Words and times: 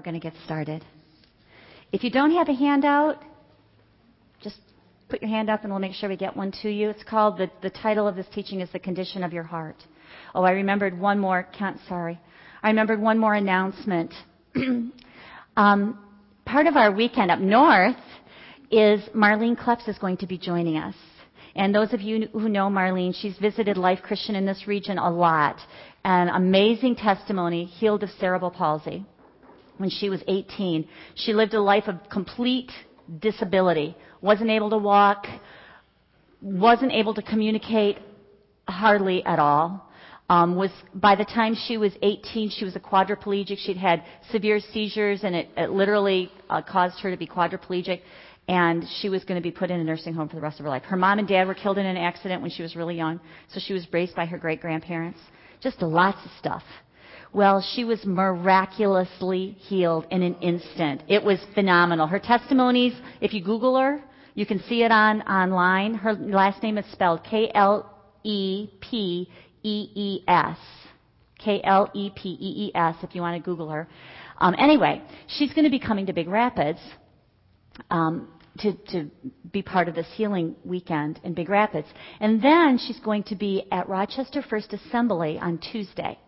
we're 0.00 0.04
going 0.12 0.18
to 0.18 0.30
get 0.30 0.32
started. 0.46 0.82
If 1.92 2.02
you 2.04 2.10
don't 2.10 2.30
have 2.30 2.48
a 2.48 2.54
handout, 2.54 3.22
just 4.42 4.56
put 5.10 5.20
your 5.20 5.28
hand 5.28 5.50
up 5.50 5.62
and 5.62 5.70
we'll 5.70 5.78
make 5.78 5.92
sure 5.92 6.08
we 6.08 6.16
get 6.16 6.34
one 6.34 6.52
to 6.62 6.70
you. 6.70 6.88
It's 6.88 7.04
called, 7.04 7.36
the, 7.36 7.50
the 7.60 7.68
title 7.68 8.08
of 8.08 8.16
this 8.16 8.24
teaching 8.32 8.62
is 8.62 8.70
The 8.72 8.78
Condition 8.78 9.22
of 9.22 9.34
Your 9.34 9.42
Heart. 9.42 9.76
Oh, 10.34 10.42
I 10.42 10.52
remembered 10.52 10.98
one 10.98 11.18
more, 11.18 11.42
can't, 11.42 11.78
sorry. 11.86 12.18
I 12.62 12.68
remembered 12.68 12.98
one 12.98 13.18
more 13.18 13.34
announcement. 13.34 14.14
um, 15.58 15.98
part 16.46 16.66
of 16.66 16.76
our 16.76 16.90
weekend 16.90 17.30
up 17.30 17.40
north 17.40 17.94
is 18.70 19.02
Marlene 19.14 19.54
Klepees 19.54 19.86
is 19.86 19.98
going 19.98 20.16
to 20.16 20.26
be 20.26 20.38
joining 20.38 20.78
us. 20.78 20.94
And 21.54 21.74
those 21.74 21.92
of 21.92 22.00
you 22.00 22.26
who 22.32 22.48
know 22.48 22.70
Marlene, 22.70 23.14
she's 23.14 23.36
visited 23.36 23.76
Life 23.76 23.98
Christian 24.02 24.34
in 24.34 24.46
this 24.46 24.66
region 24.66 24.96
a 24.96 25.10
lot. 25.10 25.58
An 26.06 26.30
amazing 26.30 26.96
testimony, 26.96 27.66
healed 27.66 28.02
of 28.02 28.08
cerebral 28.18 28.50
palsy 28.50 29.04
when 29.80 29.88
she 29.88 30.10
was 30.10 30.22
18. 30.28 30.86
She 31.14 31.32
lived 31.32 31.54
a 31.54 31.60
life 31.60 31.84
of 31.88 31.96
complete 32.10 32.70
disability, 33.18 33.96
wasn't 34.20 34.50
able 34.50 34.68
to 34.70 34.78
walk, 34.78 35.26
wasn't 36.42 36.92
able 36.92 37.14
to 37.14 37.22
communicate 37.22 37.96
hardly 38.68 39.24
at 39.24 39.38
all. 39.38 39.86
Um, 40.28 40.54
was 40.54 40.70
by 40.94 41.16
the 41.16 41.24
time 41.24 41.56
she 41.66 41.76
was 41.76 41.92
18, 42.02 42.50
she 42.50 42.64
was 42.64 42.76
a 42.76 42.80
quadriplegic. 42.80 43.56
She'd 43.58 43.78
had 43.78 44.04
severe 44.30 44.60
seizures, 44.60 45.24
and 45.24 45.34
it, 45.34 45.48
it 45.56 45.70
literally 45.70 46.30
uh, 46.48 46.62
caused 46.62 47.00
her 47.00 47.10
to 47.10 47.16
be 47.16 47.26
quadriplegic. 47.26 48.02
And 48.46 48.84
she 49.00 49.08
was 49.08 49.24
going 49.24 49.40
to 49.40 49.42
be 49.42 49.50
put 49.50 49.70
in 49.70 49.80
a 49.80 49.84
nursing 49.84 50.12
home 50.12 50.28
for 50.28 50.36
the 50.36 50.42
rest 50.42 50.60
of 50.60 50.64
her 50.64 50.70
life. 50.70 50.82
Her 50.84 50.96
mom 50.96 51.18
and 51.18 51.26
dad 51.26 51.48
were 51.48 51.54
killed 51.54 51.78
in 51.78 51.86
an 51.86 51.96
accident 51.96 52.42
when 52.42 52.50
she 52.50 52.62
was 52.62 52.76
really 52.76 52.96
young, 52.96 53.18
so 53.48 53.60
she 53.64 53.72
was 53.72 53.86
raised 53.92 54.14
by 54.14 54.26
her 54.26 54.38
great 54.38 54.60
grandparents. 54.60 55.18
Just 55.62 55.82
lots 55.82 56.18
of 56.24 56.30
stuff. 56.38 56.62
Well, 57.32 57.64
she 57.74 57.84
was 57.84 58.04
miraculously 58.04 59.52
healed 59.60 60.06
in 60.10 60.22
an 60.22 60.34
instant. 60.36 61.02
It 61.06 61.22
was 61.22 61.38
phenomenal. 61.54 62.08
Her 62.08 62.18
testimonies, 62.18 62.92
if 63.20 63.32
you 63.32 63.42
Google 63.42 63.78
her, 63.78 64.02
you 64.34 64.46
can 64.46 64.60
see 64.64 64.82
it 64.82 64.90
on 64.90 65.22
online. 65.22 65.94
Her 65.94 66.14
last 66.14 66.62
name 66.62 66.76
is 66.76 66.84
spelled 66.90 67.22
K 67.22 67.50
L 67.54 67.88
E 68.24 68.68
P 68.80 69.30
E 69.62 69.90
E 69.94 70.24
S. 70.26 70.58
K 71.38 71.60
L 71.64 71.90
E 71.94 72.10
P 72.10 72.30
E 72.30 72.66
E 72.66 72.72
S, 72.74 72.96
if 73.02 73.14
you 73.14 73.22
want 73.22 73.42
to 73.42 73.42
Google 73.42 73.70
her. 73.70 73.88
Um, 74.38 74.54
anyway, 74.58 75.02
she's 75.26 75.52
going 75.54 75.64
to 75.64 75.70
be 75.70 75.78
coming 75.78 76.06
to 76.06 76.12
Big 76.12 76.28
Rapids 76.28 76.80
um, 77.90 78.28
to, 78.58 78.72
to 78.88 79.10
be 79.52 79.62
part 79.62 79.88
of 79.88 79.94
this 79.94 80.06
healing 80.16 80.56
weekend 80.64 81.20
in 81.24 81.34
Big 81.34 81.48
Rapids. 81.48 81.88
And 82.18 82.42
then 82.42 82.78
she's 82.78 83.00
going 83.00 83.22
to 83.24 83.36
be 83.36 83.66
at 83.70 83.88
Rochester 83.88 84.42
First 84.42 84.72
Assembly 84.72 85.38
on 85.38 85.58
Tuesday 85.58 86.18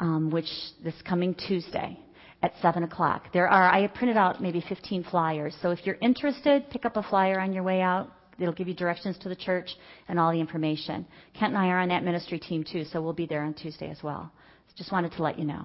um, 0.00 0.30
which 0.30 0.48
this 0.84 0.94
coming 1.08 1.34
Tuesday 1.34 1.98
at 2.42 2.52
7 2.60 2.82
o'clock. 2.82 3.32
There 3.32 3.48
are, 3.48 3.64
I 3.64 3.80
have 3.82 3.94
printed 3.94 4.16
out 4.16 4.42
maybe 4.42 4.64
15 4.68 5.04
flyers. 5.04 5.56
So 5.62 5.70
if 5.70 5.80
you're 5.84 5.98
interested, 6.00 6.68
pick 6.70 6.84
up 6.84 6.96
a 6.96 7.02
flyer 7.02 7.40
on 7.40 7.52
your 7.52 7.62
way 7.62 7.80
out. 7.80 8.10
It'll 8.38 8.52
give 8.52 8.68
you 8.68 8.74
directions 8.74 9.16
to 9.18 9.28
the 9.28 9.36
church 9.36 9.70
and 10.08 10.20
all 10.20 10.30
the 10.30 10.40
information. 10.40 11.06
Kent 11.38 11.54
and 11.54 11.58
I 11.58 11.68
are 11.68 11.78
on 11.78 11.88
that 11.88 12.04
ministry 12.04 12.38
team 12.38 12.64
too, 12.70 12.84
so 12.84 13.00
we'll 13.00 13.14
be 13.14 13.26
there 13.26 13.42
on 13.42 13.54
Tuesday 13.54 13.90
as 13.90 14.02
well. 14.02 14.30
Just 14.76 14.92
wanted 14.92 15.12
to 15.12 15.22
let 15.22 15.38
you 15.38 15.46
know. 15.46 15.64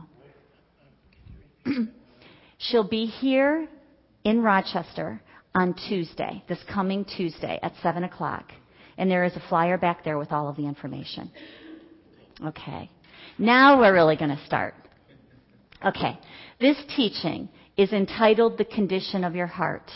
She'll 2.57 2.87
be 2.87 3.05
here 3.05 3.67
in 4.23 4.41
Rochester 4.41 5.21
on 5.53 5.73
Tuesday, 5.89 6.43
this 6.47 6.59
coming 6.73 7.03
Tuesday 7.03 7.59
at 7.61 7.73
7 7.83 8.05
o'clock. 8.05 8.53
And 8.97 9.11
there 9.11 9.25
is 9.25 9.35
a 9.35 9.43
flyer 9.49 9.77
back 9.77 10.05
there 10.05 10.17
with 10.17 10.31
all 10.31 10.47
of 10.47 10.55
the 10.55 10.65
information. 10.65 11.29
Okay. 12.45 12.89
Now 13.41 13.79
we're 13.79 13.91
really 13.91 14.17
going 14.17 14.29
to 14.29 14.45
start. 14.45 14.75
Okay. 15.83 16.19
This 16.59 16.77
teaching 16.95 17.49
is 17.75 17.91
entitled 17.91 18.59
The 18.59 18.65
Condition 18.65 19.23
of 19.23 19.35
Your 19.35 19.47
Heart. 19.47 19.89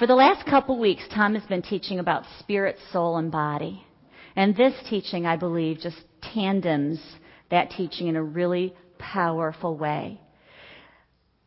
For 0.00 0.08
the 0.08 0.16
last 0.16 0.44
couple 0.46 0.76
weeks, 0.76 1.04
Tom 1.14 1.36
has 1.36 1.44
been 1.44 1.62
teaching 1.62 2.00
about 2.00 2.24
spirit, 2.40 2.78
soul, 2.92 3.16
and 3.16 3.30
body. 3.30 3.86
And 4.34 4.56
this 4.56 4.74
teaching, 4.88 5.24
I 5.24 5.36
believe, 5.36 5.78
just 5.78 5.98
tandems 6.20 7.00
that 7.52 7.70
teaching 7.70 8.08
in 8.08 8.16
a 8.16 8.22
really 8.22 8.74
powerful 8.98 9.76
way. 9.76 10.20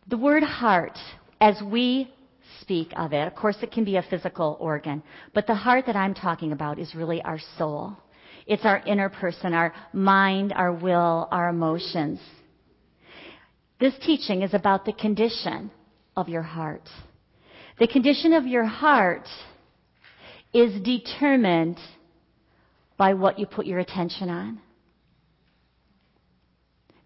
The 0.08 0.18
word 0.18 0.44
heart, 0.44 0.98
as 1.42 1.62
we 1.62 2.10
speak 2.62 2.94
of 2.96 3.12
it, 3.12 3.28
of 3.28 3.36
course, 3.36 3.58
it 3.62 3.74
can 3.74 3.84
be 3.84 3.98
a 3.98 4.06
physical 4.10 4.56
organ, 4.62 5.04
but 5.34 5.46
the 5.46 5.56
heart 5.56 5.88
that 5.88 5.98
I'm 5.98 6.14
talking 6.14 6.54
about 6.54 6.80
is 6.80 6.96
really 6.96 7.22
our 7.22 7.40
soul. 7.58 7.98
It's 8.46 8.66
our 8.66 8.82
inner 8.86 9.10
person, 9.10 9.54
our 9.54 9.74
mind, 9.94 10.54
our 10.54 10.74
will, 10.74 11.28
our 11.32 11.50
emotions. 11.50 12.20
This 13.80 13.94
teaching 14.02 14.42
is 14.42 14.54
about 14.54 14.86
the 14.86 14.94
condition 14.94 15.72
of 16.16 16.30
your 16.30 16.42
heart. 16.42 16.88
The 17.80 17.88
condition 17.88 18.34
of 18.34 18.46
your 18.46 18.66
heart 18.66 19.28
is 20.54 20.82
determined 20.82 21.80
by 22.98 23.14
what 23.16 23.40
you 23.40 23.46
put 23.46 23.66
your 23.66 23.80
attention 23.80 24.30
on. 24.30 24.60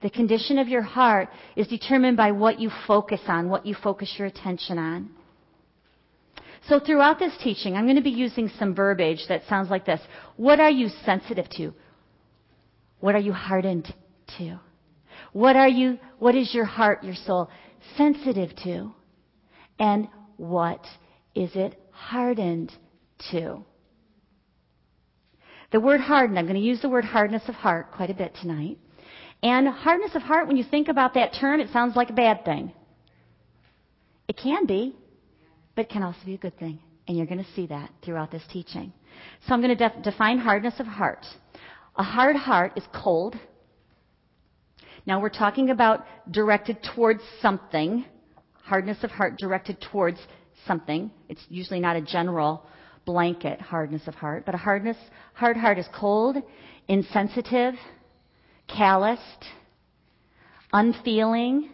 The 0.01 0.09
condition 0.09 0.59
of 0.59 0.67
your 0.67 0.83
heart 0.83 1.29
is 1.55 1.67
determined 1.67 2.17
by 2.17 2.31
what 2.31 2.59
you 2.59 2.69
focus 2.85 3.21
on, 3.27 3.49
what 3.49 3.65
you 3.65 3.73
focus 3.73 4.13
your 4.17 4.27
attention 4.27 4.77
on. 4.77 5.09
So 6.67 6.79
throughout 6.79 7.17
this 7.17 7.33
teaching, 7.41 7.75
I'm 7.75 7.85
going 7.85 7.95
to 7.95 8.01
be 8.01 8.09
using 8.09 8.51
some 8.59 8.75
verbiage 8.75 9.23
that 9.29 9.43
sounds 9.47 9.69
like 9.69 9.85
this. 9.85 10.01
What 10.35 10.59
are 10.59 10.69
you 10.69 10.89
sensitive 11.05 11.49
to? 11.51 11.73
What 12.99 13.15
are 13.15 13.19
you 13.19 13.31
hardened 13.31 13.93
to? 14.37 14.59
What 15.31 15.55
are 15.55 15.67
you, 15.67 15.97
what 16.19 16.35
is 16.35 16.53
your 16.53 16.65
heart, 16.65 17.03
your 17.03 17.15
soul 17.15 17.49
sensitive 17.95 18.55
to? 18.63 18.91
And 19.79 20.09
what 20.35 20.83
is 21.35 21.51
it 21.55 21.79
hardened 21.91 22.71
to? 23.31 23.63
The 25.71 25.79
word 25.79 26.01
hardened, 26.01 26.39
I'm 26.39 26.45
going 26.45 26.55
to 26.55 26.61
use 26.61 26.81
the 26.81 26.89
word 26.89 27.05
hardness 27.05 27.43
of 27.47 27.55
heart 27.55 27.91
quite 27.91 28.09
a 28.09 28.13
bit 28.13 28.35
tonight. 28.41 28.77
And 29.43 29.67
hardness 29.67 30.15
of 30.15 30.21
heart, 30.21 30.47
when 30.47 30.57
you 30.57 30.63
think 30.63 30.87
about 30.87 31.13
that 31.13 31.33
term, 31.39 31.59
it 31.59 31.69
sounds 31.71 31.95
like 31.95 32.09
a 32.09 32.13
bad 32.13 32.43
thing. 32.43 32.73
It 34.27 34.37
can 34.37 34.65
be 34.65 34.95
but 35.77 35.87
can 35.89 36.03
also 36.03 36.19
be 36.25 36.33
a 36.33 36.37
good 36.37 36.57
thing. 36.57 36.79
And 37.07 37.15
you're 37.15 37.27
going 37.27 37.43
to 37.43 37.51
see 37.55 37.67
that 37.67 37.91
throughout 38.03 38.31
this 38.31 38.41
teaching. 38.51 38.91
So 39.47 39.53
I'm 39.53 39.61
going 39.61 39.77
to 39.77 39.89
def- 39.89 40.03
define 40.03 40.39
hardness 40.39 40.73
of 40.79 40.87
heart. 40.87 41.25
A 41.95 42.03
hard 42.03 42.35
heart 42.35 42.73
is 42.75 42.83
cold. 42.93 43.35
Now 45.05 45.21
we're 45.21 45.29
talking 45.29 45.69
about 45.69 46.03
directed 46.29 46.79
towards 46.95 47.21
something. 47.41 48.03
Hardness 48.63 48.97
of 49.03 49.11
heart 49.11 49.37
directed 49.37 49.77
towards 49.91 50.19
something. 50.65 51.11
It's 51.29 51.45
usually 51.47 51.79
not 51.79 51.95
a 51.95 52.01
general 52.01 52.65
blanket 53.05 53.61
hardness 53.61 54.01
of 54.07 54.15
heart, 54.15 54.45
but 54.45 54.55
a 54.55 54.57
hardness, 54.57 54.97
hard 55.33 55.55
heart 55.55 55.77
is 55.77 55.85
cold, 55.95 56.37
insensitive, 56.89 57.75
calloused, 58.67 59.45
unfeeling, 60.73 61.69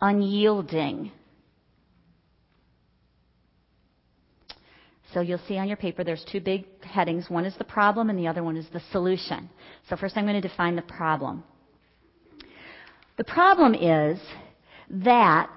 unyielding. 0.00 1.10
So 5.16 5.22
you'll 5.22 5.40
see 5.48 5.56
on 5.56 5.66
your 5.66 5.78
paper 5.78 6.04
there's 6.04 6.26
two 6.30 6.42
big 6.42 6.66
headings. 6.82 7.30
One 7.30 7.46
is 7.46 7.54
the 7.56 7.64
problem 7.64 8.10
and 8.10 8.18
the 8.18 8.28
other 8.28 8.42
one 8.42 8.54
is 8.54 8.66
the 8.70 8.82
solution. 8.92 9.48
So 9.88 9.96
first 9.96 10.14
I'm 10.14 10.26
going 10.26 10.38
to 10.38 10.46
define 10.46 10.76
the 10.76 10.82
problem. 10.82 11.42
The 13.16 13.24
problem 13.24 13.74
is 13.74 14.20
that 14.90 15.48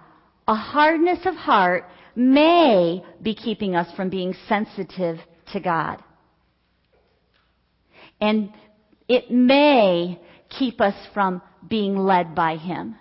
a 0.48 0.56
hardness 0.56 1.20
of 1.26 1.36
heart 1.36 1.84
may 2.16 3.04
be 3.22 3.36
keeping 3.36 3.76
us 3.76 3.94
from 3.98 4.10
being 4.10 4.34
sensitive 4.48 5.18
to 5.52 5.60
God. 5.60 6.02
And 8.22 8.54
it 9.10 9.30
may 9.30 10.22
keep 10.58 10.80
us 10.80 10.96
from 11.14 11.42
being 11.70 11.98
led 11.98 12.34
by 12.34 12.56
Him, 12.56 12.96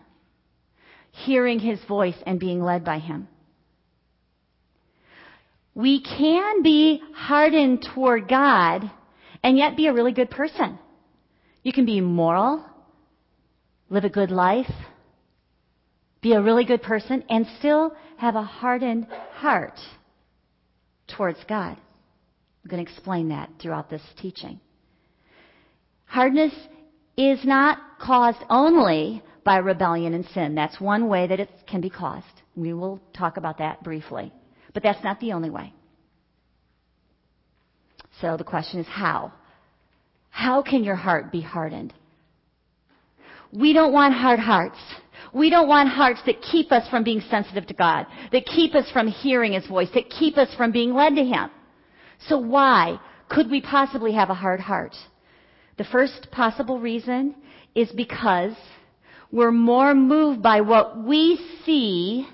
hearing 1.13 1.61
His 1.61 1.79
voice 1.85 2.19
and 2.27 2.41
being 2.41 2.61
led 2.61 2.85
by 2.85 2.99
Him. 2.99 3.29
We 5.79 6.01
can 6.01 6.65
be 6.65 7.01
hardened 7.15 7.87
toward 7.95 8.29
God 8.29 8.91
and 9.45 9.57
yet 9.57 9.77
be 9.77 9.87
a 9.87 9.93
really 9.93 10.11
good 10.11 10.29
person. 10.29 10.77
You 11.63 11.73
can 11.73 11.87
be 11.87 12.01
moral, 12.01 12.65
live 13.89 14.03
a 14.03 14.09
good 14.09 14.33
life, 14.33 14.73
be 16.21 16.33
a 16.33 16.43
really 16.43 16.65
good 16.65 16.83
person, 16.83 17.23
and 17.31 17.47
still 17.61 17.95
have 18.17 18.35
a 18.35 18.43
hardened 18.43 19.07
heart 19.35 19.79
towards 21.17 21.39
God. 21.49 21.77
I'm 21.77 22.69
going 22.69 22.85
to 22.85 22.91
explain 22.91 23.29
that 23.29 23.49
throughout 23.63 23.89
this 23.89 24.03
teaching. 24.21 24.59
Hardness 26.07 26.55
is 27.17 27.39
not 27.45 27.79
caused 28.01 28.43
only 28.51 29.23
by 29.45 29.59
rebellion 29.59 30.13
and 30.13 30.27
sin. 30.35 30.57
That's 30.57 30.81
one 30.81 31.09
way 31.09 31.29
that 31.29 31.39
it 31.39 31.51
can 31.69 31.81
be 31.81 31.89
caused. 31.89 32.27
We 32.57 32.73
will 32.75 33.01
talk 33.17 33.37
about 33.37 33.59
that 33.59 33.85
briefly. 33.85 34.33
But 34.79 34.85
that's 34.85 35.03
not 35.03 35.19
the 35.19 35.33
only 35.33 35.51
way. 35.51 35.73
So 38.21 38.37
the 38.37 38.45
question 38.45 38.79
is 38.79 38.87
how? 38.87 39.33
How 40.31 40.63
can 40.63 40.85
your 40.85 40.95
heart 40.95 41.33
be 41.33 41.41
hardened? 41.41 41.93
we 43.53 43.73
don't 43.73 43.93
want 43.93 44.15
hard 44.15 44.39
hearts. 44.39 44.79
We 45.35 45.51
don't 45.51 45.67
want 45.67 45.89
hearts 45.89 46.21
that 46.27 46.41
keep 46.43 46.71
us 46.71 46.89
from 46.91 47.03
being 47.03 47.21
sensitive 47.29 47.67
to 47.67 47.75
God, 47.75 48.07
that 48.31 48.47
keep 48.47 48.77
us 48.77 48.89
from 48.93 49.09
hearing 49.09 49.55
His 49.55 49.67
voice, 49.67 49.89
that 49.95 50.11
keep 50.11 50.39
us 50.39 50.55
from 50.57 50.71
being 50.71 50.95
led 50.95 51.17
to 51.17 51.25
Him. 51.25 51.51
So 52.29 52.39
why 52.39 53.01
could 53.29 53.51
we 53.51 53.61
possibly 53.61 54.13
have 54.13 54.31
a 54.31 54.35
hard 54.35 54.61
heart? 54.61 54.95
The 55.77 55.87
first 55.91 56.29
possible 56.31 56.79
reason 56.79 57.35
is 57.75 57.91
because 57.91 58.55
we're 59.33 59.51
more 59.51 59.93
moved 59.93 60.41
by 60.41 60.61
what 60.61 61.03
we 61.03 61.37
see 61.67 62.29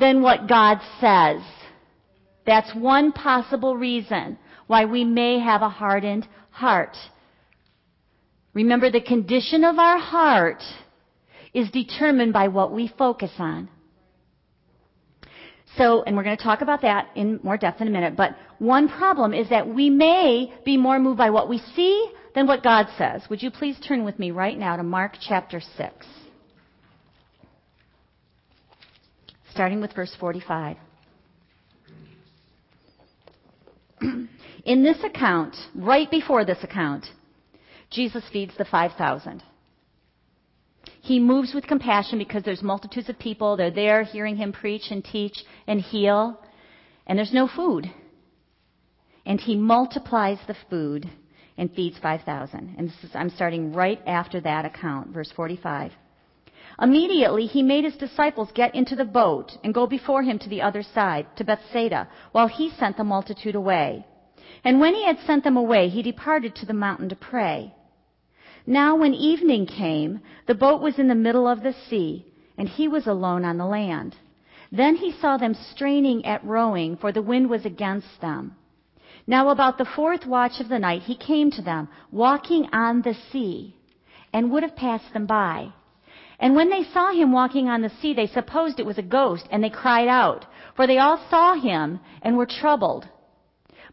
than 0.00 0.22
what 0.22 0.48
God 0.48 0.78
says. 1.00 1.42
That's 2.46 2.74
one 2.74 3.12
possible 3.12 3.76
reason 3.76 4.38
why 4.66 4.86
we 4.86 5.04
may 5.04 5.38
have 5.38 5.62
a 5.62 5.68
hardened 5.68 6.26
heart. 6.50 6.96
Remember, 8.54 8.90
the 8.90 9.00
condition 9.00 9.62
of 9.62 9.78
our 9.78 9.98
heart 9.98 10.62
is 11.52 11.70
determined 11.70 12.32
by 12.32 12.48
what 12.48 12.72
we 12.72 12.92
focus 12.98 13.30
on. 13.38 13.68
So, 15.76 16.02
and 16.02 16.16
we're 16.16 16.24
going 16.24 16.36
to 16.36 16.42
talk 16.42 16.62
about 16.62 16.82
that 16.82 17.10
in 17.14 17.38
more 17.44 17.56
depth 17.56 17.80
in 17.80 17.86
a 17.86 17.90
minute, 17.90 18.16
but 18.16 18.36
one 18.58 18.88
problem 18.88 19.32
is 19.32 19.48
that 19.50 19.68
we 19.68 19.88
may 19.88 20.52
be 20.64 20.76
more 20.76 20.98
moved 20.98 21.18
by 21.18 21.30
what 21.30 21.48
we 21.48 21.58
see 21.76 22.10
than 22.34 22.46
what 22.46 22.64
God 22.64 22.86
says. 22.98 23.22
Would 23.30 23.42
you 23.42 23.50
please 23.50 23.78
turn 23.86 24.04
with 24.04 24.18
me 24.18 24.32
right 24.32 24.58
now 24.58 24.76
to 24.76 24.82
Mark 24.82 25.16
chapter 25.20 25.60
6? 25.60 26.06
Starting 29.52 29.80
with 29.80 29.94
verse 29.94 30.14
45. 30.18 30.76
in 34.64 34.82
this 34.82 34.98
account, 35.04 35.56
right 35.74 36.10
before 36.10 36.44
this 36.44 36.62
account, 36.62 37.06
Jesus 37.90 38.22
feeds 38.32 38.52
the 38.56 38.64
5,000. 38.64 39.42
He 41.00 41.18
moves 41.18 41.54
with 41.54 41.66
compassion 41.66 42.18
because 42.18 42.44
there's 42.44 42.62
multitudes 42.62 43.08
of 43.08 43.18
people. 43.18 43.56
They're 43.56 43.70
there 43.70 44.02
hearing 44.02 44.36
him 44.36 44.52
preach 44.52 44.90
and 44.90 45.04
teach 45.04 45.44
and 45.66 45.80
heal. 45.80 46.38
And 47.06 47.18
there's 47.18 47.32
no 47.32 47.48
food. 47.48 47.90
And 49.26 49.40
he 49.40 49.56
multiplies 49.56 50.38
the 50.46 50.56
food 50.68 51.10
and 51.58 51.72
feeds 51.72 51.98
5,000. 51.98 52.74
And 52.78 52.88
is, 52.88 53.10
I'm 53.14 53.30
starting 53.30 53.72
right 53.72 54.00
after 54.06 54.40
that 54.42 54.64
account, 54.64 55.08
verse 55.08 55.32
45. 55.34 55.92
Immediately 56.80 57.46
he 57.46 57.62
made 57.62 57.84
his 57.84 57.96
disciples 57.96 58.50
get 58.52 58.74
into 58.74 58.96
the 58.96 59.04
boat 59.04 59.58
and 59.62 59.74
go 59.74 59.86
before 59.86 60.22
him 60.22 60.38
to 60.38 60.48
the 60.48 60.62
other 60.62 60.82
side, 60.82 61.26
to 61.36 61.44
Bethsaida, 61.44 62.08
while 62.32 62.46
he 62.46 62.70
sent 62.70 62.96
the 62.96 63.04
multitude 63.04 63.54
away. 63.54 64.06
And 64.64 64.80
when 64.80 64.94
he 64.94 65.04
had 65.04 65.18
sent 65.20 65.44
them 65.44 65.56
away, 65.56 65.88
he 65.88 66.02
departed 66.02 66.54
to 66.56 66.66
the 66.66 66.72
mountain 66.72 67.10
to 67.10 67.16
pray. 67.16 67.74
Now 68.66 68.96
when 68.96 69.12
evening 69.14 69.66
came, 69.66 70.20
the 70.46 70.54
boat 70.54 70.80
was 70.80 70.98
in 70.98 71.08
the 71.08 71.14
middle 71.14 71.46
of 71.46 71.62
the 71.62 71.74
sea, 71.88 72.24
and 72.56 72.68
he 72.68 72.88
was 72.88 73.06
alone 73.06 73.44
on 73.44 73.58
the 73.58 73.66
land. 73.66 74.16
Then 74.72 74.96
he 74.96 75.12
saw 75.12 75.36
them 75.36 75.54
straining 75.54 76.24
at 76.24 76.44
rowing, 76.44 76.96
for 76.96 77.12
the 77.12 77.22
wind 77.22 77.50
was 77.50 77.66
against 77.66 78.20
them. 78.20 78.56
Now 79.26 79.50
about 79.50 79.76
the 79.76 79.84
fourth 79.84 80.24
watch 80.24 80.60
of 80.60 80.68
the 80.68 80.78
night 80.78 81.02
he 81.02 81.14
came 81.14 81.50
to 81.52 81.62
them, 81.62 81.88
walking 82.10 82.68
on 82.72 83.02
the 83.02 83.14
sea, 83.14 83.74
and 84.32 84.50
would 84.50 84.62
have 84.62 84.76
passed 84.76 85.12
them 85.12 85.26
by. 85.26 85.72
And 86.40 86.54
when 86.54 86.70
they 86.70 86.84
saw 86.84 87.12
him 87.12 87.32
walking 87.32 87.68
on 87.68 87.82
the 87.82 87.92
sea, 88.00 88.14
they 88.14 88.26
supposed 88.26 88.80
it 88.80 88.86
was 88.86 88.96
a 88.96 89.02
ghost, 89.02 89.46
and 89.50 89.62
they 89.62 89.68
cried 89.68 90.08
out, 90.08 90.46
for 90.74 90.86
they 90.86 90.98
all 90.98 91.20
saw 91.28 91.54
him 91.54 92.00
and 92.22 92.36
were 92.36 92.46
troubled. 92.46 93.06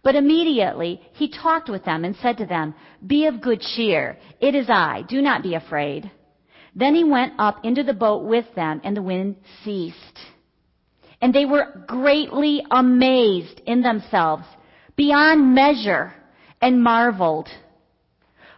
But 0.02 0.16
immediately 0.16 1.02
he 1.14 1.28
talked 1.28 1.70
with 1.70 1.84
them 1.84 2.06
and 2.06 2.16
said 2.16 2.38
to 2.38 2.46
them, 2.46 2.74
Be 3.06 3.26
of 3.26 3.42
good 3.42 3.60
cheer. 3.60 4.18
It 4.40 4.56
is 4.56 4.70
I. 4.70 5.04
Do 5.10 5.22
not 5.22 5.44
be 5.44 5.56
afraid. 5.56 6.10
Then 6.74 6.96
he 6.96 7.04
went 7.04 7.34
up 7.38 7.66
into 7.66 7.84
the 7.84 7.94
boat 7.94 8.24
with 8.24 8.46
them, 8.56 8.80
and 8.86 8.96
the 8.96 9.02
wind 9.02 9.36
ceased. 9.64 10.20
And 11.22 11.34
they 11.34 11.46
were 11.46 11.84
greatly 11.88 12.64
amazed 12.72 13.60
in 13.66 13.82
themselves, 13.82 14.46
beyond 14.96 15.54
measure, 15.54 16.14
and 16.62 16.82
marveled. 16.82 17.50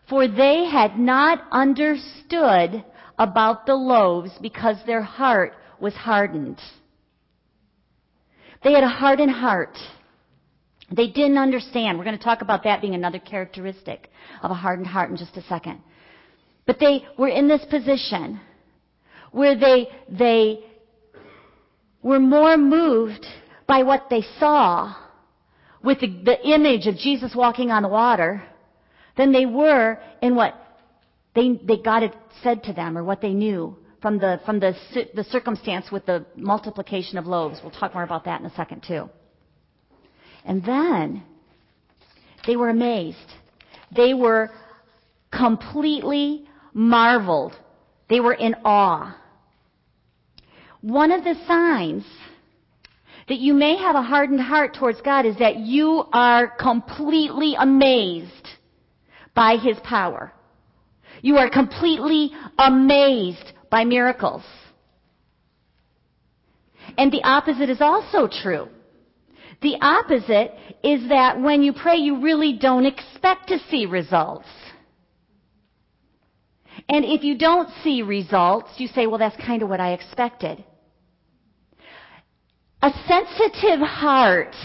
For 0.10 0.28
they 0.28 0.66
had 0.66 1.00
not 1.00 1.42
understood 1.52 2.84
about 3.19 3.66
the 3.66 3.75
loaves 3.75 4.31
because 4.42 4.77
their 4.88 5.04
heart 5.04 5.54
was 5.80 5.94
hardened. 5.94 6.60
They 8.63 8.71
had 8.71 8.83
a 8.83 8.89
hardened 8.89 9.31
heart. 9.31 9.77
They 10.89 11.07
didn't 11.07 11.38
understand. 11.38 11.98
We're 11.98 12.06
going 12.06 12.18
to 12.18 12.24
talk 12.24 12.42
about 12.42 12.63
that 12.63 12.81
being 12.81 12.95
another 12.95 13.19
characteristic 13.19 14.10
of 14.42 14.51
a 14.51 14.56
hardened 14.56 14.88
heart 14.88 15.12
in 15.12 15.18
just 15.18 15.36
a 15.38 15.44
second. 15.44 15.81
But 16.66 16.80
they 16.80 17.06
were 17.18 17.27
in 17.27 17.48
this 17.48 17.63
position 17.69 18.39
where 19.31 19.57
they, 19.57 19.89
they 20.10 20.60
were 22.01 22.19
more 22.19 22.57
moved 22.57 23.25
by 23.68 23.83
what 23.83 24.07
they 24.10 24.24
saw 24.39 24.95
with 25.83 26.00
the, 26.00 26.07
the 26.24 26.50
image 26.50 26.88
of 26.88 26.95
Jesus 26.95 27.33
walking 27.36 27.69
on 27.69 27.83
the 27.83 27.89
water 27.89 28.44
than 29.18 29.31
they 29.31 29.45
were 29.45 30.00
in 30.21 30.36
what 30.36 30.56
they, 31.36 31.60
they 31.64 31.78
God 31.78 32.02
had 32.02 32.16
said 32.44 32.64
to 32.64 32.74
them 32.74 32.98
or 32.98 33.04
what 33.04 33.22
they 33.22 33.34
knew 33.34 33.76
from 34.02 34.18
the, 34.18 34.40
from 34.46 34.60
the, 34.60 34.76
the 35.14 35.24
circumstance 35.26 35.92
with 35.92 36.06
the 36.06 36.26
multiplication 36.36 37.18
of 37.18 37.26
loaves. 37.26 37.60
We'll 37.62 37.72
talk 37.72 37.94
more 37.94 38.04
about 38.04 38.26
that 38.26 38.40
in 38.40 38.46
a 38.46 38.56
second 38.56 38.84
too. 38.88 39.10
And 40.46 40.64
then 40.64 41.24
they 42.48 42.56
were 42.56 42.70
amazed. 42.70 43.18
They 43.96 44.14
were 44.14 44.50
completely 45.31 46.48
marveled. 46.74 47.54
They 48.10 48.20
were 48.20 48.34
in 48.34 48.56
awe. 48.64 49.16
One 50.81 51.12
of 51.12 51.24
the 51.24 51.36
signs 51.46 52.06
that 53.28 53.38
you 53.38 53.54
may 53.54 53.78
have 53.78 53.96
a 53.96 54.02
hardened 54.02 54.42
heart 54.42 54.74
towards 54.74 55.02
God 55.02 55.26
is 55.26 55.38
that 55.38 55.58
you 55.58 56.06
are 56.14 56.48
completely 56.48 57.56
amazed 57.60 58.48
by 59.36 59.58
His 59.58 59.78
power. 59.84 60.31
You 61.21 61.38
are 61.38 61.50
completely 61.50 62.31
amazed 62.57 63.54
by 63.69 63.86
miracles. 63.86 64.44
And 66.98 67.12
the 67.12 67.24
opposite 67.24 67.69
is 67.69 67.81
also 67.81 68.27
true. 68.27 68.68
The 69.62 69.75
opposite 69.81 70.54
is 70.83 71.10
that 71.10 71.39
when 71.42 71.62
you 71.62 71.74
pray, 71.74 71.98
you 71.98 72.21
really 72.21 72.57
don't 72.57 72.86
expect 72.86 73.50
to 73.50 73.60
see 73.69 73.86
results. 73.86 74.48
And 76.88 77.04
if 77.04 77.24
you 77.24 77.38
don't 77.38 77.69
see 77.83 78.01
results, 78.01 78.69
you 78.77 78.88
say, 78.88 79.06
well, 79.06 79.18
that's 79.18 79.35
kind 79.45 79.61
of 79.61 79.69
what 79.69 79.81
I 79.81 79.92
expected. 79.92 80.64
A 82.81 82.92
sensitive 83.07 83.81
heart 83.81 84.56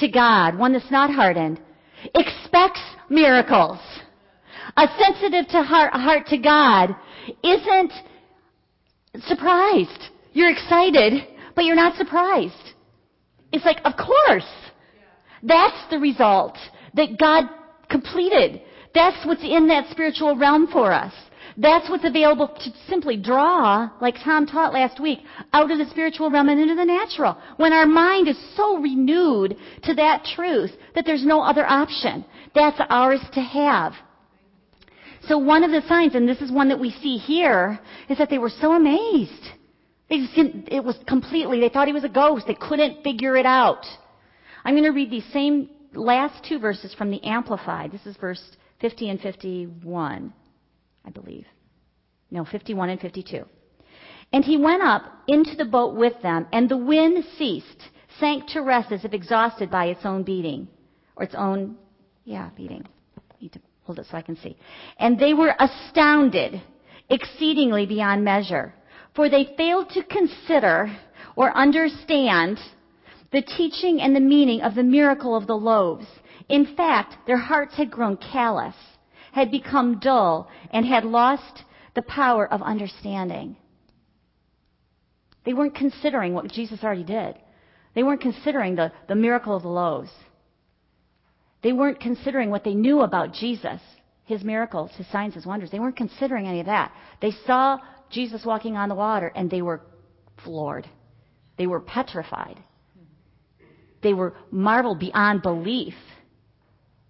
to 0.00 0.08
God, 0.08 0.58
one 0.58 0.72
that's 0.72 0.90
not 0.90 1.10
hardened, 1.10 1.60
expects 2.14 2.80
miracles. 3.08 3.78
A 4.76 4.86
sensitive 4.98 5.48
to 5.48 5.62
heart, 5.62 5.92
heart 5.94 6.26
to 6.28 6.38
God 6.38 6.94
isn't 7.42 7.92
surprised. 9.22 10.10
You're 10.32 10.50
excited, 10.50 11.26
but 11.54 11.64
you're 11.64 11.76
not 11.76 11.96
surprised. 11.96 12.74
It's 13.52 13.64
like, 13.64 13.78
of 13.84 13.94
course. 13.96 14.48
That's 15.42 15.90
the 15.90 15.98
result 15.98 16.58
that 16.94 17.18
God 17.18 17.44
completed. 17.88 18.60
That's 18.94 19.24
what's 19.26 19.44
in 19.44 19.68
that 19.68 19.90
spiritual 19.90 20.36
realm 20.36 20.66
for 20.72 20.92
us. 20.92 21.12
That's 21.58 21.88
what's 21.88 22.04
available 22.04 22.48
to 22.48 22.70
simply 22.86 23.16
draw, 23.16 23.88
like 24.00 24.16
Tom 24.22 24.46
taught 24.46 24.74
last 24.74 25.00
week, 25.00 25.20
out 25.54 25.70
of 25.70 25.78
the 25.78 25.86
spiritual 25.86 26.30
realm 26.30 26.50
and 26.50 26.60
into 26.60 26.74
the 26.74 26.84
natural. 26.84 27.38
When 27.56 27.72
our 27.72 27.86
mind 27.86 28.28
is 28.28 28.36
so 28.56 28.76
renewed 28.78 29.56
to 29.84 29.94
that 29.94 30.24
truth 30.34 30.72
that 30.94 31.06
there's 31.06 31.24
no 31.24 31.40
other 31.40 31.64
option. 31.64 32.26
That's 32.54 32.78
ours 32.90 33.20
to 33.32 33.40
have. 33.40 33.94
So 35.28 35.38
one 35.38 35.64
of 35.64 35.70
the 35.70 35.86
signs, 35.88 36.14
and 36.14 36.28
this 36.28 36.40
is 36.40 36.52
one 36.52 36.68
that 36.68 36.78
we 36.78 36.90
see 36.90 37.16
here, 37.16 37.80
is 38.08 38.18
that 38.18 38.30
they 38.30 38.38
were 38.38 38.50
so 38.50 38.72
amazed. 38.72 39.46
They 40.08 40.18
just 40.18 40.34
didn't, 40.34 40.68
it 40.70 40.84
was 40.84 40.96
completely, 41.06 41.60
they 41.60 41.68
thought 41.68 41.88
he 41.88 41.92
was 41.92 42.04
a 42.04 42.08
ghost. 42.08 42.46
They 42.46 42.54
couldn't 42.54 43.02
figure 43.02 43.36
it 43.36 43.46
out. 43.46 43.84
I'm 44.64 44.74
going 44.74 44.84
to 44.84 44.90
read 44.90 45.10
these 45.10 45.26
same 45.32 45.70
last 45.94 46.44
two 46.48 46.58
verses 46.58 46.94
from 46.94 47.10
the 47.10 47.22
Amplified. 47.24 47.90
This 47.90 48.06
is 48.06 48.16
verse 48.16 48.42
50 48.80 49.10
and 49.10 49.20
51, 49.20 50.32
I 51.04 51.10
believe. 51.10 51.46
No, 52.30 52.44
51 52.44 52.90
and 52.90 53.00
52. 53.00 53.44
And 54.32 54.44
he 54.44 54.56
went 54.56 54.82
up 54.82 55.02
into 55.26 55.56
the 55.56 55.64
boat 55.64 55.96
with 55.96 56.20
them, 56.22 56.46
and 56.52 56.68
the 56.68 56.76
wind 56.76 57.24
ceased, 57.38 57.82
sank 58.20 58.48
to 58.48 58.60
rest 58.60 58.92
as 58.92 59.04
if 59.04 59.12
exhausted 59.12 59.70
by 59.70 59.86
its 59.86 60.04
own 60.04 60.22
beating. 60.22 60.68
Or 61.16 61.24
its 61.24 61.34
own, 61.34 61.76
yeah, 62.24 62.50
beating. 62.56 62.86
Need 63.40 63.52
to 63.52 63.60
hold 63.86 63.98
it 63.98 64.06
so 64.10 64.16
I 64.16 64.22
can 64.22 64.36
see. 64.36 64.56
And 64.98 65.18
they 65.18 65.32
were 65.32 65.54
astounded, 65.58 66.60
exceedingly 67.08 67.86
beyond 67.86 68.24
measure 68.24 68.74
for 69.16 69.30
they 69.30 69.54
failed 69.56 69.88
to 69.90 70.04
consider 70.04 70.94
or 71.34 71.56
understand 71.56 72.60
the 73.32 73.42
teaching 73.42 74.00
and 74.00 74.14
the 74.14 74.20
meaning 74.20 74.60
of 74.60 74.74
the 74.74 74.82
miracle 74.82 75.34
of 75.34 75.46
the 75.46 75.56
loaves. 75.56 76.06
In 76.48 76.76
fact, 76.76 77.26
their 77.26 77.38
hearts 77.38 77.74
had 77.74 77.90
grown 77.90 78.18
callous, 78.18 78.76
had 79.32 79.50
become 79.50 79.98
dull, 79.98 80.48
and 80.70 80.86
had 80.86 81.04
lost 81.04 81.64
the 81.94 82.02
power 82.02 82.46
of 82.52 82.62
understanding. 82.62 83.56
They 85.44 85.54
weren't 85.54 85.74
considering 85.74 86.34
what 86.34 86.52
Jesus 86.52 86.84
already 86.84 87.04
did. 87.04 87.36
They 87.94 88.02
weren't 88.02 88.20
considering 88.20 88.76
the, 88.76 88.92
the 89.08 89.14
miracle 89.14 89.56
of 89.56 89.62
the 89.62 89.68
loaves. 89.68 90.10
They 91.62 91.72
weren't 91.72 92.00
considering 92.00 92.50
what 92.50 92.64
they 92.64 92.74
knew 92.74 93.00
about 93.00 93.32
Jesus, 93.32 93.80
his 94.24 94.44
miracles, 94.44 94.90
his 94.96 95.06
signs, 95.08 95.34
his 95.34 95.46
wonders. 95.46 95.70
They 95.70 95.78
weren't 95.78 95.96
considering 95.96 96.46
any 96.46 96.60
of 96.60 96.66
that. 96.66 96.92
They 97.20 97.32
saw 97.46 97.78
Jesus 98.10 98.44
walking 98.44 98.76
on 98.76 98.88
the 98.88 98.94
water 98.94 99.32
and 99.34 99.50
they 99.50 99.62
were 99.62 99.80
floored. 100.44 100.88
They 101.56 101.66
were 101.66 101.80
petrified. 101.80 102.58
They 104.02 104.12
were 104.12 104.34
marveled 104.50 105.00
beyond 105.00 105.42
belief. 105.42 105.94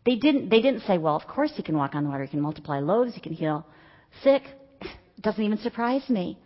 They 0.05 0.17
didn't, 0.17 0.49
they 0.49 0.63
didn't 0.63 0.83
say, 0.83 0.99
well, 0.99 1.17
of 1.17 1.27
course 1.27 1.53
he 1.57 1.63
can 1.63 1.77
walk 1.77 1.95
on 1.95 2.05
the 2.05 2.11
water. 2.11 2.25
He 2.25 2.31
can 2.31 2.41
multiply 2.41 2.79
loaves. 2.79 3.15
He 3.15 3.21
can 3.21 3.33
heal 3.33 3.67
sick. 4.23 4.43
It 4.81 4.89
doesn't 5.21 5.43
even 5.43 5.59
surprise 5.59 6.09
me. 6.09 6.39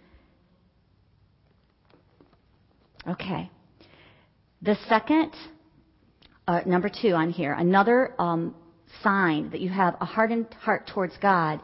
Okay. 3.06 3.50
The 4.62 4.76
second, 4.88 5.32
uh, 6.50 6.62
number 6.66 6.88
two 6.88 7.12
on 7.12 7.30
here, 7.30 7.52
another 7.52 8.12
um, 8.18 8.56
sign 9.04 9.50
that 9.50 9.60
you 9.60 9.68
have 9.68 9.96
a 10.00 10.04
hardened 10.04 10.52
heart 10.54 10.90
towards 10.92 11.16
God 11.18 11.60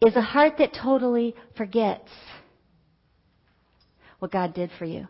is 0.00 0.14
a 0.14 0.20
heart 0.20 0.58
that 0.58 0.72
totally 0.72 1.34
forgets 1.56 2.08
what 4.20 4.30
God 4.30 4.54
did 4.54 4.70
for 4.78 4.84
you 4.84 5.08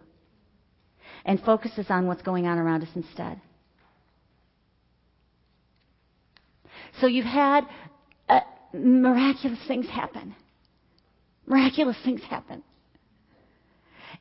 and 1.26 1.38
focuses 1.42 1.85
on 1.90 2.06
what's 2.06 2.23
going 2.23 2.47
on 2.47 2.56
around 2.56 2.82
us 2.82 2.88
instead. 2.94 3.38
So 7.02 7.06
you've 7.06 7.26
had 7.26 7.64
uh, 8.30 8.40
miraculous 8.73 9.58
things 9.68 9.88
happen. 9.88 10.35
Miraculous 11.47 11.99
things 12.02 12.23
happen. 12.23 12.62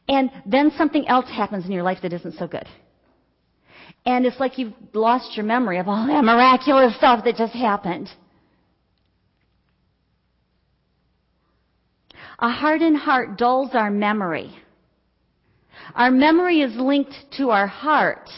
And 0.09 0.29
then 0.45 0.73
something 0.77 1.07
else 1.07 1.29
happens 1.29 1.65
in 1.65 1.71
your 1.71 1.83
life 1.83 1.99
that 2.01 2.11
isn't 2.11 2.33
so 2.37 2.47
good. 2.47 2.67
And 4.07 4.25
it's 4.25 4.39
like 4.39 4.57
you've 4.57 4.73
lost 4.93 5.35
your 5.35 5.45
memory 5.45 5.79
of 5.79 5.89
all 5.89 6.07
that 6.07 6.23
miraculous 6.23 6.95
stuff 6.95 7.25
that 7.25 7.35
just 7.35 7.51
happened. 7.51 8.09
A 12.39 12.49
hardened 12.49 12.95
heart 12.95 13.37
dulls 13.37 13.71
our 13.73 13.91
memory. 13.91 14.55
Our 15.93 16.09
memory 16.09 16.61
is 16.61 16.73
linked 16.77 17.15
to 17.35 17.49
our 17.49 17.67
heart. 17.67 18.29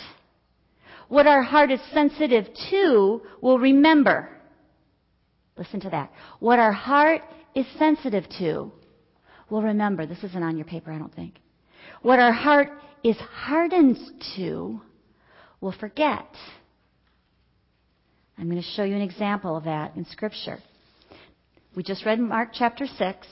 What 1.08 1.28
our 1.28 1.44
heart 1.44 1.70
is 1.70 1.80
sensitive 1.94 2.48
to 2.72 3.22
will 3.40 3.60
remember. 3.60 4.28
Listen 5.56 5.80
to 5.82 5.90
that. 5.92 6.12
What 6.40 6.58
our 6.58 6.72
heart 6.72 7.22
is 7.54 7.68
sensitive 7.78 8.24
to 8.40 8.72
will 9.52 9.62
remember. 9.62 10.08
This 10.08 10.24
isn't 10.24 10.44
on 10.44 10.58
your 10.58 10.66
paper, 10.66 10.92
I 10.92 10.98
don't 10.98 11.14
think. 11.14 11.36
What 12.02 12.18
our 12.18 12.34
heart 12.34 12.70
is 13.04 13.18
hardened 13.18 14.00
to 14.36 14.82
will 15.62 15.72
forget. 15.72 16.28
I'm 18.38 18.50
going 18.50 18.62
to 18.62 18.68
show 18.70 18.84
you 18.84 18.96
an 18.96 19.02
example 19.02 19.58
of 19.58 19.66
that 19.66 19.96
in 19.96 20.06
Scripture. 20.06 20.60
We 21.76 21.84
just 21.84 22.06
read 22.06 22.20
Mark 22.20 22.50
chapter 22.54 22.88
6. 22.88 23.28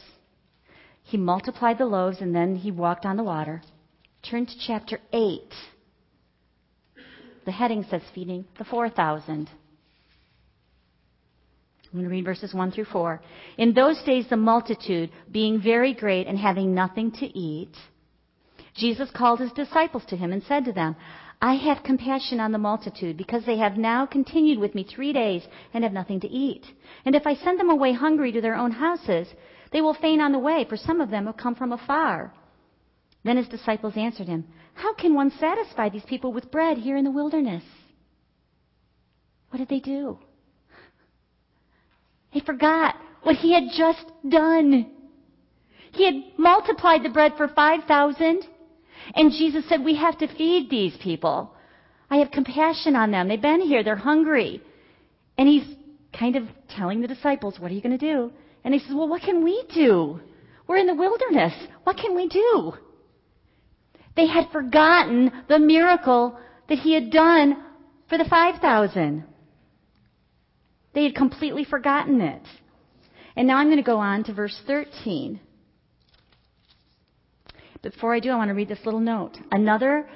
He 1.04 1.18
multiplied 1.18 1.78
the 1.78 1.86
loaves 1.86 2.20
and 2.20 2.36
then 2.36 2.56
he 2.56 2.72
walked 2.72 3.06
on 3.06 3.18
the 3.18 3.24
water. 3.24 3.62
Turn 4.30 4.46
to 4.46 4.54
chapter 4.66 5.00
8. 5.14 5.42
The 7.46 7.52
heading 7.52 7.86
says 7.90 8.02
feeding 8.14 8.46
the 8.58 8.66
4,000. 8.66 9.50
I'm 11.86 11.94
going 11.94 12.04
to 12.04 12.10
read 12.10 12.26
verses 12.26 12.54
1 12.54 12.72
through 12.72 12.86
4. 12.86 13.22
In 13.58 13.74
those 13.74 14.02
days, 14.04 14.26
the 14.30 14.36
multitude, 14.36 15.10
being 15.32 15.62
very 15.62 15.94
great 15.94 16.28
and 16.28 16.38
having 16.38 16.76
nothing 16.76 17.12
to 17.14 17.26
eat, 17.26 17.72
Jesus 18.76 19.10
called 19.16 19.40
his 19.40 19.54
disciples 19.54 20.04
to 20.10 20.18
him 20.18 20.34
and 20.34 20.44
said 20.44 20.66
to 20.66 20.74
them, 20.74 20.98
I 21.42 21.54
have 21.54 21.84
compassion 21.84 22.40
on 22.40 22.52
the 22.52 22.58
multitude 22.58 23.16
because 23.16 23.46
they 23.46 23.58
have 23.58 23.78
now 23.78 24.06
continued 24.08 24.58
with 24.58 24.74
me 24.74 24.84
three 24.84 25.14
days 25.14 25.44
and 25.74 25.84
have 25.84 25.94
nothing 25.94 26.20
to 26.22 26.28
eat. 26.28 26.66
And 27.06 27.16
if 27.16 27.28
I 27.28 27.36
send 27.36 27.60
them 27.60 27.70
away 27.70 27.94
hungry 27.94 28.32
to 28.32 28.42
their 28.42 28.56
own 28.56 28.72
houses, 28.72 29.28
they 29.72 29.82
will 29.82 29.94
faint 29.94 30.22
on 30.22 30.32
the 30.32 30.40
way, 30.40 30.66
for 30.68 30.78
some 30.78 31.00
of 31.00 31.12
them 31.12 31.28
have 31.28 31.38
come 31.38 31.54
from 31.54 31.72
afar. 31.72 32.34
Then 33.24 33.38
his 33.38 33.48
disciples 33.48 33.94
answered 33.96 34.28
him, 34.28 34.46
How 34.74 34.96
can 34.96 35.14
one 35.14 35.32
satisfy 35.32 35.90
these 35.90 36.06
people 36.06 36.34
with 36.34 36.50
bread 36.50 36.78
here 36.78 36.98
in 36.98 37.04
the 37.04 37.12
wilderness? 37.12 37.64
What 39.50 39.60
did 39.60 39.70
they 39.70 39.80
do? 39.80 40.18
They 42.34 42.40
forgot 42.40 42.96
what 43.24 43.36
he 43.36 43.54
had 43.54 43.66
just 43.76 44.06
done. 44.28 44.92
He 45.92 46.06
had 46.06 46.16
multiplied 46.38 47.04
the 47.04 47.10
bread 47.10 47.34
for 47.38 47.48
5,000, 47.48 48.48
and 49.16 49.32
Jesus 49.32 49.68
said, 49.70 49.84
We 49.84 49.96
have 49.96 50.18
to 50.20 50.28
feed 50.36 50.70
these 50.70 50.96
people. 51.02 51.54
I 52.10 52.18
have 52.18 52.32
compassion 52.32 52.96
on 52.96 53.12
them. 53.12 53.28
They've 53.28 53.42
been 53.42 53.62
here, 53.62 53.84
they're 53.84 53.96
hungry. 53.96 54.62
And 55.38 55.48
he's 55.48 55.76
kind 56.18 56.36
of 56.36 56.44
telling 56.70 57.02
the 57.02 57.08
disciples, 57.08 57.60
What 57.60 57.72
are 57.72 57.74
you 57.74 57.82
going 57.82 57.98
to 57.98 58.14
do? 58.14 58.32
And 58.64 58.74
he 58.74 58.80
says, 58.80 58.92
Well, 58.94 59.08
what 59.08 59.22
can 59.22 59.44
we 59.44 59.64
do? 59.74 60.20
We're 60.68 60.78
in 60.78 60.88
the 60.88 60.96
wilderness. 60.96 61.54
What 61.84 61.98
can 61.98 62.16
we 62.16 62.28
do? 62.28 62.74
They 64.16 64.28
had 64.28 64.50
forgotten 64.52 65.32
the 65.48 65.60
miracle 65.60 66.38
that 66.68 66.80
he 66.80 66.94
had 66.94 67.12
done 67.12 67.64
for 68.10 68.18
the 68.18 68.26
5,000. 68.26 69.24
They 70.94 71.04
had 71.04 71.16
completely 71.16 71.64
forgotten 71.64 72.20
it. 72.22 72.42
And 73.36 73.48
now 73.48 73.58
I'm 73.58 73.68
going 73.68 73.78
to 73.78 73.84
go 73.84 74.00
on 74.00 74.24
to 74.26 74.34
verse 74.34 74.60
13. 74.66 75.40
Before 77.82 78.14
I 78.14 78.20
do, 78.20 78.32
I 78.32 78.36
want 78.36 78.50
to 78.50 78.56
read 78.56 78.70
this 78.70 78.86
little 78.86 79.00
note. 79.00 79.38
Another 79.52 80.10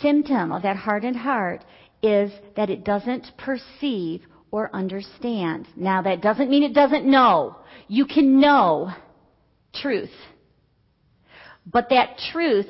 symptom 0.00 0.52
of 0.52 0.62
that 0.62 0.76
hardened 0.76 1.16
heart 1.16 1.64
is 2.02 2.30
that 2.56 2.70
it 2.70 2.84
doesn't 2.84 3.26
perceive 3.38 4.22
or 4.50 4.74
understand. 4.74 5.66
Now, 5.76 6.02
that 6.02 6.20
doesn't 6.20 6.50
mean 6.50 6.62
it 6.62 6.74
doesn't 6.74 7.06
know. 7.06 7.56
You 7.88 8.06
can 8.06 8.40
know 8.40 8.92
truth. 9.74 10.12
But 11.66 11.88
that 11.90 12.18
truth 12.32 12.66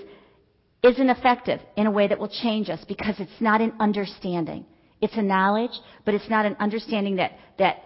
isn't 0.83 1.11
effective 1.11 1.61
in 1.77 1.87
a 1.87 1.91
way 1.91 2.07
that 2.09 2.19
will 2.19 2.29
change 2.29 2.69
us 2.69 2.85
because 2.87 3.17
it's 3.19 3.41
not 3.41 3.61
an 3.61 3.73
understanding. 3.81 4.67
It's 5.01 5.17
a 5.17 5.23
knowledge, 5.23 5.73
but 6.05 6.15
it's 6.15 6.31
not 6.31 6.47
an 6.47 6.57
understanding 6.61 7.17
that, 7.17 7.33
that 7.59 7.79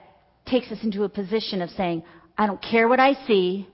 takes 0.47 0.71
us 0.71 0.79
into 0.83 1.05
a 1.05 1.09
position 1.09 1.63
of 1.63 1.71
saying, 1.71 2.03
I 2.37 2.47
don't 2.47 2.63
care 2.63 2.89
what 2.89 3.01
I 3.01 3.15
see. 3.27 3.69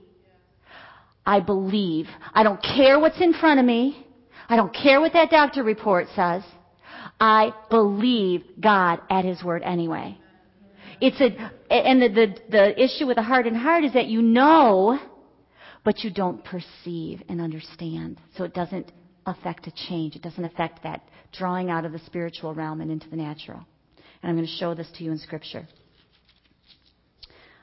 I 1.25 1.39
believe. 1.39 2.07
I 2.33 2.43
don't 2.43 2.61
care 2.61 2.99
what's 2.99 3.19
in 3.19 3.33
front 3.33 3.59
of 3.59 3.65
me. 3.65 4.05
I 4.47 4.55
don't 4.55 4.73
care 4.73 5.01
what 5.01 5.13
that 5.13 5.31
doctor 5.31 5.63
report 5.63 6.07
says. 6.15 6.43
I 7.19 7.53
believe 7.69 8.43
God 8.59 9.01
at 9.09 9.25
His 9.25 9.43
word 9.43 9.63
anyway. 9.63 10.17
It's 11.01 11.19
a, 11.19 11.73
and 11.73 12.01
the, 12.01 12.09
the, 12.09 12.35
the 12.49 12.83
issue 12.83 13.07
with 13.07 13.17
a 13.17 13.21
and 13.21 13.57
heart 13.57 13.83
is 13.83 13.93
that 13.93 14.07
you 14.07 14.21
know, 14.21 14.99
but 15.83 16.03
you 16.03 16.11
don't 16.11 16.43
perceive 16.43 17.21
and 17.27 17.41
understand. 17.41 18.19
So 18.37 18.43
it 18.43 18.53
doesn't 18.53 18.91
affect 19.25 19.67
a 19.67 19.71
change. 19.87 20.15
It 20.15 20.21
doesn't 20.21 20.43
affect 20.43 20.83
that 20.83 21.01
drawing 21.33 21.69
out 21.69 21.85
of 21.85 21.91
the 21.91 21.99
spiritual 21.99 22.53
realm 22.53 22.81
and 22.81 22.91
into 22.91 23.09
the 23.09 23.17
natural. 23.17 23.65
And 24.21 24.29
I'm 24.29 24.35
going 24.35 24.47
to 24.47 24.53
show 24.53 24.73
this 24.73 24.89
to 24.97 25.03
you 25.03 25.11
in 25.11 25.17
Scripture. 25.17 25.67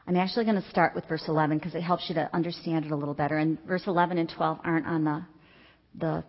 I'm 0.07 0.17
actually 0.17 0.45
going 0.45 0.61
to 0.61 0.69
start 0.71 0.95
with 0.95 1.07
verse 1.09 1.25
11 1.29 1.59
because 1.59 1.75
it 1.75 1.83
helps 1.83 2.09
you 2.09 2.15
to 2.17 2.29
understand 2.35 2.85
it 2.85 2.91
a 2.91 2.97
little 2.97 3.15
better. 3.15 3.39
And 3.39 3.59
verse 3.65 3.85
11 3.87 4.19
and 4.19 4.29
12 4.29 4.59
aren't 4.65 4.87
on 4.87 5.05
the, 5.05 5.25
the 5.99 6.25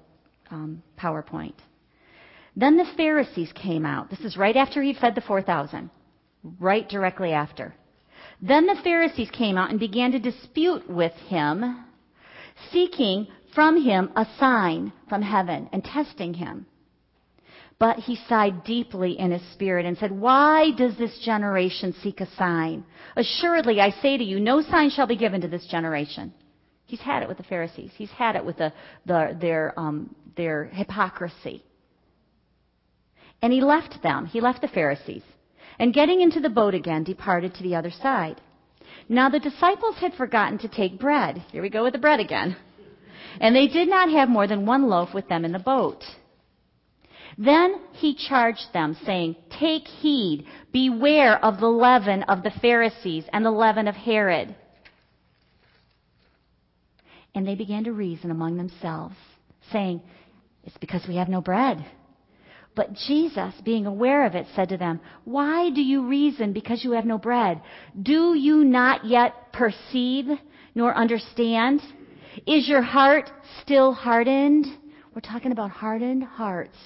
um, 0.52 0.84
PowerPoint. 1.00 1.56
Then 2.56 2.78
the 2.78 2.86
Pharisees 2.96 3.52
came 3.56 3.86
out. 3.86 4.10
This 4.10 4.20
is 4.20 4.38
right 4.38 4.56
after 4.56 4.82
he 4.84 4.94
fed 4.94 5.16
the 5.16 5.22
4,000. 5.22 5.90
Right 6.60 6.88
directly 6.88 7.32
after. 7.32 7.74
Then 8.42 8.68
the 8.68 8.78
Pharisees 8.84 9.30
came 9.32 9.58
out 9.58 9.72
and 9.72 9.80
began 9.80 10.12
to 10.12 10.20
dispute 10.20 10.90
with 10.90 11.14
him, 11.28 11.86
seeking 12.72 13.28
from 13.56 13.82
him 13.82 14.12
a 14.16 14.28
sign 14.40 14.92
from 15.10 15.22
heaven 15.22 15.70
and 15.72 15.84
testing 15.84 16.34
him. 16.34 16.66
But 17.80 17.98
he 17.98 18.18
sighed 18.28 18.64
deeply 18.64 19.20
in 19.20 19.32
his 19.32 19.42
spirit 19.54 19.86
and 19.86 19.98
said, 19.98 20.12
Why 20.12 20.72
does 20.72 20.98
this 20.98 21.20
generation 21.20 21.94
seek 22.02 22.22
a 22.22 22.28
sign? 22.36 22.86
Assuredly, 23.16 23.82
I 23.82 23.90
say 24.02 24.18
to 24.18 24.24
you, 24.24 24.40
no 24.40 24.62
sign 24.62 24.90
shall 24.90 25.08
be 25.08 25.16
given 25.16 25.42
to 25.42 25.48
this 25.48 25.66
generation. 25.68 26.34
He's 26.86 27.02
had 27.02 27.24
it 27.24 27.30
with 27.30 27.38
the 27.38 27.44
Pharisees. 27.44 27.92
He's 27.98 28.12
had 28.12 28.36
it 28.36 28.46
with 28.46 28.58
the, 28.58 28.74
the, 29.06 29.38
their, 29.40 29.78
um, 29.78 30.16
their 30.36 30.66
hypocrisy. 30.66 31.64
And 33.42 33.52
he 33.52 33.62
left 33.62 34.02
them. 34.04 34.26
He 34.26 34.42
left 34.42 34.62
the 34.62 34.68
Pharisees. 34.68 35.24
And 35.80 35.94
getting 35.94 36.22
into 36.22 36.40
the 36.40 36.50
boat 36.50 36.76
again, 36.76 37.04
departed 37.04 37.56
to 37.56 37.64
the 37.64 37.76
other 37.76 37.92
side. 37.92 38.40
Now 39.10 39.30
the 39.30 39.40
disciples 39.40 39.96
had 39.98 40.14
forgotten 40.14 40.60
to 40.60 40.68
take 40.68 41.00
bread. 41.00 41.44
Here 41.52 41.62
we 41.62 41.70
go 41.70 41.84
with 41.84 41.94
the 41.94 42.00
bread 42.00 42.20
again. 42.20 42.56
And 43.40 43.56
they 43.56 43.68
did 43.68 43.90
not 43.90 44.12
have 44.12 44.30
more 44.30 44.48
than 44.48 44.66
one 44.66 44.88
loaf 44.88 45.14
with 45.14 45.28
them 45.28 45.44
in 45.46 45.52
the 45.52 45.60
boat. 45.60 46.04
Then 47.38 47.76
he 47.94 48.16
charged 48.16 48.74
them, 48.74 48.96
saying, 49.06 49.36
Take 49.60 49.88
heed, 49.88 50.46
beware 50.72 51.44
of 51.44 51.60
the 51.60 51.68
leaven 51.68 52.24
of 52.24 52.44
the 52.44 52.52
Pharisees 52.62 53.26
and 53.34 53.46
the 53.46 53.52
leaven 53.52 53.88
of 53.88 53.96
Herod. 53.96 54.56
And 57.36 57.48
they 57.48 57.56
began 57.56 57.86
to 57.86 57.92
reason 57.92 58.30
among 58.30 58.58
themselves, 58.58 59.16
saying, 59.72 60.02
It's 60.64 60.78
because 60.78 61.04
we 61.08 61.16
have 61.16 61.30
no 61.30 61.42
bread. 61.42 61.84
But 62.76 62.94
Jesus, 62.94 63.54
being 63.64 63.86
aware 63.86 64.26
of 64.26 64.34
it, 64.34 64.48
said 64.56 64.70
to 64.70 64.78
them, 64.78 65.00
Why 65.26 65.70
do 65.70 65.82
you 65.82 66.08
reason 66.08 66.54
because 66.54 66.84
you 66.84 66.92
have 66.92 67.06
no 67.06 67.18
bread? 67.18 67.62
Do 68.02 68.34
you 68.34 68.64
not 68.64 69.06
yet 69.06 69.54
perceive 69.54 70.26
nor 70.74 70.96
understand? 70.96 71.82
Is 72.48 72.68
your 72.68 72.82
heart 72.82 73.30
still 73.62 73.94
hardened? 73.94 74.66
We're 75.14 75.22
talking 75.22 75.52
about 75.52 75.70
hardened 75.70 76.24
hearts. 76.24 76.78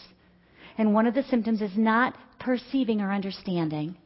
And 0.77 0.93
one 0.93 1.07
of 1.07 1.13
the 1.13 1.23
symptoms 1.23 1.61
is 1.61 1.75
not 1.75 2.15
perceiving 2.39 3.01
or 3.01 3.11
understanding. 3.11 3.97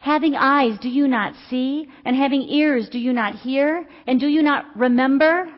Having 0.00 0.36
eyes, 0.36 0.78
do 0.80 0.88
you 0.88 1.08
not 1.08 1.34
see? 1.50 1.88
And 2.04 2.16
having 2.16 2.42
ears, 2.42 2.88
do 2.88 2.98
you 2.98 3.12
not 3.12 3.34
hear? 3.34 3.86
And 4.06 4.20
do 4.20 4.26
you 4.26 4.42
not 4.42 4.64
remember? 4.76 5.52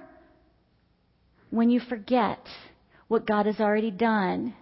When 1.50 1.71
you 1.71 1.80
forget, 1.80 2.40
what 3.09 3.26
God 3.26 3.47
has 3.47 3.61
already 3.61 3.90
done, 3.90 4.54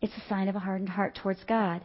it's 0.00 0.16
a 0.16 0.28
sign 0.28 0.48
of 0.48 0.56
a 0.56 0.60
hardened 0.60 0.88
heart 0.88 1.14
towards 1.14 1.44
God. 1.44 1.82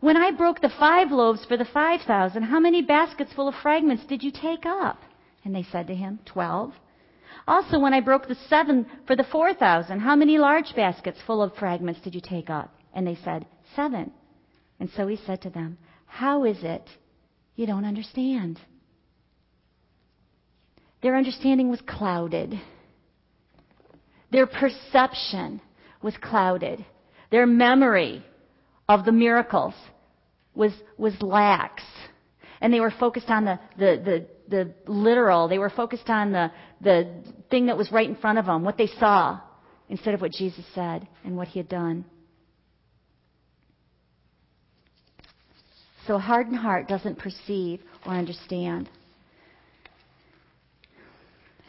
When 0.00 0.16
I 0.16 0.30
broke 0.30 0.60
the 0.60 0.72
five 0.78 1.10
loaves 1.10 1.44
for 1.44 1.56
the 1.56 1.64
five 1.64 2.00
thousand, 2.02 2.44
how 2.44 2.60
many 2.60 2.82
baskets 2.82 3.32
full 3.32 3.48
of 3.48 3.54
fragments 3.56 4.04
did 4.06 4.22
you 4.22 4.30
take 4.30 4.64
up? 4.64 5.00
And 5.44 5.54
they 5.54 5.64
said 5.64 5.86
to 5.88 5.94
him, 5.94 6.20
Twelve. 6.24 6.72
Also, 7.48 7.78
when 7.78 7.94
I 7.94 8.00
broke 8.00 8.28
the 8.28 8.36
seven 8.50 8.84
for 9.06 9.16
the 9.16 9.24
four 9.24 9.54
thousand, 9.54 10.00
how 10.00 10.14
many 10.14 10.36
large 10.36 10.74
baskets 10.76 11.18
full 11.26 11.42
of 11.42 11.54
fragments 11.54 11.98
did 12.02 12.14
you 12.14 12.20
take 12.20 12.50
up? 12.50 12.74
And 12.92 13.06
they 13.06 13.16
said, 13.24 13.46
Seven. 13.74 14.12
And 14.78 14.90
so 14.94 15.06
he 15.06 15.16
said 15.26 15.40
to 15.42 15.50
them, 15.50 15.78
How 16.04 16.44
is 16.44 16.58
it 16.62 16.86
you 17.56 17.66
don't 17.66 17.86
understand? 17.86 18.60
Their 21.02 21.16
understanding 21.16 21.70
was 21.70 21.80
clouded. 21.86 22.60
Their 24.30 24.46
perception 24.46 25.62
was 26.02 26.14
clouded. 26.20 26.84
Their 27.30 27.46
memory 27.46 28.22
of 28.90 29.06
the 29.06 29.12
miracles 29.12 29.74
was, 30.54 30.72
was 30.98 31.14
lax. 31.22 31.82
And 32.60 32.74
they 32.74 32.80
were 32.80 32.92
focused 32.98 33.30
on 33.30 33.46
the, 33.46 33.58
the, 33.78 34.26
the, 34.48 34.64
the 34.84 34.92
literal. 34.92 35.48
They 35.48 35.58
were 35.58 35.70
focused 35.70 36.10
on 36.10 36.32
the, 36.32 36.50
the 36.80 37.22
thing 37.50 37.66
that 37.66 37.76
was 37.76 37.90
right 37.90 38.08
in 38.08 38.16
front 38.16 38.38
of 38.38 38.46
them, 38.46 38.64
what 38.64 38.78
they 38.78 38.86
saw, 38.86 39.40
instead 39.88 40.14
of 40.14 40.20
what 40.20 40.32
Jesus 40.32 40.64
said 40.74 41.06
and 41.24 41.36
what 41.36 41.48
he 41.48 41.58
had 41.58 41.68
done. 41.68 42.04
So 46.06 46.14
a 46.14 46.18
hardened 46.18 46.56
heart 46.56 46.88
doesn't 46.88 47.18
perceive 47.18 47.80
or 48.06 48.12
understand. 48.12 48.88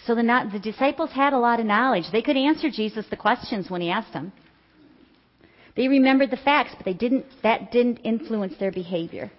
So 0.05 0.15
the, 0.15 0.49
the 0.51 0.59
disciples 0.59 1.11
had 1.11 1.33
a 1.33 1.37
lot 1.37 1.59
of 1.59 1.65
knowledge. 1.65 2.05
They 2.11 2.21
could 2.21 2.37
answer 2.37 2.69
Jesus 2.69 3.05
the 3.09 3.17
questions 3.17 3.69
when 3.69 3.81
he 3.81 3.89
asked 3.89 4.13
them. 4.13 4.31
They 5.75 5.87
remembered 5.87 6.31
the 6.31 6.37
facts, 6.37 6.71
but 6.75 6.85
they 6.85 6.93
didn't, 6.93 7.25
that 7.43 7.71
didn't 7.71 7.97
influence 7.97 8.53
their 8.59 8.71
behavior. 8.71 9.31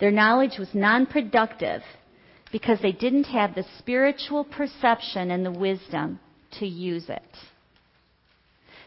Their 0.00 0.10
knowledge 0.10 0.58
was 0.58 0.68
non-productive 0.74 1.82
because 2.56 2.78
they 2.80 2.92
didn't 2.92 3.24
have 3.24 3.54
the 3.54 3.64
spiritual 3.78 4.44
perception 4.44 5.30
and 5.30 5.44
the 5.44 5.50
wisdom 5.50 6.18
to 6.58 6.66
use 6.66 7.08
it. 7.08 7.36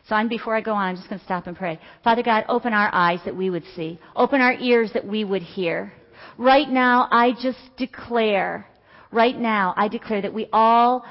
So 0.07 0.15
I'm, 0.15 0.27
before 0.27 0.55
I 0.55 0.61
go 0.61 0.73
on, 0.73 0.89
I'm 0.89 0.95
just 0.95 1.09
going 1.09 1.19
to 1.19 1.25
stop 1.25 1.45
and 1.45 1.55
pray. 1.55 1.79
Father 2.03 2.23
God, 2.23 2.45
open 2.49 2.73
our 2.73 2.89
eyes 2.91 3.19
that 3.25 3.35
we 3.35 3.49
would 3.49 3.65
see. 3.75 3.99
Open 4.15 4.41
our 4.41 4.53
ears 4.53 4.91
that 4.93 5.05
we 5.05 5.23
would 5.23 5.43
hear. 5.43 5.93
Right 6.37 6.67
now, 6.67 7.07
I 7.11 7.33
just 7.33 7.59
declare 7.77 8.65
Right 9.11 9.37
now, 9.37 9.73
I 9.75 9.87
declare 9.87 10.21
that 10.21 10.33
we 10.33 10.47
all 10.53 11.05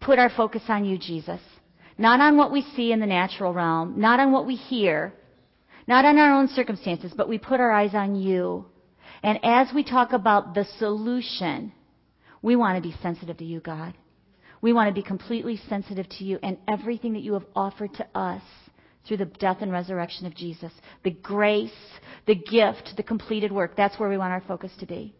put 0.00 0.18
our 0.18 0.30
focus 0.30 0.62
on 0.68 0.84
you, 0.84 0.98
Jesus. 0.98 1.40
Not 1.96 2.20
on 2.20 2.36
what 2.36 2.52
we 2.52 2.62
see 2.74 2.92
in 2.92 3.00
the 3.00 3.06
natural 3.06 3.52
realm, 3.52 4.00
not 4.00 4.20
on 4.20 4.32
what 4.32 4.46
we 4.46 4.56
hear, 4.56 5.14
not 5.86 6.04
on 6.04 6.18
our 6.18 6.38
own 6.38 6.48
circumstances, 6.48 7.12
but 7.16 7.28
we 7.28 7.38
put 7.38 7.60
our 7.60 7.70
eyes 7.70 7.94
on 7.94 8.16
you. 8.16 8.66
And 9.22 9.38
as 9.44 9.68
we 9.74 9.84
talk 9.84 10.12
about 10.12 10.54
the 10.54 10.66
solution, 10.78 11.72
we 12.46 12.54
want 12.54 12.80
to 12.80 12.88
be 12.88 12.94
sensitive 13.02 13.38
to 13.38 13.44
you, 13.44 13.58
God. 13.58 13.92
We 14.60 14.72
want 14.72 14.88
to 14.88 14.94
be 14.94 15.02
completely 15.02 15.58
sensitive 15.68 16.08
to 16.10 16.24
you 16.24 16.38
and 16.44 16.56
everything 16.68 17.14
that 17.14 17.22
you 17.22 17.32
have 17.32 17.44
offered 17.56 17.92
to 17.94 18.06
us 18.14 18.42
through 19.04 19.16
the 19.16 19.24
death 19.24 19.56
and 19.62 19.72
resurrection 19.72 20.26
of 20.26 20.34
Jesus. 20.36 20.70
The 21.02 21.10
grace, 21.10 21.72
the 22.28 22.36
gift, 22.36 22.92
the 22.96 23.02
completed 23.02 23.50
work. 23.50 23.76
That's 23.76 23.98
where 23.98 24.08
we 24.08 24.16
want 24.16 24.32
our 24.32 24.44
focus 24.46 24.70
to 24.78 24.86
be. 24.86 25.12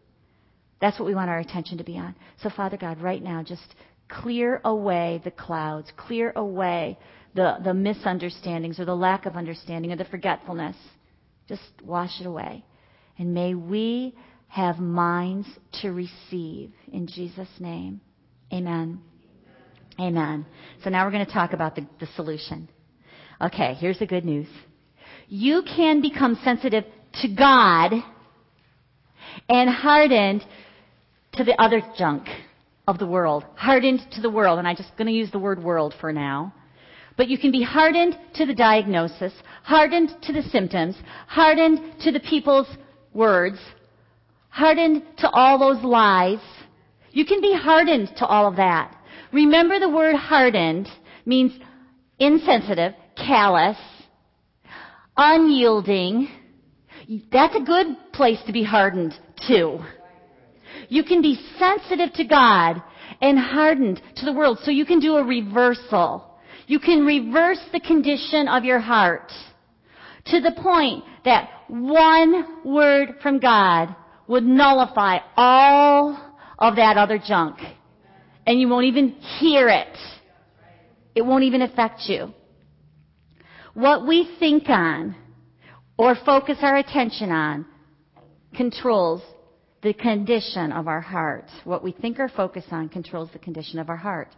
That's 0.80 1.00
what 1.00 1.06
we 1.06 1.16
want 1.16 1.28
our 1.28 1.40
attention 1.40 1.78
to 1.78 1.84
be 1.84 1.98
on. 1.98 2.14
So, 2.44 2.48
Father 2.48 2.76
God, 2.76 3.00
right 3.00 3.20
now, 3.20 3.42
just 3.42 3.74
clear 4.08 4.60
away 4.64 5.20
the 5.24 5.32
clouds, 5.32 5.90
clear 5.96 6.32
away 6.36 6.96
the, 7.34 7.56
the 7.64 7.74
misunderstandings 7.74 8.78
or 8.78 8.84
the 8.84 8.94
lack 8.94 9.26
of 9.26 9.34
understanding 9.34 9.90
or 9.90 9.96
the 9.96 10.04
forgetfulness. 10.04 10.76
Just 11.48 11.62
wash 11.82 12.20
it 12.20 12.26
away. 12.26 12.64
And 13.18 13.34
may 13.34 13.54
we 13.54 14.14
have 14.56 14.78
minds 14.78 15.46
to 15.82 15.92
receive. 15.92 16.72
In 16.90 17.06
Jesus' 17.06 17.46
name, 17.60 18.00
amen. 18.50 18.98
Amen. 20.00 20.46
So 20.82 20.88
now 20.88 21.04
we're 21.04 21.10
going 21.10 21.26
to 21.26 21.32
talk 21.32 21.52
about 21.52 21.74
the, 21.74 21.86
the 22.00 22.06
solution. 22.16 22.66
Okay, 23.38 23.74
here's 23.74 23.98
the 23.98 24.06
good 24.06 24.24
news. 24.24 24.46
You 25.28 25.62
can 25.76 26.00
become 26.00 26.40
sensitive 26.42 26.84
to 27.20 27.28
God 27.34 27.92
and 29.46 29.68
hardened 29.68 30.42
to 31.34 31.44
the 31.44 31.60
other 31.60 31.82
junk 31.98 32.26
of 32.88 32.98
the 32.98 33.06
world, 33.06 33.44
hardened 33.56 34.00
to 34.12 34.22
the 34.22 34.30
world, 34.30 34.58
and 34.58 34.66
I'm 34.66 34.76
just 34.76 34.96
going 34.96 35.08
to 35.08 35.12
use 35.12 35.30
the 35.30 35.38
word 35.38 35.62
world 35.62 35.92
for 36.00 36.14
now. 36.14 36.54
But 37.18 37.28
you 37.28 37.36
can 37.36 37.52
be 37.52 37.62
hardened 37.62 38.16
to 38.36 38.46
the 38.46 38.54
diagnosis, 38.54 39.34
hardened 39.64 40.16
to 40.22 40.32
the 40.32 40.42
symptoms, 40.44 40.96
hardened 41.26 42.00
to 42.04 42.10
the 42.10 42.20
people's 42.20 42.68
words, 43.12 43.58
hardened 44.56 45.02
to 45.18 45.28
all 45.28 45.58
those 45.58 45.84
lies. 45.84 46.38
You 47.12 47.26
can 47.26 47.42
be 47.42 47.54
hardened 47.54 48.10
to 48.16 48.26
all 48.26 48.48
of 48.48 48.56
that. 48.56 48.96
Remember 49.30 49.78
the 49.78 49.90
word 49.90 50.16
hardened 50.16 50.88
means 51.26 51.52
insensitive, 52.18 52.94
callous, 53.16 53.76
unyielding. 55.14 56.28
That's 57.30 57.54
a 57.54 57.60
good 57.60 57.98
place 58.14 58.38
to 58.46 58.52
be 58.52 58.64
hardened 58.64 59.14
to. 59.46 59.84
You 60.88 61.04
can 61.04 61.20
be 61.20 61.38
sensitive 61.58 62.14
to 62.14 62.24
God 62.24 62.82
and 63.20 63.38
hardened 63.38 64.00
to 64.16 64.24
the 64.24 64.32
world. 64.32 64.58
So 64.62 64.70
you 64.70 64.86
can 64.86 65.00
do 65.00 65.16
a 65.16 65.24
reversal. 65.24 66.38
You 66.66 66.78
can 66.78 67.04
reverse 67.04 67.60
the 67.74 67.80
condition 67.80 68.48
of 68.48 68.64
your 68.64 68.80
heart 68.80 69.30
to 70.26 70.40
the 70.40 70.52
point 70.62 71.04
that 71.26 71.50
one 71.68 72.64
word 72.64 73.16
from 73.20 73.38
God 73.38 73.94
would 74.28 74.44
nullify 74.44 75.18
all 75.36 76.18
of 76.58 76.76
that 76.76 76.96
other 76.96 77.18
junk. 77.18 77.58
And 78.46 78.60
you 78.60 78.68
won't 78.68 78.86
even 78.86 79.10
hear 79.40 79.68
it. 79.68 79.96
It 81.14 81.22
won't 81.22 81.44
even 81.44 81.62
affect 81.62 82.02
you. 82.06 82.32
What 83.74 84.06
we 84.06 84.28
think 84.38 84.68
on 84.68 85.16
or 85.98 86.14
focus 86.24 86.58
our 86.62 86.76
attention 86.76 87.30
on 87.30 87.66
controls 88.54 89.22
the 89.82 89.94
condition 89.94 90.72
of 90.72 90.88
our 90.88 91.00
heart. 91.00 91.46
What 91.64 91.82
we 91.82 91.92
think 91.92 92.18
or 92.18 92.28
focus 92.28 92.64
on 92.70 92.88
controls 92.88 93.30
the 93.32 93.38
condition 93.38 93.78
of 93.78 93.88
our 93.88 93.96
heart. 93.96 94.28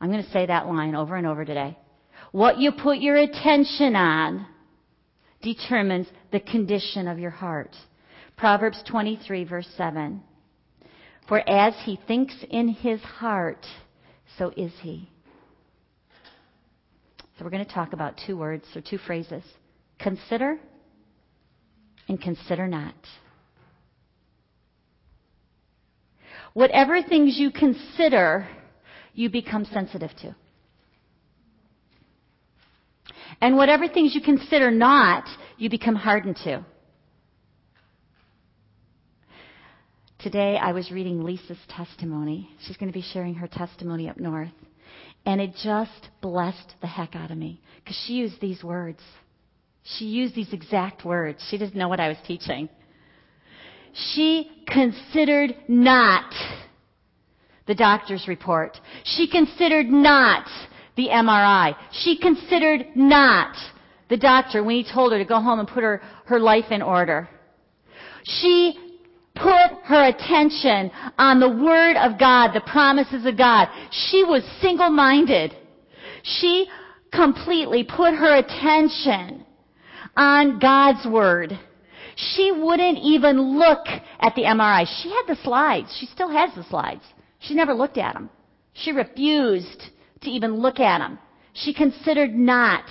I'm 0.00 0.10
going 0.10 0.24
to 0.24 0.30
say 0.30 0.46
that 0.46 0.66
line 0.66 0.94
over 0.94 1.16
and 1.16 1.26
over 1.26 1.44
today. 1.44 1.78
What 2.32 2.58
you 2.58 2.72
put 2.72 2.98
your 2.98 3.16
attention 3.16 3.96
on 3.96 4.46
determines 5.40 6.06
the 6.32 6.40
condition 6.40 7.06
of 7.06 7.18
your 7.18 7.30
heart. 7.30 7.74
Proverbs 8.36 8.82
23 8.88 9.44
verse 9.44 9.68
7. 9.76 10.22
For 11.28 11.48
as 11.48 11.74
he 11.84 11.98
thinks 12.06 12.34
in 12.50 12.68
his 12.68 13.00
heart, 13.00 13.66
so 14.38 14.52
is 14.56 14.72
he. 14.82 15.08
So 17.38 17.44
we're 17.44 17.50
going 17.50 17.64
to 17.64 17.72
talk 17.72 17.92
about 17.92 18.20
two 18.26 18.36
words 18.36 18.64
or 18.74 18.80
two 18.80 18.98
phrases. 18.98 19.42
Consider 19.98 20.58
and 22.08 22.20
consider 22.20 22.68
not. 22.68 22.94
Whatever 26.52 27.02
things 27.02 27.36
you 27.38 27.50
consider, 27.50 28.46
you 29.14 29.30
become 29.30 29.64
sensitive 29.64 30.10
to. 30.22 30.36
And 33.40 33.56
whatever 33.56 33.88
things 33.88 34.14
you 34.14 34.20
consider 34.20 34.70
not, 34.70 35.24
you 35.58 35.68
become 35.68 35.96
hardened 35.96 36.36
to. 36.44 36.64
Today 40.24 40.56
I 40.56 40.72
was 40.72 40.90
reading 40.90 41.22
Lisa's 41.22 41.58
testimony. 41.68 42.48
She's 42.62 42.78
going 42.78 42.90
to 42.90 42.98
be 42.98 43.04
sharing 43.12 43.34
her 43.34 43.46
testimony 43.46 44.08
up 44.08 44.18
north. 44.18 44.54
And 45.26 45.38
it 45.38 45.50
just 45.62 46.08
blessed 46.22 46.76
the 46.80 46.86
heck 46.86 47.14
out 47.14 47.30
of 47.30 47.36
me 47.36 47.60
because 47.76 48.02
she 48.06 48.14
used 48.14 48.40
these 48.40 48.64
words. 48.64 49.00
She 49.82 50.06
used 50.06 50.34
these 50.34 50.50
exact 50.54 51.04
words. 51.04 51.46
She 51.50 51.58
didn't 51.58 51.74
know 51.74 51.88
what 51.88 52.00
I 52.00 52.08
was 52.08 52.16
teaching. 52.26 52.70
she 54.14 54.50
considered 54.66 55.56
not 55.68 56.32
the 57.66 57.74
doctor's 57.74 58.26
report. 58.26 58.80
She 59.04 59.28
considered 59.30 59.88
not 59.88 60.46
the 60.96 61.08
MRI. 61.08 61.76
She 62.02 62.16
considered 62.16 62.86
not 62.96 63.54
the 64.08 64.16
doctor 64.16 64.64
when 64.64 64.76
he 64.76 64.90
told 64.90 65.12
her 65.12 65.18
to 65.18 65.26
go 65.26 65.42
home 65.42 65.58
and 65.58 65.68
put 65.68 65.82
her, 65.82 66.00
her 66.24 66.40
life 66.40 66.70
in 66.70 66.80
order. 66.80 67.28
She 68.24 68.83
put 69.34 69.72
her 69.84 70.08
attention 70.08 70.90
on 71.18 71.40
the 71.40 71.48
Word 71.48 71.96
of 71.96 72.18
God, 72.18 72.52
the 72.52 72.60
promises 72.60 73.26
of 73.26 73.36
God. 73.36 73.68
She 73.90 74.24
was 74.24 74.42
single-minded. 74.60 75.56
She 76.22 76.66
completely 77.12 77.84
put 77.84 78.14
her 78.14 78.36
attention 78.36 79.44
on 80.16 80.58
God's 80.58 81.06
Word. 81.06 81.58
She 82.16 82.52
wouldn't 82.52 82.98
even 82.98 83.58
look 83.58 83.86
at 84.20 84.34
the 84.34 84.42
MRI. 84.42 84.86
She 85.02 85.10
had 85.10 85.24
the 85.26 85.42
slides. 85.42 85.94
She 85.98 86.06
still 86.06 86.30
has 86.30 86.54
the 86.54 86.64
slides. 86.64 87.02
She 87.40 87.54
never 87.54 87.74
looked 87.74 87.98
at 87.98 88.14
them. 88.14 88.30
She 88.72 88.92
refused 88.92 89.82
to 90.22 90.30
even 90.30 90.54
look 90.54 90.80
at 90.80 90.98
them. 90.98 91.18
She 91.52 91.74
considered 91.74 92.34
not 92.34 92.84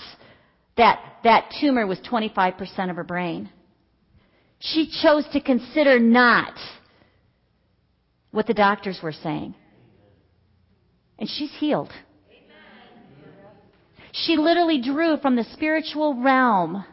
that 0.77 0.99
that 1.23 1.53
tumor 1.60 1.88
was 1.88 1.99
25% 1.99 2.89
of 2.89 2.95
her 2.95 3.03
brain. 3.03 3.49
She 4.63 4.89
chose 5.02 5.26
to 5.34 5.41
consider 5.41 5.99
not 5.99 6.54
what 8.32 8.47
the 8.47 8.54
doctors 8.54 8.99
were 9.04 9.12
saying. 9.12 9.56
And 11.19 11.30
she's 11.30 11.52
healed. 11.60 11.91
She 14.13 14.38
literally 14.38 14.82
drew 14.82 15.17
from 15.17 15.36
the 15.36 15.43
spiritual 15.52 16.21
realm 16.21 16.86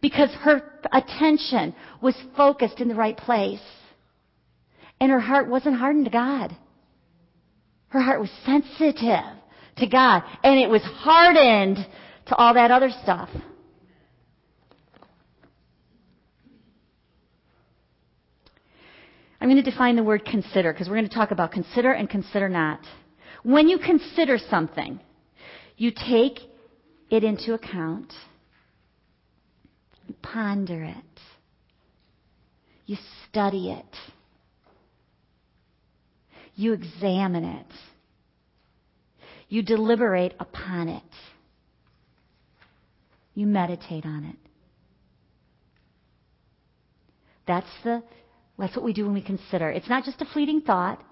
because 0.00 0.30
her 0.42 0.62
attention 0.92 1.74
was 2.00 2.14
focused 2.36 2.78
in 2.80 2.86
the 2.86 2.94
right 2.94 3.16
place. 3.16 3.60
And 5.00 5.10
her 5.10 5.20
heart 5.20 5.48
wasn't 5.48 5.76
hardened 5.76 6.04
to 6.04 6.10
God. 6.10 6.56
Her 7.88 8.00
heart 8.00 8.20
was 8.20 8.30
sensitive 8.44 9.24
to 9.78 9.86
God. 9.88 10.22
And 10.44 10.60
it 10.60 10.70
was 10.70 10.82
hardened 10.82 11.78
to 12.26 12.34
all 12.36 12.54
that 12.54 12.70
other 12.70 12.90
stuff. 13.02 13.28
I'm 19.40 19.48
going 19.48 19.62
to 19.62 19.70
define 19.70 19.96
the 19.96 20.02
word 20.02 20.24
consider 20.24 20.72
because 20.72 20.88
we're 20.88 20.96
going 20.96 21.08
to 21.08 21.14
talk 21.14 21.30
about 21.30 21.52
consider 21.52 21.92
and 21.92 22.08
consider 22.08 22.48
not. 22.48 22.80
When 23.42 23.68
you 23.68 23.78
consider 23.78 24.38
something, 24.38 24.98
you 25.76 25.90
take 25.90 26.40
it 27.10 27.22
into 27.22 27.54
account, 27.54 28.12
you 30.06 30.14
ponder 30.22 30.82
it, 30.82 31.20
you 32.86 32.96
study 33.28 33.72
it, 33.72 33.96
you 36.54 36.72
examine 36.72 37.44
it, 37.44 37.66
you 39.48 39.62
deliberate 39.62 40.34
upon 40.40 40.88
it, 40.88 41.02
you 43.34 43.46
meditate 43.46 44.06
on 44.06 44.24
it. 44.24 44.36
That's 47.46 47.66
the 47.84 48.02
that's 48.58 48.74
what 48.74 48.84
we 48.84 48.92
do 48.92 49.04
when 49.04 49.14
we 49.14 49.22
consider. 49.22 49.70
It's 49.70 49.88
not 49.88 50.04
just 50.04 50.20
a 50.22 50.24
fleeting 50.26 50.62
thought. 50.62 51.02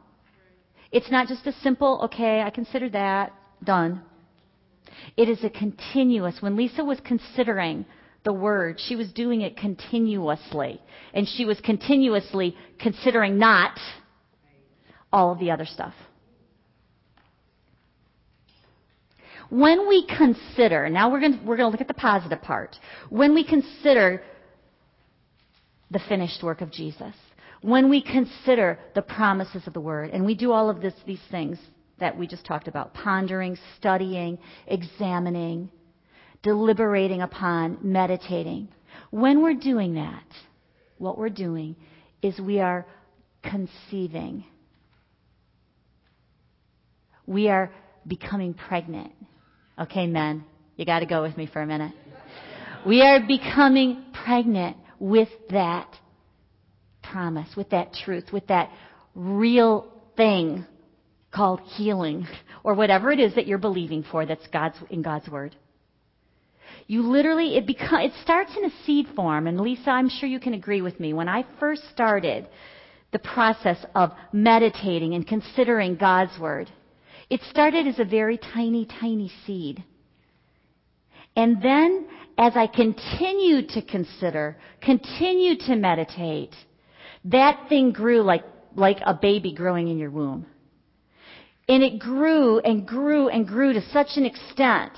It's 0.91 1.11
not 1.11 1.29
just 1.29 1.47
a 1.47 1.53
simple, 1.63 2.01
okay, 2.05 2.41
I 2.41 2.51
consider 2.51 2.89
that, 2.91 3.33
done. 3.63 4.03
It 5.17 5.29
is 5.29 5.43
a 5.45 5.51
continuous. 5.51 6.37
When 6.41 6.57
Lisa 6.57 6.85
was 6.85 7.01
considering 7.05 7.85
the 8.25 8.33
word, 8.33 8.81
she 8.81 8.97
was 8.97 9.13
doing 9.13 9.43
it 9.43 9.57
continuously. 9.57 10.81
And 11.13 11.29
she 11.29 11.45
was 11.45 11.61
continuously 11.61 12.57
considering 12.79 13.39
not 13.39 13.79
all 15.13 15.33
of 15.33 15.39
the 15.39 15.51
other 15.51 15.67
stuff. 15.67 15.95
When 19.51 19.89
we 19.89 20.07
consider, 20.07 20.89
now 20.89 21.13
we're 21.13 21.21
going 21.21 21.45
we're 21.45 21.57
going 21.57 21.69
to 21.69 21.71
look 21.71 21.83
at 21.83 21.89
the 21.89 21.95
positive 21.95 22.41
part. 22.41 22.77
When 23.11 23.35
we 23.35 23.45
consider 23.45 24.23
the 25.91 26.01
finished 26.09 26.43
work 26.43 26.61
of 26.61 26.73
Jesus, 26.73 27.15
when 27.65 27.89
we 27.89 28.03
consider 28.03 28.79
the 28.95 29.01
promises 29.01 29.67
of 29.67 29.73
the 29.73 29.81
Word, 29.81 30.11
and 30.11 30.27
we 30.27 30.35
do 30.35 30.53
all 30.53 30.69
of 30.69 30.83
this, 30.83 30.93
these 31.07 31.23
things 31.31 31.59
that 31.99 32.15
we 32.15 32.27
just 32.27 32.45
talked 32.45 32.69
about 32.69 32.93
pondering, 32.93 33.57
studying, 33.79 34.37
examining, 34.67 35.71
deliberating 36.43 37.23
upon, 37.23 37.79
meditating. 37.81 38.69
When 39.09 39.43
we're 39.43 39.55
doing 39.55 39.95
that, 39.95 40.27
what 40.99 41.17
we're 41.17 41.31
doing 41.31 41.75
is 42.21 42.39
we 42.39 42.61
are 42.61 42.85
conceiving. 43.43 44.45
We 47.27 47.49
are 47.49 47.73
becoming 48.07 48.53
pregnant. 48.53 49.13
Okay, 49.81 50.07
men, 50.07 50.45
you 50.77 50.85
got 50.85 51.01
to 51.01 51.07
go 51.07 51.23
with 51.23 51.35
me 51.39 51.47
for 51.51 51.63
a 51.63 51.67
minute. 51.67 51.95
We 52.85 53.01
are 53.01 53.21
becoming 53.21 54.05
pregnant 54.13 54.77
with 54.99 55.31
that 55.49 55.89
promise, 57.15 57.49
with 57.57 57.71
that 57.71 57.95
truth, 57.95 58.33
with 58.33 58.49
that 58.49 58.71
real 59.15 59.87
thing 60.17 60.67
called 61.33 61.61
healing 61.77 62.27
or 62.65 62.75
whatever 62.75 63.13
it 63.13 63.21
is 63.21 63.37
that 63.37 63.47
you're 63.47 63.57
believing 63.57 64.05
for 64.11 64.27
that's 64.27 64.47
God's 64.49 64.77
in 64.91 65.01
God's 65.01 65.29
word. 65.29 65.55
You 66.89 67.03
literally 67.03 67.57
it 67.57 67.69
become 67.69 68.01
it 68.01 68.13
starts 68.23 68.51
in 68.57 68.65
a 68.65 68.71
seed 68.85 69.07
form 69.15 69.47
and 69.47 69.61
Lisa 69.61 69.91
I'm 69.91 70.09
sure 70.09 70.29
you 70.29 70.41
can 70.41 70.55
agree 70.55 70.83
with 70.83 70.99
me 70.99 71.13
when 71.13 71.29
I 71.29 71.45
first 71.61 71.83
started 71.93 72.49
the 73.13 73.21
process 73.21 73.79
of 73.95 74.11
meditating 74.33 75.15
and 75.15 75.25
considering 75.25 75.95
God's 75.95 76.37
word 76.41 76.69
it 77.31 77.41
started 77.49 77.87
as 77.87 78.01
a 78.01 78.05
very 78.05 78.39
tiny 78.39 78.87
tiny 78.87 79.31
seed. 79.47 79.85
And 81.37 81.63
then 81.63 82.07
as 82.37 82.53
I 82.57 82.67
continued 82.67 83.69
to 83.71 83.83
consider, 83.83 84.57
continued 84.83 85.61
to 85.61 85.77
meditate, 85.77 86.55
that 87.25 87.69
thing 87.69 87.93
grew 87.93 88.23
like, 88.23 88.45
like 88.75 88.99
a 89.05 89.15
baby 89.15 89.55
growing 89.55 89.89
in 89.89 89.99
your 89.99 90.11
womb. 90.11 90.47
And 91.69 91.83
it 91.83 91.99
grew 91.99 92.59
and 92.59 92.87
grew 92.87 93.29
and 93.29 93.47
grew 93.47 93.73
to 93.73 93.81
such 93.91 94.17
an 94.17 94.27
extent 94.27 94.93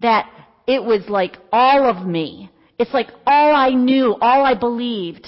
that 0.00 0.30
it 0.66 0.82
was 0.82 1.08
like 1.08 1.36
all 1.52 1.84
of 1.84 2.06
me. 2.06 2.50
It's 2.78 2.94
like 2.94 3.08
all 3.26 3.54
I 3.54 3.70
knew, 3.70 4.16
all 4.20 4.44
I 4.44 4.54
believed. 4.54 5.26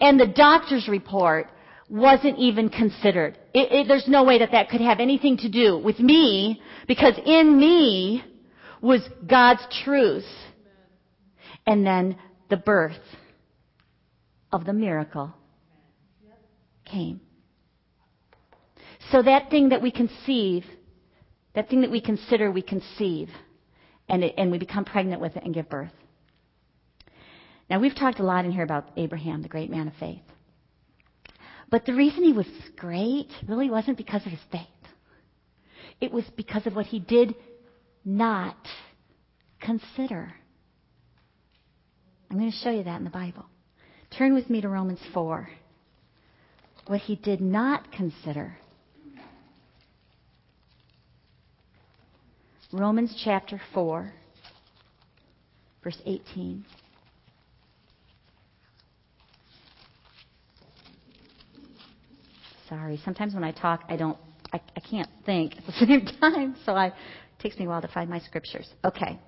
And 0.00 0.18
the 0.18 0.26
doctor's 0.26 0.88
report 0.88 1.48
wasn't 1.90 2.38
even 2.38 2.68
considered. 2.68 3.36
It, 3.52 3.72
it, 3.72 3.88
there's 3.88 4.08
no 4.08 4.24
way 4.24 4.38
that 4.38 4.52
that 4.52 4.70
could 4.70 4.80
have 4.80 5.00
anything 5.00 5.36
to 5.38 5.48
do 5.48 5.78
with 5.78 5.98
me 5.98 6.62
because 6.86 7.14
in 7.24 7.58
me 7.58 8.22
was 8.80 9.02
God's 9.26 9.66
truth. 9.84 10.26
And 11.66 11.84
then 11.86 12.16
the 12.48 12.56
birth 12.56 12.96
of 14.52 14.64
the 14.64 14.72
miracle 14.72 15.32
came. 16.84 17.20
So 19.10 19.22
that 19.22 19.50
thing 19.50 19.70
that 19.70 19.82
we 19.82 19.90
conceive, 19.90 20.64
that 21.54 21.68
thing 21.68 21.82
that 21.82 21.90
we 21.90 22.00
consider, 22.00 22.50
we 22.50 22.62
conceive, 22.62 23.28
and, 24.08 24.24
it, 24.24 24.34
and 24.36 24.50
we 24.50 24.58
become 24.58 24.84
pregnant 24.84 25.20
with 25.20 25.36
it 25.36 25.44
and 25.44 25.54
give 25.54 25.68
birth. 25.68 25.92
Now, 27.70 27.78
we've 27.80 27.94
talked 27.94 28.18
a 28.18 28.22
lot 28.22 28.44
in 28.44 28.52
here 28.52 28.62
about 28.62 28.88
Abraham, 28.96 29.42
the 29.42 29.48
great 29.48 29.70
man 29.70 29.88
of 29.88 29.94
faith. 30.00 30.22
But 31.70 31.84
the 31.84 31.94
reason 31.94 32.24
he 32.24 32.32
was 32.32 32.46
great 32.76 33.28
really 33.46 33.68
wasn't 33.68 33.98
because 33.98 34.24
of 34.24 34.32
his 34.32 34.40
faith. 34.50 34.62
It 36.00 36.10
was 36.10 36.24
because 36.36 36.66
of 36.66 36.74
what 36.74 36.86
he 36.86 36.98
did 36.98 37.34
not 38.04 38.56
consider. 39.60 40.32
I'm 42.30 42.38
going 42.38 42.50
to 42.50 42.56
show 42.58 42.70
you 42.70 42.84
that 42.84 42.96
in 42.96 43.04
the 43.04 43.10
Bible. 43.10 43.44
Turn 44.16 44.34
with 44.34 44.48
me 44.48 44.60
to 44.60 44.68
Romans 44.68 45.00
4. 45.12 45.48
What 46.86 47.00
he 47.00 47.16
did 47.16 47.40
not 47.40 47.92
consider. 47.92 48.56
Romans 52.72 53.18
chapter 53.24 53.60
4, 53.72 54.12
verse 55.82 55.98
18. 56.04 56.64
Sorry, 62.68 63.00
sometimes 63.04 63.32
when 63.32 63.44
I 63.44 63.52
talk, 63.52 63.84
I 63.88 63.96
don't, 63.96 64.18
I, 64.52 64.60
I 64.76 64.80
can't 64.80 65.08
think 65.24 65.56
at 65.56 65.64
the 65.66 65.72
same 65.86 66.06
time, 66.20 66.56
so 66.66 66.72
I, 66.72 66.88
it 66.88 66.94
takes 67.38 67.58
me 67.58 67.64
a 67.64 67.68
while 67.68 67.80
to 67.80 67.88
find 67.88 68.10
my 68.10 68.18
scriptures. 68.18 68.68
Okay. 68.84 69.18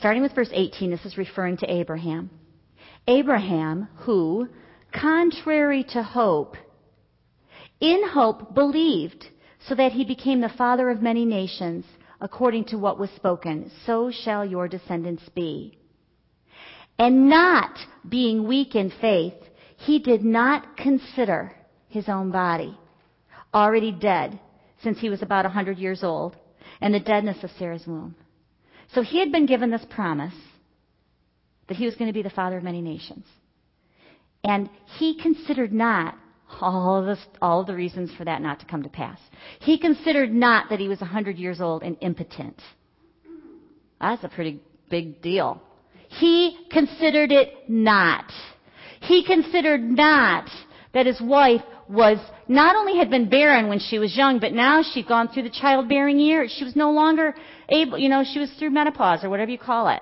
Starting 0.00 0.22
with 0.22 0.34
verse 0.34 0.50
18, 0.52 0.90
this 0.90 1.04
is 1.06 1.16
referring 1.16 1.56
to 1.58 1.72
Abraham. 1.72 2.28
Abraham, 3.06 3.88
who, 3.98 4.48
contrary 4.92 5.84
to 5.90 6.02
hope, 6.02 6.56
in 7.80 8.08
hope 8.08 8.54
believed, 8.54 9.26
so 9.68 9.74
that 9.74 9.92
he 9.92 10.04
became 10.04 10.40
the 10.40 10.48
father 10.48 10.90
of 10.90 11.02
many 11.02 11.24
nations, 11.24 11.84
according 12.20 12.64
to 12.64 12.78
what 12.78 12.98
was 12.98 13.10
spoken, 13.10 13.70
so 13.84 14.10
shall 14.10 14.44
your 14.44 14.68
descendants 14.68 15.28
be. 15.34 15.78
And 16.98 17.28
not 17.28 17.76
being 18.08 18.46
weak 18.46 18.74
in 18.74 18.90
faith, 19.00 19.34
he 19.76 19.98
did 19.98 20.24
not 20.24 20.76
consider 20.76 21.54
his 21.88 22.08
own 22.08 22.30
body 22.30 22.78
already 23.52 23.92
dead 23.92 24.38
since 24.82 24.98
he 24.98 25.08
was 25.08 25.22
about 25.22 25.44
a 25.44 25.48
100 25.48 25.78
years 25.78 26.02
old 26.02 26.36
and 26.80 26.94
the 26.94 27.00
deadness 27.00 27.42
of 27.42 27.50
Sarah's 27.58 27.86
womb. 27.86 28.14
So 28.92 29.02
he 29.02 29.18
had 29.18 29.32
been 29.32 29.46
given 29.46 29.70
this 29.70 29.84
promise 29.90 30.34
that 31.68 31.76
he 31.76 31.84
was 31.84 31.94
going 31.94 32.08
to 32.08 32.12
be 32.12 32.22
the 32.22 32.30
father 32.30 32.56
of 32.58 32.64
many 32.64 32.80
nations. 32.80 33.26
And 34.42 34.68
he 34.98 35.20
considered 35.20 35.72
not 35.72 36.16
all 36.60 37.08
of, 37.08 37.18
all 37.40 37.60
of 37.60 37.66
the 37.66 37.74
reasons 37.74 38.10
for 38.16 38.24
that 38.24 38.42
not 38.42 38.60
to 38.60 38.66
come 38.66 38.82
to 38.82 38.88
pass. 38.88 39.18
He 39.60 39.78
considered 39.78 40.32
not 40.32 40.70
that 40.70 40.78
he 40.78 40.88
was 40.88 41.00
100 41.00 41.38
years 41.38 41.60
old 41.60 41.82
and 41.82 41.96
impotent. 42.00 42.60
That's 44.00 44.22
a 44.22 44.28
pretty 44.28 44.60
big 44.90 45.22
deal. 45.22 45.62
He 46.08 46.58
considered 46.70 47.32
it 47.32 47.68
not. 47.68 48.30
He 49.00 49.24
considered 49.24 49.82
not 49.82 50.48
that 50.92 51.06
his 51.06 51.20
wife 51.20 51.62
was 51.88 52.18
not 52.48 52.76
only 52.76 52.98
had 52.98 53.10
been 53.10 53.28
barren 53.28 53.68
when 53.68 53.78
she 53.78 53.98
was 53.98 54.16
young, 54.16 54.38
but 54.38 54.52
now 54.52 54.82
she'd 54.82 55.08
gone 55.08 55.28
through 55.28 55.42
the 55.42 55.50
childbearing 55.50 56.18
years. 56.18 56.54
She 56.56 56.64
was 56.64 56.76
no 56.76 56.90
longer 56.92 57.34
able, 57.68 57.98
you 57.98 58.08
know, 58.08 58.24
she 58.24 58.38
was 58.38 58.50
through 58.58 58.70
menopause 58.70 59.24
or 59.24 59.30
whatever 59.30 59.50
you 59.50 59.58
call 59.58 59.88
it. 59.88 60.00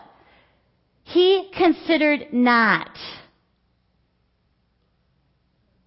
He 1.13 1.51
considered 1.57 2.33
not. 2.33 2.91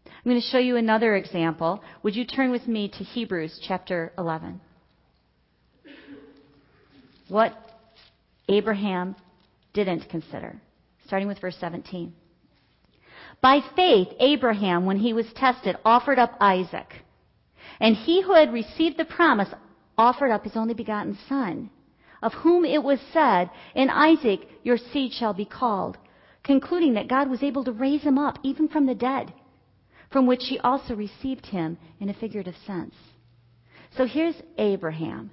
I'm 0.06 0.32
going 0.32 0.40
to 0.40 0.48
show 0.48 0.60
you 0.60 0.76
another 0.76 1.16
example. 1.16 1.84
Would 2.04 2.16
you 2.16 2.26
turn 2.26 2.52
with 2.52 2.68
me 2.68 2.90
to 2.90 3.04
Hebrews 3.04 3.60
chapter 3.68 4.14
11? 4.18 4.62
What 7.28 7.58
Abraham 8.48 9.16
didn't 9.74 10.10
consider. 10.10 10.62
Starting 11.08 11.28
with 11.28 11.40
verse 11.40 11.58
17. 11.60 12.14
By 13.42 13.62
faith, 13.76 14.08
Abraham, 14.20 14.86
when 14.86 14.98
he 14.98 15.14
was 15.14 15.26
tested, 15.36 15.76
offered 15.84 16.20
up 16.20 16.38
Isaac. 16.40 16.88
And 17.80 17.96
he 17.96 18.22
who 18.22 18.34
had 18.34 18.54
received 18.54 18.98
the 18.98 19.06
promise 19.06 19.50
offered 19.98 20.32
up 20.32 20.44
his 20.44 20.56
only 20.56 20.74
begotten 20.74 21.18
son, 21.28 21.70
of 22.26 22.34
whom 22.34 22.66
it 22.66 22.82
was 22.82 23.00
said, 23.14 23.52
In 23.76 23.90
Isaac 23.92 24.40
your 24.64 24.78
seed 24.78 25.14
shall 25.14 25.34
be 25.34 25.46
called, 25.46 25.96
concluding 26.44 26.96
that 26.96 27.08
God 27.08 27.30
was 27.30 27.44
able 27.44 27.64
to 27.64 27.72
raise 27.72 28.02
him 28.02 28.18
up 28.18 28.40
even 28.42 28.68
from 28.68 28.88
the 28.88 28.96
dead, 28.96 29.32
from 30.12 30.26
which 30.26 30.42
he 30.50 30.58
also 30.60 30.96
received 30.96 31.46
him 31.46 31.78
in 32.00 32.10
a 32.10 32.16
figurative 32.16 32.56
sense. 32.66 32.96
So 33.96 34.08
here's 34.08 34.36
Abraham. 34.58 35.30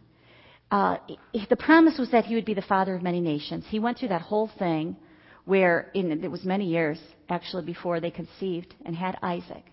Uh, 0.70 0.98
the 1.48 1.56
promise 1.56 1.98
was 1.98 2.10
that 2.10 2.26
he 2.26 2.34
would 2.34 2.44
be 2.44 2.54
the 2.54 2.62
father 2.62 2.94
of 2.94 3.02
many 3.02 3.20
nations. 3.20 3.64
He 3.68 3.78
went 3.78 3.98
through 3.98 4.08
that 4.08 4.22
whole 4.22 4.50
thing 4.58 4.96
where 5.46 5.90
in, 5.94 6.22
it 6.22 6.30
was 6.30 6.44
many 6.44 6.66
years 6.66 6.98
actually 7.30 7.64
before 7.64 8.00
they 8.00 8.10
conceived 8.10 8.74
and 8.84 8.94
had 8.94 9.16
Isaac. 9.22 9.64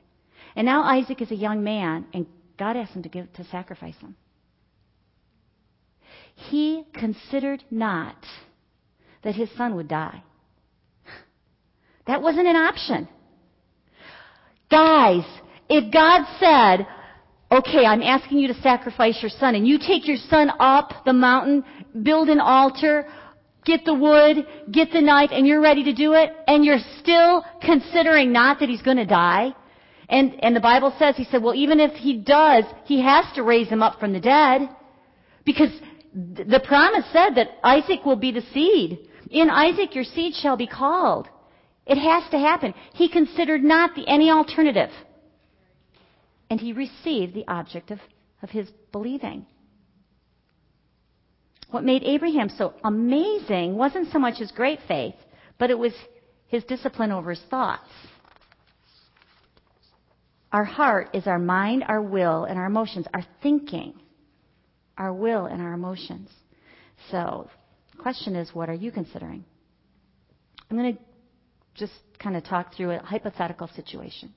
And 0.56 0.66
now 0.66 0.84
Isaac 0.84 1.22
is 1.22 1.32
a 1.32 1.36
young 1.36 1.64
man, 1.64 2.06
and 2.14 2.26
God 2.58 2.78
asked 2.78 2.94
him 2.94 3.04
to 3.04 3.10
give 3.10 3.32
to 3.34 3.44
sacrifice 3.46 3.98
him. 3.98 4.16
He 6.48 6.86
considered 6.94 7.64
not 7.70 8.16
that 9.24 9.36
his 9.36 9.50
son 9.58 9.76
would 9.76 9.88
die. 9.88 10.24
That 12.08 12.22
wasn't 12.22 12.48
an 12.48 12.56
option. 12.56 13.08
Guys, 14.72 15.26
if 15.70 15.92
God 15.94 16.26
said, 16.40 16.88
okay, 17.52 17.86
I'm 17.86 18.02
asking 18.02 18.40
you 18.40 18.48
to 18.48 18.62
sacrifice 18.62 19.20
your 19.22 19.30
son, 19.30 19.56
and 19.56 19.68
you 19.68 19.78
take 19.78 20.08
your 20.08 20.18
son 20.18 20.52
up 20.60 21.04
the 21.06 21.14
mountain, 21.14 21.64
build 22.04 22.30
an 22.30 22.40
altar, 22.40 23.06
get 23.66 23.84
the 23.86 23.94
wood, 23.94 24.46
get 24.72 24.92
the 24.92 25.02
knife, 25.02 25.30
and 25.32 25.46
you're 25.46 25.62
ready 25.62 25.84
to 25.84 25.94
do 25.94 26.14
it, 26.14 26.32
and 26.48 26.64
you're 26.64 26.80
still 27.00 27.44
considering 27.62 28.32
not 28.32 28.60
that 28.60 28.70
he's 28.70 28.82
going 28.82 28.98
to 28.98 29.06
die. 29.06 29.54
And, 30.08 30.44
and 30.44 30.56
the 30.56 30.62
Bible 30.62 30.96
says, 30.98 31.16
he 31.18 31.26
said, 31.26 31.44
well, 31.44 31.54
even 31.54 31.80
if 31.80 31.92
he 31.94 32.18
does, 32.18 32.64
he 32.86 33.04
has 33.04 33.26
to 33.36 33.44
raise 33.44 33.68
him 33.68 33.84
up 33.84 34.00
from 34.00 34.14
the 34.14 34.20
dead. 34.20 34.62
Because 35.46 35.70
the 36.14 36.62
promise 36.66 37.06
said 37.12 37.36
that 37.36 37.50
Isaac 37.64 38.06
will 38.06 38.16
be 38.16 38.32
the 38.32 38.44
seed. 38.54 39.00
In 39.30 39.50
Isaac 39.50 39.94
your 39.94 40.04
seed 40.04 40.34
shall 40.36 40.58
be 40.58 40.68
called. 40.68 41.28
It 41.86 41.98
has 41.98 42.30
to 42.32 42.40
happen. 42.40 42.74
He 42.94 43.10
considered 43.10 43.64
not 43.64 43.96
the, 43.96 44.08
any 44.08 44.30
alternative. 44.30 44.90
And 46.50 46.60
he 46.60 46.74
received 46.74 47.34
the 47.34 47.48
object 47.48 47.92
of, 47.92 48.00
of 48.42 48.50
his 48.50 48.70
believing. 48.92 49.46
What 51.72 51.84
made 51.84 52.04
Abraham 52.04 52.50
so 52.50 52.74
amazing 52.84 53.76
wasn't 53.76 54.12
so 54.12 54.18
much 54.18 54.40
his 54.40 54.52
great 54.52 54.80
faith, 54.88 55.16
but 55.60 55.70
it 55.70 55.78
was 55.78 55.94
his 56.48 56.64
discipline 56.64 57.12
over 57.12 57.30
his 57.30 57.42
thoughts. 57.50 57.90
Our 60.52 60.64
heart 60.64 61.10
is 61.14 61.28
our 61.28 61.38
mind, 61.38 61.86
our 61.88 62.02
will, 62.02 62.46
and 62.46 62.58
our 62.58 62.66
emotions, 62.66 63.06
our 63.14 63.24
thinking, 63.44 63.94
our 65.00 65.14
will 65.14 65.46
and 65.46 65.62
our 65.62 65.74
emotions. 65.74 66.30
So, 67.10 67.50
question 67.98 68.36
is, 68.36 68.54
what 68.54 68.70
are 68.70 68.76
you 68.76 68.92
considering? 68.92 69.46
I'm 70.70 70.78
going 70.78 70.96
to 70.96 71.02
just 71.74 71.94
kind 72.22 72.36
of 72.36 72.44
talk 72.44 72.76
through 72.76 72.92
a 72.92 73.00
hypothetical 73.00 73.70
situation. 73.70 74.34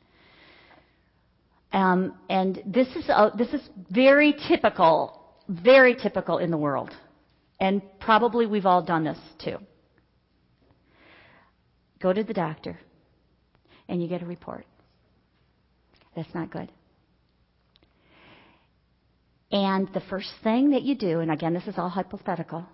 Um, 1.72 2.14
and 2.31 2.62
this 2.64 2.87
is, 2.94 3.09
a, 3.09 3.33
this 3.37 3.48
is 3.48 3.61
very 3.90 4.35
typical, 4.48 5.20
very 5.48 5.96
typical 5.96 6.38
in 6.38 6.51
the 6.51 6.57
world. 6.57 6.90
And 7.59 7.83
probably 7.98 8.46
we've 8.46 8.66
all 8.66 8.83
done 8.83 9.05
this 9.05 9.18
too. 9.42 9.57
Go 12.01 12.12
to 12.12 12.22
the 12.22 12.35
doctor 12.35 12.79
and 13.88 14.03
you 14.03 14.09
get 14.09 14.22
a 14.22 14.27
report. 14.27 14.66
That's 16.14 16.33
not 16.35 16.51
good. 16.51 16.70
And 19.53 19.88
the 19.93 20.01
first 20.09 20.31
thing 20.43 20.71
that 20.71 20.83
you 20.83 20.95
do, 20.95 21.21
and 21.21 21.31
again, 21.31 21.53
this 21.53 21.67
is 21.67 21.75
all 21.77 21.91
hypothetical, 21.91 22.67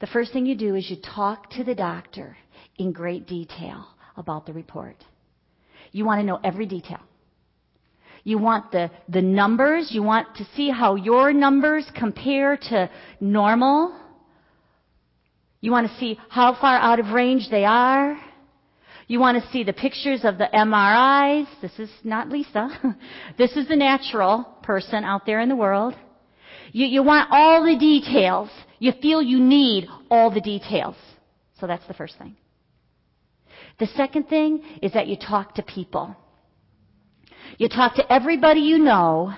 the 0.00 0.06
first 0.06 0.32
thing 0.32 0.46
you 0.46 0.56
do 0.56 0.74
is 0.74 0.90
you 0.90 0.96
talk 0.96 1.50
to 1.50 1.64
the 1.64 1.74
doctor 1.74 2.36
in 2.78 2.92
great 2.92 3.26
detail 3.26 3.86
about 4.16 4.46
the 4.46 4.52
report. 4.52 4.96
You 5.92 6.04
want 6.06 6.20
to 6.20 6.24
know 6.24 6.40
every 6.42 6.66
detail. 6.66 7.00
You 8.24 8.38
want 8.38 8.72
the, 8.72 8.90
the 9.08 9.20
numbers. 9.20 9.90
You 9.92 10.02
want 10.02 10.34
to 10.36 10.46
see 10.56 10.70
how 10.70 10.94
your 10.94 11.32
numbers 11.32 11.86
compare 11.94 12.56
to 12.56 12.90
normal. 13.20 13.94
You 15.60 15.70
want 15.70 15.90
to 15.90 15.96
see 15.98 16.18
how 16.30 16.58
far 16.58 16.78
out 16.78 17.00
of 17.00 17.08
range 17.08 17.48
they 17.50 17.66
are. 17.66 18.18
You 19.06 19.20
want 19.20 19.42
to 19.42 19.50
see 19.50 19.62
the 19.62 19.74
pictures 19.74 20.20
of 20.24 20.38
the 20.38 20.48
MRIs. 20.54 21.46
This 21.60 21.78
is 21.78 21.90
not 22.02 22.30
Lisa. 22.30 22.96
this 23.38 23.52
is 23.56 23.68
the 23.68 23.76
natural 23.76 24.44
person 24.62 25.04
out 25.04 25.26
there 25.26 25.40
in 25.40 25.50
the 25.50 25.56
world. 25.56 25.94
You, 26.74 26.86
you 26.86 27.02
want 27.04 27.28
all 27.30 27.64
the 27.64 27.78
details. 27.78 28.50
You 28.80 28.92
feel 29.00 29.22
you 29.22 29.38
need 29.38 29.86
all 30.10 30.28
the 30.28 30.40
details. 30.40 30.96
So 31.60 31.68
that's 31.68 31.86
the 31.86 31.94
first 31.94 32.18
thing. 32.18 32.34
The 33.78 33.86
second 33.86 34.24
thing 34.24 34.60
is 34.82 34.92
that 34.92 35.06
you 35.06 35.16
talk 35.16 35.54
to 35.54 35.62
people. 35.62 36.16
You 37.58 37.68
talk 37.68 37.94
to 37.94 38.12
everybody 38.12 38.62
you 38.62 38.78
know 38.78 39.32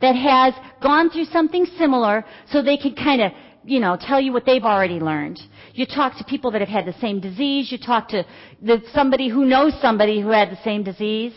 that 0.00 0.14
has 0.14 0.54
gone 0.82 1.10
through 1.10 1.26
something 1.26 1.66
similar 1.76 2.24
so 2.50 2.62
they 2.62 2.78
can 2.78 2.94
kind 2.94 3.20
of 3.20 3.32
you 3.64 3.78
know, 3.78 3.98
tell 4.00 4.20
you 4.20 4.32
what 4.32 4.46
they've 4.46 4.64
already 4.64 4.98
learned. 4.98 5.40
You 5.74 5.84
talk 5.84 6.16
to 6.18 6.24
people 6.24 6.50
that 6.52 6.62
have 6.62 6.70
had 6.70 6.86
the 6.86 6.98
same 7.00 7.20
disease. 7.20 7.70
You 7.70 7.78
talk 7.78 8.08
to 8.08 8.24
the, 8.62 8.82
somebody 8.94 9.28
who 9.28 9.44
knows 9.44 9.74
somebody 9.82 10.22
who 10.22 10.30
had 10.30 10.50
the 10.50 10.58
same 10.64 10.82
disease. 10.82 11.34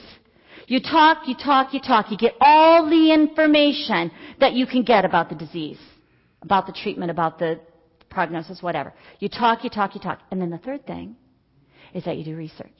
You 0.68 0.80
talk, 0.80 1.28
you 1.28 1.36
talk, 1.36 1.74
you 1.74 1.80
talk. 1.80 2.12
You 2.12 2.18
get 2.18 2.34
all 2.42 2.90
the 2.90 3.14
information 3.14 4.12
that 4.40 4.54
you 4.54 4.66
can 4.66 4.84
get 4.84 5.06
about 5.06 5.30
the 5.30 5.36
disease, 5.36 5.80
about 6.42 6.66
the 6.66 6.74
treatment, 6.74 7.12
about 7.12 7.38
the 7.38 7.60
prognosis, 8.10 8.62
whatever. 8.62 8.94
You 9.20 9.30
talk, 9.30 9.64
you 9.64 9.70
talk, 9.70 9.94
you 9.96 10.02
talk. 10.02 10.20
And 10.32 10.42
then 10.42 10.50
the 10.50 10.58
third 10.58 10.88
thing 10.88 11.16
is 11.94 12.04
that 12.06 12.18
you 12.18 12.26
do 12.26 12.36
research 12.36 12.72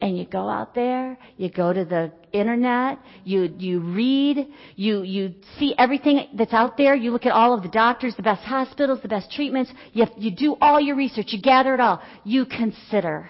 and 0.00 0.16
you 0.16 0.24
go 0.24 0.48
out 0.48 0.74
there, 0.74 1.18
you 1.36 1.50
go 1.50 1.72
to 1.72 1.84
the 1.84 2.12
internet, 2.32 2.98
you, 3.24 3.52
you 3.58 3.80
read, 3.80 4.46
you, 4.76 5.02
you 5.02 5.34
see 5.58 5.74
everything 5.76 6.28
that's 6.34 6.52
out 6.52 6.76
there, 6.76 6.94
you 6.94 7.10
look 7.10 7.26
at 7.26 7.32
all 7.32 7.52
of 7.52 7.62
the 7.62 7.68
doctors, 7.68 8.14
the 8.16 8.22
best 8.22 8.42
hospitals, 8.42 9.00
the 9.02 9.08
best 9.08 9.30
treatments, 9.32 9.72
you, 9.92 10.04
you 10.16 10.30
do 10.30 10.56
all 10.60 10.80
your 10.80 10.94
research, 10.96 11.26
you 11.28 11.42
gather 11.42 11.74
it 11.74 11.80
all. 11.80 12.00
You 12.24 12.44
consider 12.46 13.28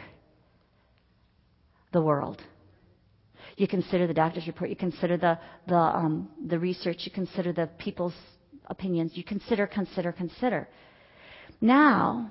the 1.92 2.03
world. 2.03 2.42
You 3.59 3.66
consider 3.66 4.07
the 4.07 4.14
doctor's 4.14 4.47
report, 4.47 4.71
you 4.71 4.77
consider 4.77 5.16
the, 5.16 5.37
the, 5.66 5.75
um, 5.75 6.29
the 6.47 6.61
research, 6.61 6.99
you 7.01 7.11
consider 7.11 7.53
the 7.53 7.68
people's 7.77 8.14
opinions, 8.66 9.12
you 9.14 9.25
consider, 9.25 9.66
consider, 9.66 10.12
consider. 10.12 10.68
Now, 11.61 12.31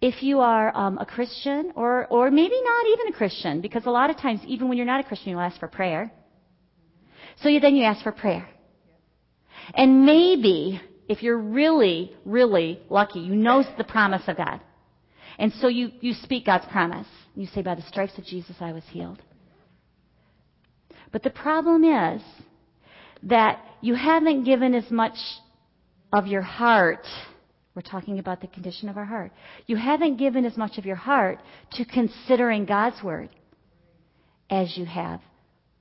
if 0.00 0.22
you 0.22 0.40
are 0.40 0.74
um, 0.74 0.96
a 0.96 1.04
Christian, 1.04 1.72
or, 1.76 2.06
or 2.06 2.30
maybe 2.30 2.54
not 2.62 2.86
even 2.86 3.08
a 3.08 3.12
Christian, 3.12 3.60
because 3.60 3.84
a 3.84 3.90
lot 3.90 4.08
of 4.08 4.16
times, 4.16 4.40
even 4.46 4.68
when 4.68 4.78
you're 4.78 4.86
not 4.86 5.00
a 5.00 5.04
Christian, 5.04 5.32
you'll 5.32 5.40
ask 5.40 5.60
for 5.60 5.68
prayer. 5.68 6.10
So 7.42 7.50
you, 7.50 7.60
then 7.60 7.76
you 7.76 7.84
ask 7.84 8.02
for 8.02 8.12
prayer. 8.12 8.48
And 9.74 10.06
maybe, 10.06 10.80
if 11.06 11.22
you're 11.22 11.38
really, 11.38 12.16
really 12.24 12.80
lucky, 12.88 13.20
you 13.20 13.36
know 13.36 13.62
the 13.76 13.84
promise 13.84 14.22
of 14.26 14.38
God. 14.38 14.60
And 15.38 15.52
so 15.60 15.68
you, 15.68 15.90
you 16.00 16.14
speak 16.14 16.46
God's 16.46 16.64
promise. 16.72 17.06
You 17.34 17.46
say, 17.46 17.60
by 17.60 17.74
the 17.74 17.82
stripes 17.82 18.16
of 18.16 18.24
Jesus 18.24 18.56
I 18.58 18.72
was 18.72 18.84
healed. 18.90 19.20
But 21.12 21.22
the 21.22 21.30
problem 21.30 21.84
is 21.84 22.22
that 23.24 23.60
you 23.80 23.94
haven't 23.94 24.44
given 24.44 24.74
as 24.74 24.90
much 24.90 25.16
of 26.12 26.26
your 26.26 26.42
heart. 26.42 27.06
We're 27.74 27.82
talking 27.82 28.18
about 28.18 28.40
the 28.40 28.46
condition 28.46 28.88
of 28.88 28.96
our 28.96 29.04
heart. 29.04 29.32
You 29.66 29.76
haven't 29.76 30.16
given 30.16 30.44
as 30.44 30.56
much 30.56 30.78
of 30.78 30.86
your 30.86 30.96
heart 30.96 31.40
to 31.72 31.84
considering 31.84 32.64
God's 32.64 33.02
word 33.02 33.28
as 34.48 34.76
you 34.76 34.84
have 34.86 35.20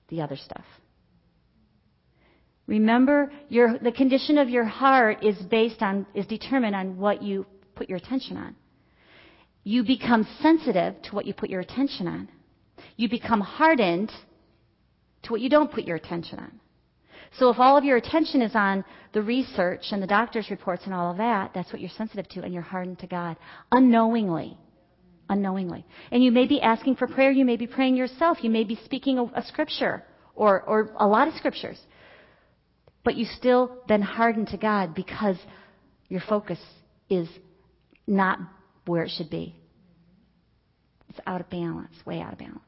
the 0.09 0.21
other 0.21 0.35
stuff. 0.35 0.65
Remember, 2.67 3.31
your, 3.47 3.77
the 3.77 3.91
condition 3.91 4.37
of 4.37 4.49
your 4.49 4.65
heart 4.65 5.23
is 5.23 5.37
based 5.49 5.81
on, 5.81 6.05
is 6.15 6.25
determined 6.25 6.75
on 6.75 6.97
what 6.97 7.21
you 7.21 7.45
put 7.75 7.89
your 7.89 7.97
attention 7.97 8.37
on. 8.37 8.55
You 9.63 9.83
become 9.83 10.27
sensitive 10.41 11.01
to 11.03 11.15
what 11.15 11.25
you 11.25 11.33
put 11.33 11.49
your 11.49 11.61
attention 11.61 12.07
on. 12.07 12.29
You 12.97 13.09
become 13.09 13.41
hardened 13.41 14.11
to 15.25 15.31
what 15.31 15.41
you 15.41 15.49
don't 15.49 15.71
put 15.71 15.83
your 15.83 15.97
attention 15.97 16.39
on. 16.39 16.59
So 17.39 17.49
if 17.49 17.59
all 17.59 17.77
of 17.77 17.83
your 17.83 17.97
attention 17.97 18.41
is 18.41 18.55
on 18.55 18.85
the 19.13 19.21
research 19.21 19.87
and 19.91 20.01
the 20.01 20.07
doctor's 20.07 20.49
reports 20.49 20.83
and 20.85 20.93
all 20.93 21.11
of 21.11 21.17
that, 21.17 21.51
that's 21.53 21.71
what 21.71 21.81
you're 21.81 21.89
sensitive 21.97 22.27
to 22.29 22.43
and 22.43 22.53
you're 22.53 22.63
hardened 22.63 22.99
to 22.99 23.07
God 23.07 23.35
unknowingly. 23.71 24.57
Unknowingly. 25.27 25.85
And 26.11 26.23
you 26.23 26.31
may 26.31 26.47
be 26.47 26.61
asking 26.61 26.95
for 26.95 27.07
prayer, 27.07 27.31
you 27.31 27.45
may 27.45 27.57
be 27.57 27.67
praying 27.67 27.97
yourself, 27.97 28.37
you 28.41 28.49
may 28.49 28.63
be 28.63 28.79
speaking 28.85 29.17
a, 29.17 29.23
a 29.23 29.43
scripture 29.47 30.03
or, 30.35 30.61
or 30.61 30.91
a 30.97 31.07
lot 31.07 31.27
of 31.27 31.33
scriptures. 31.33 31.79
But 33.03 33.15
you 33.15 33.25
still 33.25 33.81
been 33.87 34.01
hardened 34.01 34.47
to 34.49 34.57
God 34.57 34.95
because 34.95 35.37
your 36.07 36.21
focus 36.27 36.59
is 37.09 37.27
not 38.07 38.39
where 38.85 39.03
it 39.03 39.11
should 39.15 39.29
be. 39.29 39.55
It's 41.09 41.19
out 41.25 41.41
of 41.41 41.49
balance, 41.49 41.93
way 42.05 42.21
out 42.21 42.33
of 42.33 42.39
balance. 42.39 42.59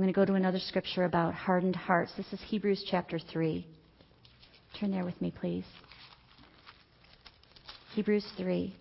I'm 0.00 0.04
going 0.04 0.14
to 0.14 0.18
go 0.18 0.24
to 0.24 0.32
another 0.32 0.58
scripture 0.58 1.04
about 1.04 1.34
hardened 1.34 1.76
hearts. 1.76 2.10
This 2.16 2.32
is 2.32 2.40
Hebrews 2.48 2.86
chapter 2.90 3.18
3. 3.18 3.66
Turn 4.80 4.92
there 4.92 5.04
with 5.04 5.20
me, 5.20 5.30
please. 5.30 5.66
Hebrews 7.94 8.24
3. 8.38 8.74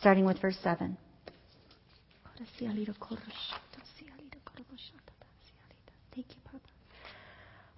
Starting 0.00 0.24
with 0.24 0.42
verse 0.42 0.58
7. 0.60 0.96
Thank 6.16 6.26
you, 6.30 6.42
Papa. 6.44 6.58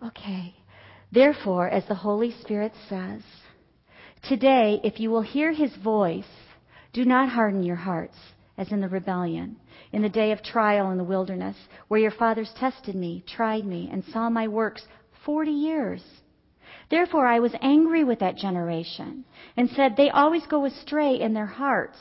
Okay. 0.02 0.54
Therefore, 1.12 1.68
as 1.68 1.86
the 1.88 1.94
Holy 1.94 2.34
Spirit 2.40 2.72
says, 2.88 3.20
today, 4.26 4.80
if 4.82 4.98
you 4.98 5.10
will 5.10 5.20
hear 5.20 5.52
his 5.52 5.76
voice, 5.76 6.24
do 6.94 7.04
not 7.04 7.28
harden 7.28 7.62
your 7.62 7.76
hearts 7.76 8.16
as 8.58 8.72
in 8.72 8.80
the 8.80 8.88
rebellion, 8.88 9.56
in 9.92 10.02
the 10.02 10.08
day 10.08 10.32
of 10.32 10.42
trial 10.42 10.90
in 10.90 10.98
the 10.98 11.04
wilderness, 11.04 11.56
where 11.88 12.00
your 12.00 12.10
fathers 12.10 12.52
tested 12.56 12.94
me, 12.94 13.22
tried 13.26 13.64
me, 13.64 13.88
and 13.92 14.04
saw 14.04 14.30
my 14.30 14.48
works 14.48 14.86
forty 15.24 15.50
years. 15.50 16.02
Therefore 16.90 17.26
I 17.26 17.40
was 17.40 17.54
angry 17.60 18.04
with 18.04 18.20
that 18.20 18.36
generation, 18.36 19.24
and 19.56 19.68
said, 19.70 19.96
They 19.96 20.10
always 20.10 20.46
go 20.46 20.64
astray 20.64 21.20
in 21.20 21.34
their 21.34 21.46
hearts, 21.46 21.98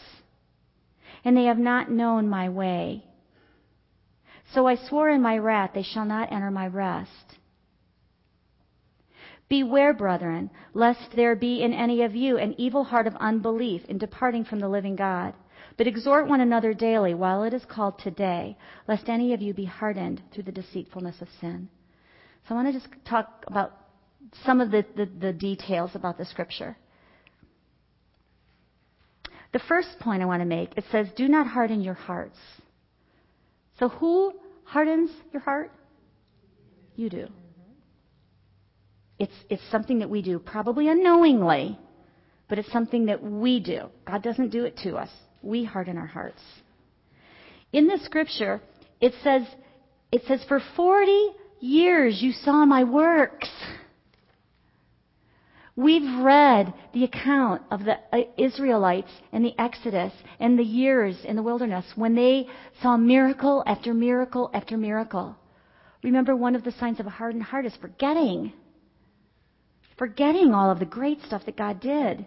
and 1.23 1.35
they 1.35 1.45
have 1.45 1.57
not 1.57 1.91
known 1.91 2.29
my 2.29 2.49
way. 2.49 3.03
So 4.53 4.67
I 4.67 4.75
swore 4.75 5.09
in 5.09 5.21
my 5.21 5.37
wrath, 5.37 5.71
They 5.73 5.83
shall 5.83 6.05
not 6.05 6.31
enter 6.31 6.51
my 6.51 6.67
rest. 6.67 7.37
Beware, 9.47 9.93
brethren, 9.93 10.49
lest 10.73 11.15
there 11.15 11.35
be 11.35 11.61
in 11.61 11.73
any 11.73 12.01
of 12.01 12.15
you 12.15 12.37
an 12.37 12.55
evil 12.57 12.83
heart 12.83 13.05
of 13.05 13.15
unbelief 13.17 13.85
in 13.85 13.97
departing 13.97 14.43
from 14.43 14.59
the 14.59 14.69
living 14.69 14.95
God. 14.95 15.33
But 15.77 15.87
exhort 15.87 16.27
one 16.27 16.39
another 16.39 16.73
daily 16.73 17.13
while 17.13 17.43
it 17.43 17.53
is 17.53 17.65
called 17.65 17.99
today, 17.99 18.57
lest 18.87 19.09
any 19.09 19.33
of 19.33 19.41
you 19.41 19.53
be 19.53 19.65
hardened 19.65 20.21
through 20.33 20.43
the 20.43 20.51
deceitfulness 20.51 21.21
of 21.21 21.27
sin. 21.41 21.69
So 22.47 22.55
I 22.55 22.63
want 22.63 22.73
to 22.73 22.79
just 22.79 22.93
talk 23.05 23.43
about 23.47 23.73
some 24.45 24.61
of 24.61 24.71
the, 24.71 24.85
the, 24.95 25.05
the 25.05 25.33
details 25.33 25.91
about 25.93 26.17
the 26.17 26.25
scripture. 26.25 26.77
The 29.51 29.59
first 29.67 29.99
point 29.99 30.21
I 30.21 30.25
want 30.25 30.41
to 30.41 30.45
make, 30.45 30.77
it 30.77 30.85
says, 30.91 31.07
do 31.15 31.27
not 31.27 31.47
harden 31.47 31.81
your 31.81 31.93
hearts. 31.93 32.37
So 33.79 33.89
who 33.89 34.33
hardens 34.63 35.09
your 35.33 35.41
heart? 35.41 35.71
You 36.95 37.09
do. 37.09 37.27
It's, 39.17 39.33
it's 39.49 39.63
something 39.71 39.99
that 39.99 40.09
we 40.09 40.21
do, 40.21 40.39
probably 40.39 40.89
unknowingly, 40.89 41.79
but 42.49 42.59
it's 42.59 42.71
something 42.71 43.05
that 43.05 43.23
we 43.23 43.59
do. 43.59 43.89
God 44.05 44.23
doesn't 44.23 44.49
do 44.49 44.65
it 44.65 44.77
to 44.83 44.95
us 44.95 45.09
we 45.45 45.63
harden 45.63 45.97
our 45.97 46.07
hearts. 46.07 46.41
In 47.71 47.87
the 47.87 47.99
scripture, 48.03 48.61
it 48.99 49.13
says, 49.23 49.43
it 50.11 50.23
says, 50.27 50.43
for 50.47 50.59
40 50.75 51.29
years 51.59 52.21
you 52.21 52.31
saw 52.31 52.65
my 52.65 52.83
works. 52.83 53.49
We've 55.77 56.23
read 56.23 56.73
the 56.93 57.03
account 57.03 57.63
of 57.69 57.83
the 57.83 57.97
uh, 58.13 58.23
Israelites 58.37 59.11
and 59.33 59.43
the 59.43 59.59
Exodus 59.59 60.13
and 60.39 60.57
the 60.57 60.63
years 60.63 61.17
in 61.25 61.35
the 61.35 61.43
wilderness 61.43 61.85
when 61.95 62.15
they 62.15 62.47
saw 62.81 62.95
miracle 62.95 63.61
after 63.67 63.93
miracle 63.93 64.49
after 64.53 64.77
miracle. 64.77 65.35
Remember, 66.01 66.35
one 66.35 66.55
of 66.55 66.63
the 66.63 66.71
signs 66.73 67.01
of 67.01 67.07
a 67.07 67.09
hardened 67.09 67.43
heart 67.43 67.65
is 67.65 67.75
forgetting. 67.81 68.53
Forgetting 69.97 70.53
all 70.53 70.71
of 70.71 70.79
the 70.79 70.85
great 70.85 71.21
stuff 71.23 71.41
that 71.45 71.57
God 71.57 71.81
did. 71.81 72.25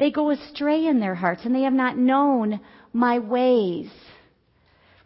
They 0.00 0.10
go 0.10 0.30
astray 0.30 0.86
in 0.86 0.98
their 0.98 1.14
hearts, 1.14 1.42
and 1.44 1.54
they 1.54 1.62
have 1.62 1.74
not 1.74 1.98
known 1.98 2.58
my 2.92 3.18
ways. 3.18 3.90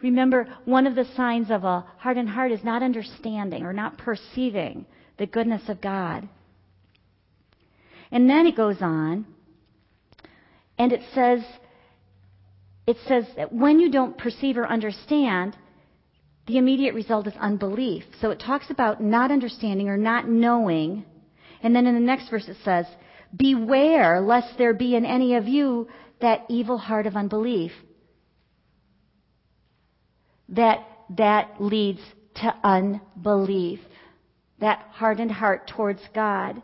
Remember, 0.00 0.46
one 0.64 0.86
of 0.86 0.94
the 0.94 1.04
signs 1.16 1.50
of 1.50 1.64
a 1.64 1.84
hardened 1.98 2.30
heart 2.30 2.52
is 2.52 2.62
not 2.62 2.82
understanding 2.82 3.64
or 3.64 3.72
not 3.72 3.98
perceiving 3.98 4.86
the 5.18 5.26
goodness 5.26 5.68
of 5.68 5.80
God. 5.80 6.28
And 8.12 8.30
then 8.30 8.46
it 8.46 8.56
goes 8.56 8.76
on, 8.80 9.26
and 10.78 10.92
it 10.92 11.00
says, 11.12 11.40
it 12.86 12.96
says 13.08 13.24
that 13.36 13.52
when 13.52 13.80
you 13.80 13.90
don't 13.90 14.16
perceive 14.16 14.56
or 14.56 14.66
understand, 14.66 15.56
the 16.46 16.58
immediate 16.58 16.94
result 16.94 17.26
is 17.26 17.34
unbelief. 17.40 18.04
So 18.20 18.30
it 18.30 18.38
talks 18.38 18.70
about 18.70 19.02
not 19.02 19.32
understanding 19.32 19.88
or 19.88 19.96
not 19.96 20.28
knowing. 20.28 21.04
And 21.62 21.74
then 21.74 21.86
in 21.86 21.94
the 21.94 22.00
next 22.00 22.28
verse 22.30 22.46
it 22.46 22.58
says, 22.64 22.86
Beware 23.36 24.20
lest 24.20 24.58
there 24.58 24.74
be 24.74 24.94
in 24.94 25.04
any 25.04 25.34
of 25.34 25.48
you 25.48 25.88
that 26.20 26.44
evil 26.48 26.78
heart 26.78 27.06
of 27.06 27.16
unbelief. 27.16 27.72
That, 30.50 30.86
that 31.16 31.60
leads 31.60 32.00
to 32.36 32.54
unbelief. 32.62 33.80
That 34.60 34.86
hardened 34.90 35.32
heart 35.32 35.66
towards 35.66 36.00
God. 36.14 36.62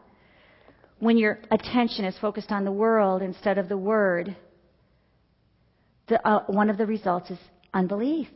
When 0.98 1.16
your 1.16 1.40
attention 1.50 2.04
is 2.04 2.18
focused 2.18 2.52
on 2.52 2.64
the 2.64 2.72
world 2.72 3.22
instead 3.22 3.58
of 3.58 3.68
the 3.68 3.76
Word, 3.76 4.36
the, 6.08 6.26
uh, 6.26 6.44
one 6.46 6.68
of 6.68 6.76
the 6.76 6.86
results 6.86 7.30
is 7.30 7.38
unbelief. 7.72 8.28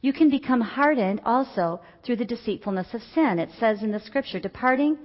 You 0.00 0.12
can 0.12 0.30
become 0.30 0.60
hardened 0.60 1.22
also 1.24 1.80
through 2.04 2.16
the 2.16 2.24
deceitfulness 2.24 2.88
of 2.92 3.00
sin. 3.14 3.38
It 3.38 3.50
says 3.58 3.82
in 3.82 3.90
the 3.90 4.00
scripture, 4.00 4.38
departing 4.38 4.98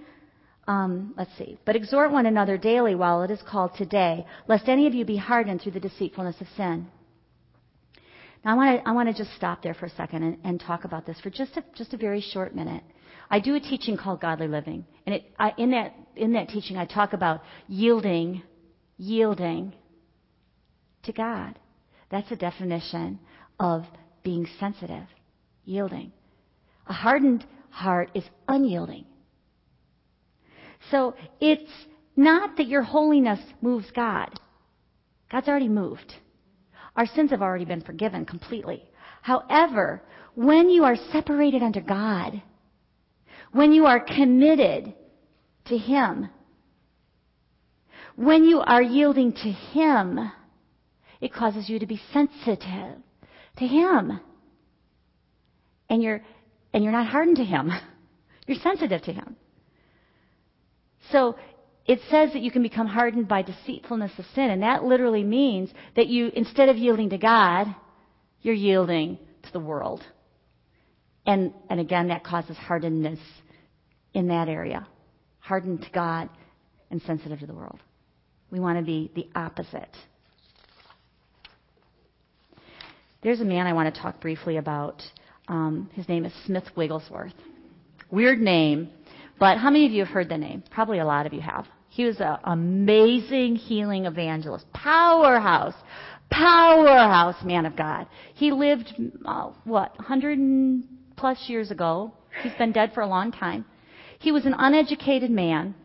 um, 0.68 1.14
let's 1.18 1.36
see. 1.38 1.58
But 1.66 1.76
exhort 1.76 2.12
one 2.12 2.26
another 2.26 2.58
daily 2.58 2.96
while 2.96 3.24
it 3.24 3.32
is 3.32 3.42
called 3.42 3.72
today, 3.76 4.26
lest 4.48 4.70
any 4.70 4.88
of 4.88 4.94
you 4.94 5.04
be 5.06 5.18
hardened 5.18 5.62
through 5.62 5.74
the 5.74 5.80
deceitfulness 5.80 6.40
of 6.40 6.48
sin. 6.56 6.88
Now, 8.46 8.54
I 8.54 8.56
want 8.56 8.84
to 8.84 8.90
I 8.90 8.92
want 8.94 9.10
to 9.10 9.24
just 9.24 9.36
stop 9.36 9.62
there 9.62 9.74
for 9.74 9.86
a 9.86 9.90
second 9.92 10.24
and, 10.24 10.38
and 10.44 10.60
talk 10.60 10.86
about 10.86 11.06
this 11.06 11.20
for 11.22 11.30
just 11.30 11.58
a, 11.58 11.64
just 11.76 11.94
a 11.94 11.98
very 11.98 12.22
short 12.22 12.56
minute. 12.56 12.84
I 13.30 13.40
do 13.40 13.56
a 13.56 13.60
teaching 13.60 13.98
called 13.98 14.22
Godly 14.22 14.48
Living, 14.48 14.86
and 15.06 15.16
it, 15.16 15.24
I, 15.40 15.54
in 15.58 15.72
that 15.72 15.96
in 16.16 16.34
that 16.34 16.50
teaching, 16.50 16.78
I 16.78 16.86
talk 16.86 17.14
about 17.14 17.42
yielding, 17.68 18.44
yielding 18.98 19.74
to 21.04 21.14
God. 21.14 21.58
That's 22.12 22.30
a 22.32 22.36
definition 22.36 23.20
of 23.60 23.86
being 24.24 24.48
sensitive, 24.60 25.08
yielding. 25.66 26.12
A 26.88 26.94
hardened 26.94 27.46
heart 27.70 28.12
is 28.14 28.24
unyielding. 28.48 29.06
So 30.92 31.16
it's 31.40 31.72
not 32.16 32.58
that 32.58 32.68
your 32.68 32.84
holiness 32.84 33.40
moves 33.62 33.90
God. 33.96 34.30
God's 35.32 35.48
already 35.48 35.70
moved. 35.70 36.14
Our 36.96 37.08
sins 37.08 37.32
have 37.32 37.42
already 37.42 37.66
been 37.66 37.82
forgiven 37.82 38.26
completely. 38.26 38.84
However, 39.22 40.04
when 40.36 40.70
you 40.70 40.84
are 40.84 40.96
separated 41.12 41.64
unto 41.64 41.82
God, 41.82 42.42
when 43.52 43.72
you 43.72 43.86
are 43.86 44.00
committed 44.00 44.94
to 45.66 45.78
Him, 45.78 46.30
when 48.16 48.44
you 48.44 48.60
are 48.60 48.82
yielding 48.82 49.34
to 49.34 49.52
Him, 49.52 50.32
it 51.20 51.34
causes 51.34 51.70
you 51.70 51.80
to 51.80 51.88
be 51.88 52.02
sensitive 52.12 52.98
to 53.58 53.66
Him. 53.66 54.20
And 55.90 56.04
you're, 56.04 56.22
and 56.74 56.84
you're 56.84 56.94
not 56.94 57.08
hardened 57.08 57.38
to 57.38 57.46
Him. 57.46 57.72
You're 58.46 58.60
sensitive 58.60 59.02
to 59.04 59.14
Him. 59.14 59.38
So 61.12 61.36
it 61.86 62.00
says 62.10 62.34
that 62.34 62.42
you 62.42 62.52
can 62.52 62.64
become 62.64 62.88
hardened 62.88 63.28
by 63.28 63.42
deceitfulness 63.42 64.12
of 64.18 64.26
sin, 64.34 64.50
and 64.50 64.64
that 64.64 64.84
literally 64.84 65.24
means 65.24 65.70
that 65.96 66.08
you, 66.08 66.32
instead 66.34 66.70
of 66.70 66.78
yielding 66.78 67.10
to 67.10 67.18
God, 67.18 67.68
you're 68.42 68.54
yielding 68.54 69.18
to 69.44 69.52
the 69.52 69.60
world. 69.60 70.02
And, 71.26 71.54
and 71.70 71.80
again, 71.80 72.08
that 72.10 72.24
causes 72.24 72.58
hardness 72.58 73.20
in 74.14 74.28
that 74.28 74.48
area. 74.50 74.88
Hardened 75.40 75.82
to 75.82 75.90
God 75.92 76.30
and 76.90 77.02
sensitive 77.04 77.40
to 77.40 77.46
the 77.46 77.54
world. 77.54 77.80
We 78.52 78.60
want 78.60 78.78
to 78.78 78.84
be 78.84 79.12
the 79.16 79.28
opposite. 79.36 79.96
There's 83.24 83.42
a 83.42 83.46
man 83.46 83.68
I 83.68 83.74
want 83.74 83.94
to 83.94 84.02
talk 84.02 84.22
briefly 84.22 84.58
about. 84.58 85.02
Um, 85.48 85.90
his 85.94 86.08
name 86.08 86.26
is 86.26 86.34
Smith 86.46 86.66
Wigglesworth. 86.76 87.34
Weird 88.12 88.40
name, 88.40 88.90
but 89.40 89.58
how 89.58 89.70
many 89.70 89.86
of 89.86 89.92
you 89.92 90.06
have 90.06 90.14
heard 90.14 90.30
the 90.30 90.38
name? 90.38 90.64
Probably 90.72 91.00
a 91.00 91.06
lot 91.06 91.26
of 91.26 91.34
you 91.34 91.42
have. 91.42 91.68
He 91.90 92.06
was 92.06 92.20
an 92.20 92.38
amazing 92.44 93.56
healing 93.56 94.06
evangelist, 94.06 94.66
powerhouse, 94.74 95.76
powerhouse 96.32 97.44
man 97.44 97.66
of 97.66 97.76
God. 97.76 98.08
He 98.34 98.52
lived, 98.52 98.94
uh, 99.26 99.52
what, 99.64 99.96
100 99.98 100.84
plus 101.16 101.38
years 101.48 101.70
ago. 101.70 102.12
He's 102.42 102.54
been 102.54 102.72
dead 102.72 102.94
for 102.94 103.02
a 103.02 103.08
long 103.08 103.32
time. 103.32 103.66
He 104.20 104.32
was 104.32 104.46
an 104.46 104.56
uneducated 104.58 105.30
man. 105.30 105.76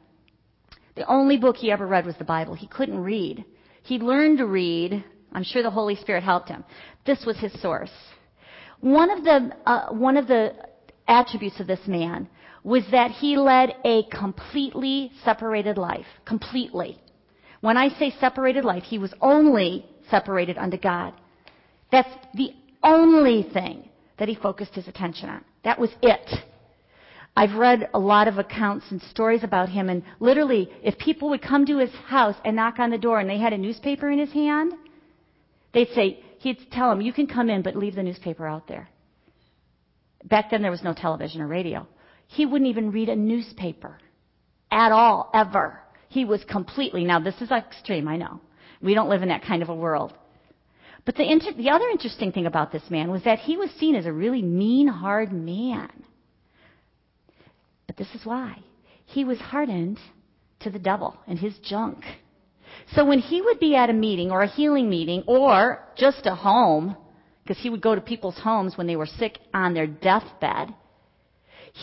The 0.94 1.06
only 1.06 1.36
book 1.36 1.56
he 1.56 1.70
ever 1.70 1.86
read 1.86 2.06
was 2.06 2.16
the 2.16 2.24
Bible. 2.24 2.54
He 2.54 2.66
couldn't 2.66 2.98
read. 2.98 3.44
He 3.82 3.98
learned 3.98 4.38
to 4.38 4.46
read. 4.46 5.04
I'm 5.32 5.44
sure 5.44 5.62
the 5.62 5.70
Holy 5.70 5.94
Spirit 5.96 6.22
helped 6.22 6.48
him. 6.48 6.64
This 7.04 7.24
was 7.26 7.38
his 7.38 7.52
source. 7.60 7.90
One 8.80 9.10
of 9.10 9.24
the, 9.24 9.50
uh, 9.66 9.88
one 9.90 10.16
of 10.16 10.26
the 10.26 10.54
attributes 11.06 11.60
of 11.60 11.66
this 11.66 11.80
man 11.86 12.28
was 12.68 12.84
that 12.90 13.10
he 13.10 13.38
led 13.38 13.74
a 13.82 14.02
completely 14.10 15.10
separated 15.24 15.78
life. 15.78 16.04
Completely. 16.26 16.98
When 17.62 17.78
I 17.78 17.88
say 17.98 18.14
separated 18.20 18.62
life, 18.62 18.82
he 18.82 18.98
was 18.98 19.14
only 19.22 19.86
separated 20.10 20.58
unto 20.58 20.76
God. 20.76 21.14
That's 21.90 22.12
the 22.34 22.50
only 22.82 23.42
thing 23.42 23.88
that 24.18 24.28
he 24.28 24.34
focused 24.34 24.74
his 24.74 24.86
attention 24.86 25.30
on. 25.30 25.44
That 25.64 25.78
was 25.78 25.88
it. 26.02 26.30
I've 27.34 27.54
read 27.54 27.88
a 27.94 27.98
lot 27.98 28.28
of 28.28 28.36
accounts 28.36 28.84
and 28.90 29.00
stories 29.00 29.44
about 29.44 29.70
him, 29.70 29.88
and 29.88 30.02
literally, 30.20 30.68
if 30.82 30.98
people 30.98 31.30
would 31.30 31.40
come 31.40 31.64
to 31.64 31.78
his 31.78 31.94
house 32.06 32.36
and 32.44 32.54
knock 32.54 32.78
on 32.78 32.90
the 32.90 32.98
door 32.98 33.18
and 33.18 33.30
they 33.30 33.38
had 33.38 33.54
a 33.54 33.58
newspaper 33.58 34.10
in 34.10 34.18
his 34.18 34.32
hand, 34.32 34.74
they'd 35.72 35.88
say, 35.94 36.22
he'd 36.40 36.70
tell 36.70 36.90
them, 36.90 37.00
You 37.00 37.14
can 37.14 37.28
come 37.28 37.48
in, 37.48 37.62
but 37.62 37.76
leave 37.76 37.94
the 37.94 38.02
newspaper 38.02 38.46
out 38.46 38.68
there. 38.68 38.90
Back 40.22 40.50
then, 40.50 40.60
there 40.60 40.70
was 40.70 40.82
no 40.82 40.92
television 40.92 41.40
or 41.40 41.46
radio. 41.46 41.86
He 42.28 42.46
wouldn't 42.46 42.70
even 42.70 42.92
read 42.92 43.08
a 43.08 43.16
newspaper 43.16 43.98
at 44.70 44.92
all, 44.92 45.30
ever. 45.34 45.80
He 46.08 46.24
was 46.24 46.44
completely, 46.44 47.04
now 47.04 47.20
this 47.20 47.40
is 47.40 47.50
extreme, 47.50 48.06
I 48.06 48.16
know. 48.16 48.40
We 48.80 48.94
don't 48.94 49.08
live 49.08 49.22
in 49.22 49.28
that 49.30 49.42
kind 49.42 49.62
of 49.62 49.68
a 49.68 49.74
world. 49.74 50.12
But 51.04 51.16
the, 51.16 51.30
inter- 51.30 51.54
the 51.54 51.70
other 51.70 51.88
interesting 51.88 52.32
thing 52.32 52.46
about 52.46 52.70
this 52.70 52.82
man 52.90 53.10
was 53.10 53.24
that 53.24 53.38
he 53.38 53.56
was 53.56 53.70
seen 53.72 53.94
as 53.94 54.06
a 54.06 54.12
really 54.12 54.42
mean, 54.42 54.88
hard 54.88 55.32
man. 55.32 55.90
But 57.86 57.96
this 57.96 58.14
is 58.14 58.24
why. 58.24 58.58
He 59.06 59.24
was 59.24 59.38
hardened 59.38 59.98
to 60.60 60.70
the 60.70 60.78
devil 60.78 61.16
and 61.26 61.38
his 61.38 61.56
junk. 61.58 62.04
So 62.94 63.06
when 63.06 63.20
he 63.20 63.40
would 63.40 63.58
be 63.58 63.74
at 63.74 63.90
a 63.90 63.94
meeting 63.94 64.30
or 64.30 64.42
a 64.42 64.46
healing 64.48 64.90
meeting 64.90 65.24
or 65.26 65.82
just 65.96 66.26
a 66.26 66.34
home, 66.34 66.94
because 67.42 67.62
he 67.62 67.70
would 67.70 67.80
go 67.80 67.94
to 67.94 68.00
people's 68.02 68.38
homes 68.38 68.76
when 68.76 68.86
they 68.86 68.96
were 68.96 69.06
sick 69.06 69.38
on 69.54 69.72
their 69.72 69.86
deathbed, 69.86 70.74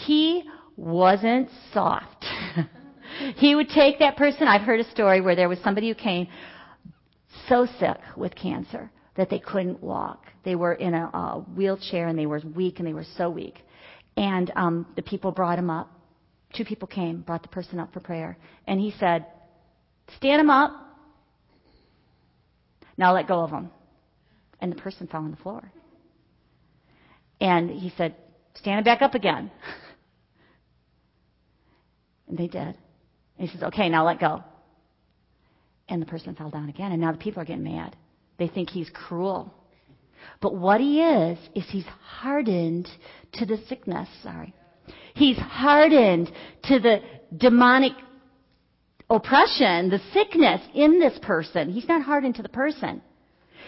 he 0.05 0.43
wasn't 0.75 1.49
soft. 1.73 2.25
he 3.37 3.55
would 3.55 3.69
take 3.69 3.99
that 3.99 4.17
person. 4.17 4.47
I've 4.47 4.61
heard 4.61 4.79
a 4.79 4.91
story 4.91 5.21
where 5.21 5.35
there 5.35 5.49
was 5.49 5.59
somebody 5.63 5.87
who 5.87 5.95
came 5.95 6.27
so 7.47 7.67
sick 7.79 7.97
with 8.17 8.35
cancer 8.35 8.91
that 9.15 9.29
they 9.29 9.39
couldn't 9.39 9.81
walk. 9.81 10.25
They 10.43 10.55
were 10.55 10.73
in 10.73 10.93
a, 10.93 11.05
a 11.05 11.45
wheelchair 11.55 12.07
and 12.07 12.19
they 12.19 12.25
were 12.25 12.41
weak 12.55 12.79
and 12.79 12.87
they 12.87 12.93
were 12.93 13.05
so 13.17 13.29
weak. 13.29 13.55
And 14.17 14.51
um, 14.55 14.87
the 14.95 15.01
people 15.01 15.31
brought 15.31 15.57
him 15.57 15.69
up. 15.69 15.91
Two 16.55 16.65
people 16.65 16.87
came, 16.87 17.21
brought 17.21 17.41
the 17.41 17.49
person 17.49 17.79
up 17.79 17.93
for 17.93 17.99
prayer. 17.99 18.37
And 18.67 18.79
he 18.79 18.93
said, 18.99 19.25
Stand 20.17 20.41
him 20.41 20.49
up. 20.49 20.71
Now 22.97 23.13
let 23.13 23.27
go 23.27 23.41
of 23.41 23.49
him. 23.49 23.69
And 24.59 24.71
the 24.71 24.77
person 24.77 25.07
fell 25.07 25.21
on 25.21 25.31
the 25.31 25.37
floor. 25.37 25.71
And 27.41 27.69
he 27.69 27.93
said, 27.97 28.15
Stand 28.55 28.79
him 28.79 28.83
back 28.83 29.01
up 29.01 29.15
again. 29.15 29.51
and 32.27 32.37
they 32.37 32.47
did. 32.47 32.75
And 32.75 32.75
he 33.37 33.47
says, 33.47 33.63
Okay, 33.63 33.89
now 33.89 34.05
let 34.05 34.19
go. 34.19 34.43
And 35.87 36.01
the 36.01 36.05
person 36.05 36.35
fell 36.35 36.49
down 36.49 36.69
again. 36.69 36.91
And 36.91 37.01
now 37.01 37.11
the 37.11 37.17
people 37.17 37.41
are 37.41 37.45
getting 37.45 37.63
mad. 37.63 37.95
They 38.37 38.47
think 38.47 38.69
he's 38.69 38.89
cruel. 38.89 39.53
But 40.41 40.55
what 40.55 40.81
he 40.81 41.01
is, 41.01 41.37
is 41.53 41.63
he's 41.69 41.85
hardened 41.85 42.87
to 43.33 43.45
the 43.45 43.57
sickness. 43.67 44.09
Sorry. 44.23 44.53
He's 45.13 45.37
hardened 45.37 46.31
to 46.63 46.79
the 46.79 46.99
demonic 47.35 47.93
oppression, 49.09 49.89
the 49.89 50.01
sickness 50.13 50.61
in 50.73 50.99
this 50.99 51.17
person. 51.21 51.71
He's 51.71 51.87
not 51.87 52.01
hardened 52.01 52.35
to 52.35 52.41
the 52.41 52.49
person. 52.49 53.01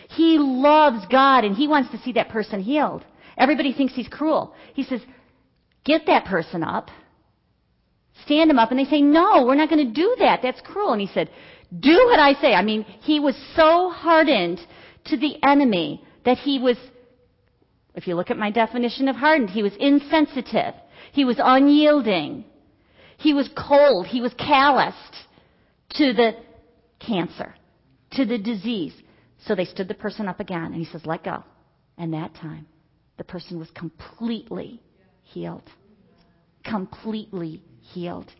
He 0.09 0.37
loves 0.39 1.05
God 1.11 1.43
and 1.43 1.55
he 1.55 1.67
wants 1.67 1.91
to 1.91 1.99
see 1.99 2.13
that 2.13 2.29
person 2.29 2.61
healed. 2.61 3.03
Everybody 3.37 3.73
thinks 3.73 3.93
he's 3.93 4.07
cruel. 4.07 4.55
He 4.73 4.83
says, 4.83 5.01
get 5.85 6.05
that 6.07 6.25
person 6.25 6.63
up. 6.63 6.89
Stand 8.27 8.51
him 8.51 8.59
up. 8.59 8.69
And 8.69 8.79
they 8.79 8.85
say, 8.85 9.01
no, 9.01 9.43
we're 9.45 9.55
not 9.55 9.69
going 9.69 9.87
to 9.87 9.93
do 9.93 10.15
that. 10.19 10.41
That's 10.43 10.61
cruel. 10.61 10.93
And 10.93 11.01
he 11.01 11.07
said, 11.07 11.29
do 11.77 11.93
what 12.05 12.19
I 12.19 12.33
say. 12.39 12.53
I 12.53 12.61
mean, 12.61 12.83
he 13.01 13.19
was 13.19 13.35
so 13.55 13.89
hardened 13.89 14.59
to 15.05 15.17
the 15.17 15.35
enemy 15.43 16.03
that 16.25 16.37
he 16.37 16.59
was, 16.59 16.77
if 17.95 18.07
you 18.07 18.15
look 18.15 18.29
at 18.29 18.37
my 18.37 18.51
definition 18.51 19.07
of 19.07 19.15
hardened, 19.15 19.49
he 19.49 19.63
was 19.63 19.73
insensitive. 19.79 20.73
He 21.13 21.25
was 21.25 21.37
unyielding. 21.43 22.45
He 23.17 23.33
was 23.33 23.49
cold. 23.57 24.07
He 24.07 24.21
was 24.21 24.33
calloused 24.35 25.15
to 25.91 26.13
the 26.13 26.33
cancer, 26.99 27.55
to 28.11 28.25
the 28.25 28.37
disease. 28.37 28.93
So 29.45 29.55
they 29.55 29.65
stood 29.65 29.87
the 29.87 29.93
person 29.93 30.27
up 30.27 30.39
again, 30.39 30.65
and 30.65 30.75
he 30.75 30.85
says, 30.85 31.05
Let 31.05 31.23
go. 31.23 31.43
And 31.97 32.13
that 32.13 32.35
time, 32.35 32.67
the 33.17 33.23
person 33.23 33.57
was 33.57 33.69
completely 33.71 34.81
healed. 35.23 35.69
Completely 36.63 37.63
healed. 37.93 38.31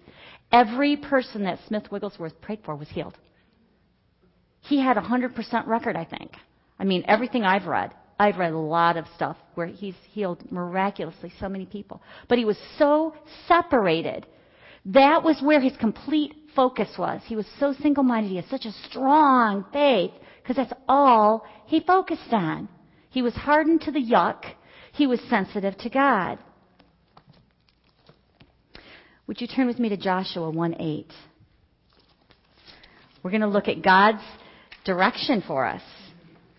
Every 0.51 0.95
person 0.97 1.43
that 1.43 1.59
Smith 1.67 1.91
Wigglesworth 1.91 2.39
prayed 2.41 2.59
for 2.63 2.75
was 2.75 2.89
healed. 2.89 3.17
He 4.61 4.79
had 4.79 4.97
a 4.97 5.01
100% 5.01 5.67
record, 5.67 5.95
I 5.95 6.05
think. 6.05 6.31
I 6.79 6.83
mean, 6.83 7.03
everything 7.07 7.43
I've 7.43 7.65
read, 7.65 7.93
I've 8.19 8.37
read 8.37 8.53
a 8.53 8.57
lot 8.57 8.97
of 8.97 9.05
stuff 9.15 9.37
where 9.55 9.67
he's 9.67 9.95
healed 10.11 10.51
miraculously 10.51 11.31
so 11.39 11.49
many 11.49 11.65
people. 11.65 12.01
But 12.27 12.37
he 12.37 12.45
was 12.45 12.57
so 12.77 13.15
separated. 13.47 14.25
That 14.85 15.23
was 15.23 15.41
where 15.41 15.59
his 15.59 15.75
complete 15.77 16.33
focus 16.55 16.89
was. 16.97 17.21
He 17.25 17.35
was 17.35 17.45
so 17.59 17.73
single 17.81 18.03
minded. 18.03 18.29
He 18.29 18.37
had 18.37 18.49
such 18.49 18.65
a 18.65 18.71
strong 18.89 19.65
faith 19.71 20.11
because 20.41 20.55
that's 20.55 20.81
all 20.87 21.45
he 21.65 21.81
focused 21.81 22.31
on. 22.31 22.69
He 23.09 23.21
was 23.21 23.33
hardened 23.33 23.81
to 23.81 23.91
the 23.91 24.03
yuck. 24.03 24.43
He 24.93 25.07
was 25.07 25.19
sensitive 25.29 25.77
to 25.79 25.89
God. 25.89 26.39
Would 29.27 29.41
you 29.41 29.47
turn 29.47 29.67
with 29.67 29.77
me 29.77 29.89
to 29.89 29.97
Joshua 29.97 30.49
1 30.49 30.81
8? 30.81 31.13
We're 33.21 33.31
going 33.31 33.41
to 33.41 33.47
look 33.47 33.67
at 33.67 33.81
God's 33.81 34.23
direction 34.85 35.43
for 35.45 35.65
us. 35.65 35.81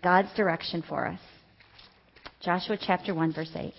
God's 0.03 0.29
direction 0.35 0.83
for 0.87 1.07
us. 1.07 1.19
Joshua 2.41 2.77
chapter 2.79 3.13
1, 3.13 3.33
verse 3.33 3.51
8. 3.55 3.73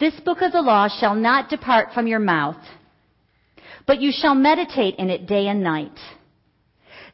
This 0.00 0.18
book 0.20 0.38
of 0.40 0.52
the 0.52 0.62
law 0.62 0.88
shall 0.88 1.14
not 1.14 1.50
depart 1.50 1.92
from 1.92 2.06
your 2.06 2.18
mouth, 2.18 2.56
but 3.86 4.00
you 4.00 4.10
shall 4.10 4.34
meditate 4.34 4.94
in 4.96 5.10
it 5.10 5.26
day 5.26 5.48
and 5.48 5.62
night, 5.62 5.98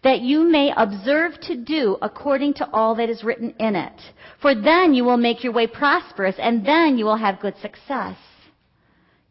that 0.04 0.20
you 0.20 0.48
may 0.48 0.72
observe 0.76 1.32
to 1.42 1.56
do 1.56 1.98
according 2.00 2.54
to 2.54 2.70
all 2.70 2.94
that 2.94 3.10
is 3.10 3.24
written 3.24 3.52
in 3.58 3.74
it. 3.74 4.00
For 4.40 4.54
then 4.54 4.94
you 4.94 5.02
will 5.02 5.16
make 5.16 5.42
your 5.42 5.52
way 5.52 5.66
prosperous, 5.66 6.36
and 6.38 6.64
then 6.64 6.96
you 6.96 7.04
will 7.04 7.16
have 7.16 7.40
good 7.40 7.56
success. 7.60 8.16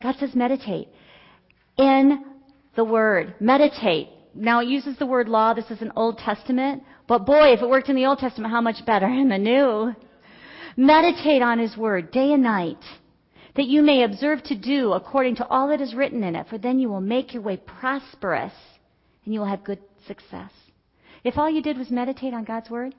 God 0.06 0.18
says 0.20 0.36
meditate 0.36 0.88
in 1.80 2.24
the 2.76 2.84
Word. 2.84 3.34
Meditate. 3.39 4.10
Now 4.36 4.60
it 4.60 4.68
uses 4.68 4.99
the 4.99 5.08
word 5.08 5.28
law. 5.28 5.56
This 5.56 5.72
is 5.72 5.82
an 5.82 5.93
Old 5.95 6.20
Testament. 6.20 6.84
But 7.08 7.26
boy, 7.26 7.53
if 7.53 7.62
it 7.62 7.68
worked 7.68 7.89
in 7.89 7.95
the 7.95 8.06
Old 8.06 8.20
Testament, 8.20 8.53
how 8.53 8.62
much 8.62 8.86
better 8.86 9.08
in 9.08 9.30
the 9.30 9.39
New? 9.39 9.95
Meditate 10.78 11.41
on 11.41 11.58
His 11.58 11.76
Word 11.76 12.12
day 12.12 12.34
and 12.34 12.43
night, 12.43 12.84
that 13.56 13.66
you 13.66 13.82
may 13.82 14.03
observe 14.03 14.43
to 14.43 14.56
do 14.56 14.93
according 14.93 15.38
to 15.38 15.47
all 15.47 15.70
that 15.70 15.82
is 15.82 15.95
written 15.95 16.24
in 16.24 16.36
it, 16.36 16.45
for 16.49 16.60
then 16.60 16.78
you 16.78 16.88
will 16.88 17.01
make 17.01 17.34
your 17.34 17.41
way 17.41 17.58
prosperous 17.58 18.53
and 19.24 19.34
you 19.34 19.39
will 19.39 19.47
have 19.47 19.64
good 19.64 19.80
success. 20.06 20.51
If 21.24 21.39
all 21.39 21.49
you 21.49 21.64
did 21.64 21.80
was 21.80 21.89
meditate 21.89 22.36
on 22.36 22.43
God's 22.43 22.70
Word, 22.70 22.93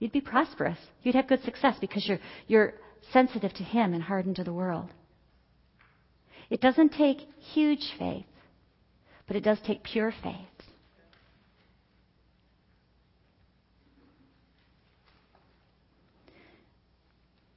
you'd 0.00 0.10
be 0.10 0.20
prosperous. 0.20 0.78
You'd 1.04 1.14
have 1.14 1.28
good 1.28 1.44
success 1.44 1.76
because 1.80 2.08
you're, 2.08 2.18
you're 2.48 2.74
sensitive 3.12 3.52
to 3.52 3.62
Him 3.62 3.94
and 3.94 4.02
hardened 4.02 4.34
to 4.36 4.44
the 4.44 4.52
world. 4.52 4.90
It 6.50 6.60
doesn't 6.60 6.90
take 6.90 7.18
huge 7.54 7.92
faith, 7.98 8.26
but 9.26 9.36
it 9.36 9.44
does 9.44 9.58
take 9.64 9.84
pure 9.84 10.12
faith. 10.22 10.34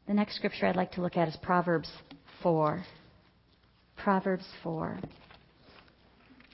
The 0.08 0.14
next 0.14 0.36
scripture 0.36 0.68
I'd 0.68 0.76
like 0.76 0.92
to 0.92 1.02
look 1.02 1.18
at 1.18 1.28
is 1.28 1.36
Proverbs 1.42 1.90
4. 2.44 2.86
Proverbs 3.98 4.46
4. 4.62 5.00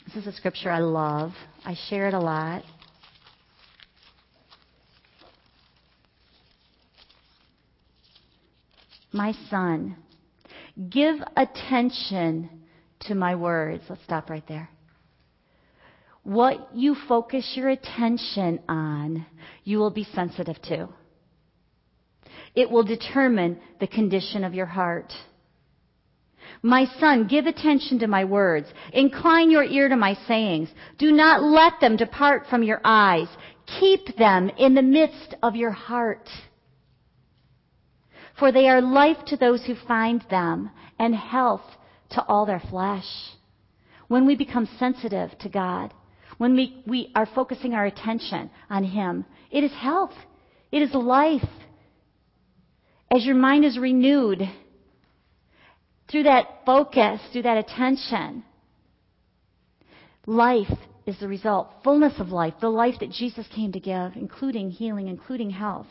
This 0.05 0.15
is 0.15 0.27
a 0.27 0.31
scripture 0.31 0.71
I 0.71 0.79
love. 0.79 1.33
I 1.65 1.75
share 1.89 2.07
it 2.07 2.13
a 2.13 2.19
lot. 2.19 2.63
My 9.11 9.33
son, 9.49 9.97
give 10.87 11.17
attention 11.35 12.49
to 13.01 13.15
my 13.15 13.35
words. 13.35 13.83
Let's 13.89 14.03
stop 14.03 14.29
right 14.29 14.47
there. 14.47 14.69
What 16.23 16.75
you 16.75 16.95
focus 17.07 17.53
your 17.55 17.69
attention 17.69 18.59
on, 18.67 19.25
you 19.63 19.79
will 19.79 19.91
be 19.91 20.07
sensitive 20.13 20.61
to. 20.63 20.89
It 22.55 22.69
will 22.69 22.83
determine 22.83 23.59
the 23.79 23.87
condition 23.87 24.43
of 24.43 24.53
your 24.53 24.65
heart. 24.65 25.13
My 26.61 26.85
son, 26.99 27.27
give 27.27 27.45
attention 27.45 27.99
to 27.99 28.07
my 28.07 28.25
words. 28.25 28.67
Incline 28.91 29.49
your 29.49 29.63
ear 29.63 29.87
to 29.87 29.95
my 29.95 30.17
sayings. 30.27 30.69
Do 30.97 31.11
not 31.11 31.41
let 31.41 31.79
them 31.79 31.95
depart 31.95 32.47
from 32.49 32.63
your 32.63 32.81
eyes. 32.83 33.27
Keep 33.79 34.17
them 34.17 34.49
in 34.57 34.73
the 34.73 34.81
midst 34.81 35.35
of 35.41 35.55
your 35.55 35.71
heart. 35.71 36.27
For 38.39 38.51
they 38.51 38.69
are 38.69 38.81
life 38.81 39.17
to 39.27 39.37
those 39.37 39.65
who 39.65 39.75
find 39.75 40.23
them 40.29 40.71
and 40.97 41.13
health 41.13 41.61
to 42.11 42.23
all 42.23 42.45
their 42.45 42.61
flesh. 42.69 43.05
When 44.07 44.25
we 44.25 44.35
become 44.35 44.67
sensitive 44.79 45.37
to 45.39 45.49
God, 45.49 45.93
when 46.37 46.55
we, 46.55 46.81
we 46.87 47.11
are 47.15 47.27
focusing 47.27 47.73
our 47.73 47.85
attention 47.85 48.49
on 48.69 48.85
Him, 48.85 49.25
it 49.51 49.63
is 49.63 49.73
health. 49.73 50.13
It 50.71 50.81
is 50.81 50.93
life. 50.93 51.47
As 53.11 53.25
your 53.25 53.35
mind 53.35 53.65
is 53.65 53.77
renewed, 53.77 54.49
through 56.09 56.23
that 56.23 56.45
focus, 56.65 57.19
through 57.31 57.43
that 57.43 57.57
attention, 57.57 58.43
life 60.25 60.71
is 61.05 61.19
the 61.19 61.27
result. 61.27 61.69
Fullness 61.83 62.13
of 62.19 62.29
life, 62.29 62.53
the 62.61 62.69
life 62.69 62.95
that 63.01 63.11
Jesus 63.11 63.45
came 63.53 63.71
to 63.73 63.79
give, 63.79 64.13
including 64.15 64.71
healing, 64.71 65.07
including 65.07 65.49
health. 65.49 65.87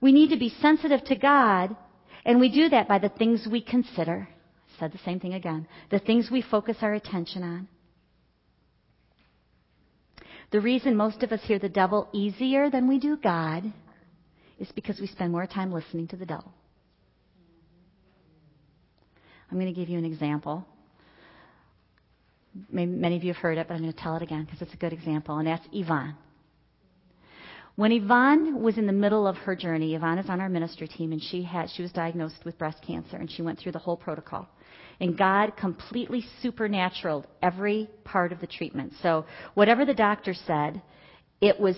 We 0.00 0.12
need 0.12 0.30
to 0.30 0.36
be 0.36 0.54
sensitive 0.60 1.04
to 1.04 1.16
God, 1.16 1.76
and 2.24 2.40
we 2.40 2.48
do 2.48 2.68
that 2.68 2.88
by 2.88 2.98
the 2.98 3.08
things 3.08 3.46
we 3.50 3.60
consider. 3.60 4.28
I 4.28 4.78
said 4.80 4.92
the 4.92 4.98
same 4.98 5.20
thing 5.20 5.34
again. 5.34 5.66
The 5.90 5.98
things 5.98 6.30
we 6.30 6.42
focus 6.42 6.76
our 6.82 6.94
attention 6.94 7.42
on. 7.42 7.68
The 10.52 10.60
reason 10.60 10.96
most 10.96 11.22
of 11.22 11.32
us 11.32 11.40
hear 11.42 11.58
the 11.58 11.68
devil 11.68 12.08
easier 12.12 12.70
than 12.70 12.86
we 12.88 12.98
do 12.98 13.16
God 13.16 13.64
is 14.58 14.70
because 14.72 15.00
we 15.00 15.06
spend 15.06 15.32
more 15.32 15.46
time 15.46 15.72
listening 15.72 16.08
to 16.08 16.16
the 16.16 16.26
devil. 16.26 16.52
I'm 19.50 19.58
going 19.58 19.72
to 19.72 19.78
give 19.78 19.88
you 19.88 19.98
an 19.98 20.04
example. 20.04 20.66
Maybe 22.70 22.90
many 22.90 23.16
of 23.16 23.24
you 23.24 23.32
have 23.32 23.42
heard 23.42 23.58
it, 23.58 23.68
but 23.68 23.74
I'm 23.74 23.80
going 23.80 23.92
to 23.92 23.98
tell 23.98 24.16
it 24.16 24.22
again 24.22 24.44
because 24.44 24.62
it's 24.62 24.72
a 24.74 24.78
good 24.78 24.92
example, 24.92 25.36
and 25.38 25.46
that's 25.46 25.66
Yvonne. 25.72 26.16
When 27.76 27.92
Yvonne 27.92 28.62
was 28.62 28.78
in 28.78 28.86
the 28.86 28.92
middle 28.92 29.26
of 29.26 29.36
her 29.36 29.54
journey, 29.54 29.94
Yvonne 29.94 30.18
is 30.18 30.30
on 30.30 30.40
our 30.40 30.48
ministry 30.48 30.88
team, 30.88 31.12
and 31.12 31.22
she 31.22 31.42
had 31.42 31.68
she 31.68 31.82
was 31.82 31.92
diagnosed 31.92 32.42
with 32.44 32.56
breast 32.56 32.78
cancer, 32.86 33.18
and 33.18 33.30
she 33.30 33.42
went 33.42 33.58
through 33.58 33.72
the 33.72 33.78
whole 33.78 33.98
protocol. 33.98 34.48
And 34.98 35.16
God 35.16 35.58
completely 35.58 36.24
supernatural 36.40 37.26
every 37.42 37.90
part 38.02 38.32
of 38.32 38.40
the 38.40 38.46
treatment. 38.46 38.94
So 39.02 39.26
whatever 39.52 39.84
the 39.84 39.92
doctor 39.92 40.32
said, 40.32 40.80
it 41.42 41.60
was 41.60 41.76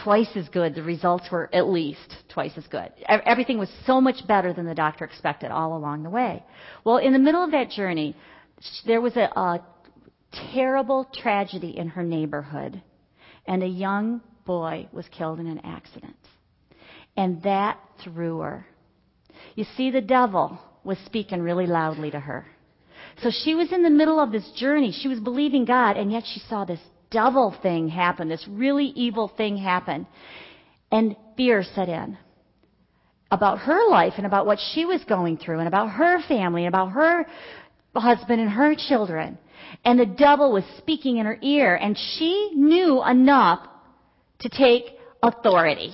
twice 0.00 0.30
as 0.36 0.48
good. 0.48 0.76
The 0.76 0.84
results 0.84 1.28
were 1.32 1.50
at 1.52 1.66
least 1.66 2.14
twice 2.32 2.52
as 2.56 2.68
good. 2.68 2.92
Everything 3.08 3.58
was 3.58 3.70
so 3.86 4.00
much 4.00 4.24
better 4.28 4.52
than 4.52 4.64
the 4.64 4.76
doctor 4.76 5.04
expected 5.04 5.50
all 5.50 5.76
along 5.76 6.04
the 6.04 6.10
way. 6.10 6.44
Well, 6.84 6.98
in 6.98 7.12
the 7.12 7.18
middle 7.18 7.42
of 7.42 7.50
that 7.50 7.70
journey, 7.70 8.14
there 8.86 9.00
was 9.00 9.16
a, 9.16 9.22
a 9.22 9.60
terrible 10.52 11.08
tragedy 11.12 11.76
in 11.76 11.88
her 11.88 12.04
neighborhood, 12.04 12.80
and 13.48 13.64
a 13.64 13.66
young 13.66 14.20
boy 14.44 14.88
was 14.92 15.06
killed 15.08 15.40
in 15.40 15.46
an 15.46 15.60
accident. 15.64 16.16
And 17.16 17.42
that 17.42 17.78
threw 18.02 18.40
her. 18.40 18.66
You 19.54 19.64
see, 19.76 19.90
the 19.90 20.00
devil 20.00 20.58
was 20.84 20.98
speaking 21.06 21.40
really 21.42 21.66
loudly 21.66 22.10
to 22.10 22.20
her. 22.20 22.46
So 23.22 23.30
she 23.30 23.54
was 23.54 23.72
in 23.72 23.82
the 23.82 23.90
middle 23.90 24.20
of 24.20 24.32
this 24.32 24.48
journey. 24.56 24.92
She 24.92 25.08
was 25.08 25.20
believing 25.20 25.64
God, 25.64 25.96
and 25.96 26.10
yet 26.10 26.24
she 26.26 26.40
saw 26.48 26.64
this 26.64 26.80
devil 27.10 27.54
thing 27.62 27.88
happen, 27.88 28.28
this 28.28 28.46
really 28.48 28.86
evil 28.86 29.30
thing 29.36 29.56
happen. 29.56 30.06
And 30.90 31.16
fear 31.36 31.62
set 31.62 31.88
in 31.88 32.16
about 33.30 33.58
her 33.60 33.88
life 33.88 34.14
and 34.16 34.26
about 34.26 34.46
what 34.46 34.58
she 34.72 34.84
was 34.84 35.02
going 35.04 35.36
through 35.38 35.58
and 35.58 35.68
about 35.68 35.90
her 35.90 36.20
family 36.26 36.64
and 36.64 36.74
about 36.74 36.92
her 36.92 37.26
husband 37.94 38.40
and 38.40 38.50
her 38.50 38.74
children. 38.74 39.38
And 39.84 39.98
the 39.98 40.06
devil 40.06 40.52
was 40.52 40.64
speaking 40.78 41.18
in 41.18 41.26
her 41.26 41.38
ear 41.42 41.76
and 41.76 41.96
she 41.96 42.50
knew 42.54 43.04
enough 43.04 43.66
to 44.40 44.48
take 44.48 44.84
authority 45.22 45.92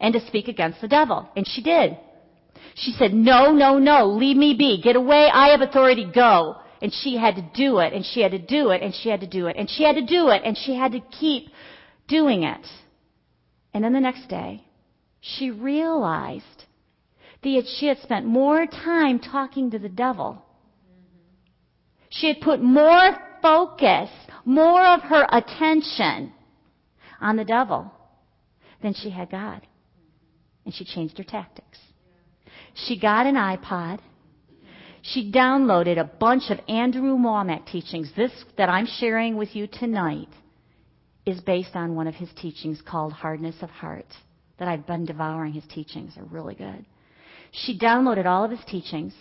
and 0.00 0.12
to 0.14 0.26
speak 0.26 0.48
against 0.48 0.80
the 0.80 0.88
devil. 0.88 1.28
And 1.36 1.46
she 1.46 1.62
did. 1.62 1.96
She 2.74 2.92
said, 2.92 3.12
no, 3.12 3.52
no, 3.52 3.78
no, 3.78 4.06
leave 4.06 4.36
me 4.36 4.54
be. 4.54 4.80
Get 4.82 4.96
away. 4.96 5.28
I 5.32 5.48
have 5.48 5.60
authority. 5.60 6.10
Go. 6.12 6.56
And 6.80 6.92
she 6.92 7.16
had 7.16 7.36
to 7.36 7.50
do 7.54 7.78
it, 7.78 7.92
and 7.92 8.04
she 8.04 8.22
had 8.22 8.32
to 8.32 8.38
do 8.38 8.70
it, 8.70 8.82
and 8.82 8.92
she 8.92 9.08
had 9.08 9.20
to 9.20 9.26
do 9.26 9.46
it, 9.46 9.56
and 9.56 9.70
she 9.70 9.84
had 9.84 9.94
to 9.94 10.04
do 10.04 10.30
it, 10.30 10.42
and 10.44 10.58
she 10.58 10.74
had 10.74 10.92
to 10.92 11.00
keep 11.00 11.48
doing 12.08 12.42
it. 12.42 12.66
And 13.72 13.84
then 13.84 13.92
the 13.92 14.00
next 14.00 14.28
day, 14.28 14.64
she 15.20 15.50
realized 15.50 16.64
that 17.42 17.64
she 17.78 17.86
had 17.86 17.98
spent 17.98 18.26
more 18.26 18.66
time 18.66 19.20
talking 19.20 19.70
to 19.70 19.78
the 19.78 19.88
devil. 19.88 20.42
She 22.10 22.26
had 22.26 22.40
put 22.40 22.60
more 22.60 23.16
focus, 23.40 24.10
more 24.44 24.84
of 24.84 25.02
her 25.02 25.26
attention 25.30 26.32
on 27.22 27.36
the 27.36 27.44
devil 27.44 27.90
than 28.82 28.94
she 28.94 29.10
had 29.10 29.30
God. 29.30 29.66
And 30.64 30.74
she 30.74 30.84
changed 30.84 31.18
her 31.18 31.24
tactics. 31.24 31.78
She 32.74 32.98
got 32.98 33.26
an 33.26 33.34
iPod 33.34 34.00
she 35.02 35.32
downloaded 35.32 35.98
a 35.98 36.04
bunch 36.04 36.44
of 36.50 36.60
Andrew 36.68 37.16
Wommack 37.16 37.66
teachings. 37.66 38.10
This 38.16 38.32
that 38.56 38.68
I'm 38.68 38.86
sharing 38.86 39.36
with 39.36 39.54
you 39.54 39.66
tonight 39.66 40.28
is 41.26 41.40
based 41.40 41.74
on 41.74 41.96
one 41.96 42.06
of 42.06 42.14
his 42.14 42.30
teachings 42.36 42.80
called 42.86 43.12
Hardness 43.12 43.56
of 43.62 43.70
Heart. 43.70 44.06
That 44.58 44.68
I've 44.68 44.86
been 44.86 45.04
devouring 45.04 45.54
his 45.54 45.64
teachings. 45.66 46.14
They're 46.14 46.24
really 46.24 46.54
good. 46.54 46.84
She 47.50 47.76
downloaded 47.76 48.26
all 48.26 48.44
of 48.44 48.52
his 48.52 48.64
teachings. 48.66 49.12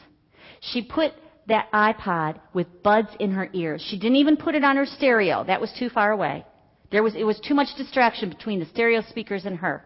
She 0.60 0.84
put 0.84 1.14
that 1.48 1.72
iPod 1.72 2.40
with 2.54 2.84
buds 2.84 3.10
in 3.20 3.32
her 3.32 3.50
ears. 3.54 3.84
She 3.90 3.98
didn't 3.98 4.18
even 4.18 4.38
put 4.38 4.54
it 4.54 4.64
on 4.64 4.76
her 4.76 4.86
stereo. 4.86 5.44
That 5.44 5.60
was 5.60 5.74
too 5.80 5.90
far 5.90 6.12
away. 6.12 6.46
There 6.92 7.04
was, 7.04 7.16
it 7.16 7.24
was 7.24 7.40
too 7.40 7.54
much 7.54 7.70
distraction 7.78 8.30
between 8.30 8.60
the 8.60 8.66
stereo 8.66 9.02
speakers 9.10 9.46
and 9.46 9.58
her. 9.58 9.84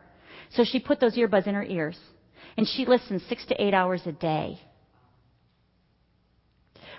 So 0.50 0.64
she 0.64 0.80
put 0.80 1.00
those 1.00 1.16
earbuds 1.16 1.48
in 1.48 1.56
her 1.56 1.64
ears. 1.64 1.98
And 2.58 2.68
she 2.68 2.86
listened 2.86 3.22
six 3.28 3.46
to 3.48 3.62
eight 3.62 3.74
hours 3.74 4.02
a 4.06 4.12
day 4.12 4.60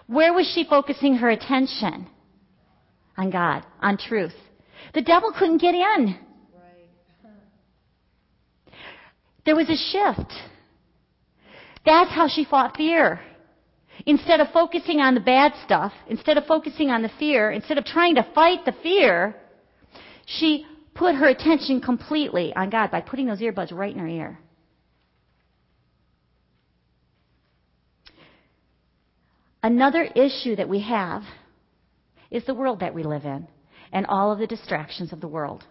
where 0.06 0.32
was 0.32 0.50
she 0.54 0.64
focusing 0.64 1.16
her 1.16 1.30
attention? 1.30 2.06
On 3.16 3.30
God, 3.30 3.64
on 3.80 3.96
truth. 3.96 4.34
The 4.94 5.02
devil 5.02 5.32
couldn't 5.36 5.58
get 5.58 5.74
in. 5.74 6.18
There 9.44 9.56
was 9.56 9.68
a 9.68 9.76
shift. 9.76 10.32
That's 11.84 12.10
how 12.10 12.28
she 12.28 12.44
fought 12.44 12.76
fear. 12.76 13.20
Instead 14.04 14.40
of 14.40 14.48
focusing 14.52 15.00
on 15.00 15.14
the 15.14 15.20
bad 15.20 15.52
stuff, 15.64 15.92
instead 16.08 16.36
of 16.36 16.44
focusing 16.46 16.90
on 16.90 17.02
the 17.02 17.10
fear, 17.18 17.50
instead 17.50 17.78
of 17.78 17.84
trying 17.84 18.16
to 18.16 18.26
fight 18.34 18.64
the 18.64 18.74
fear, 18.82 19.36
she 20.26 20.66
put 20.94 21.14
her 21.14 21.26
attention 21.26 21.80
completely 21.80 22.54
on 22.54 22.68
God 22.68 22.90
by 22.90 23.00
putting 23.00 23.26
those 23.26 23.40
earbuds 23.40 23.72
right 23.72 23.92
in 23.92 23.98
her 23.98 24.08
ear. 24.08 24.38
Another 29.62 30.02
issue 30.02 30.56
that 30.56 30.68
we 30.68 30.80
have 30.82 31.22
is 32.30 32.44
the 32.44 32.54
world 32.54 32.80
that 32.80 32.94
we 32.94 33.02
live 33.02 33.24
in 33.24 33.48
and 33.92 34.06
all 34.06 34.30
of 34.32 34.38
the 34.38 34.46
distractions 34.46 35.12
of 35.12 35.20
the 35.20 35.28
world. 35.28 35.64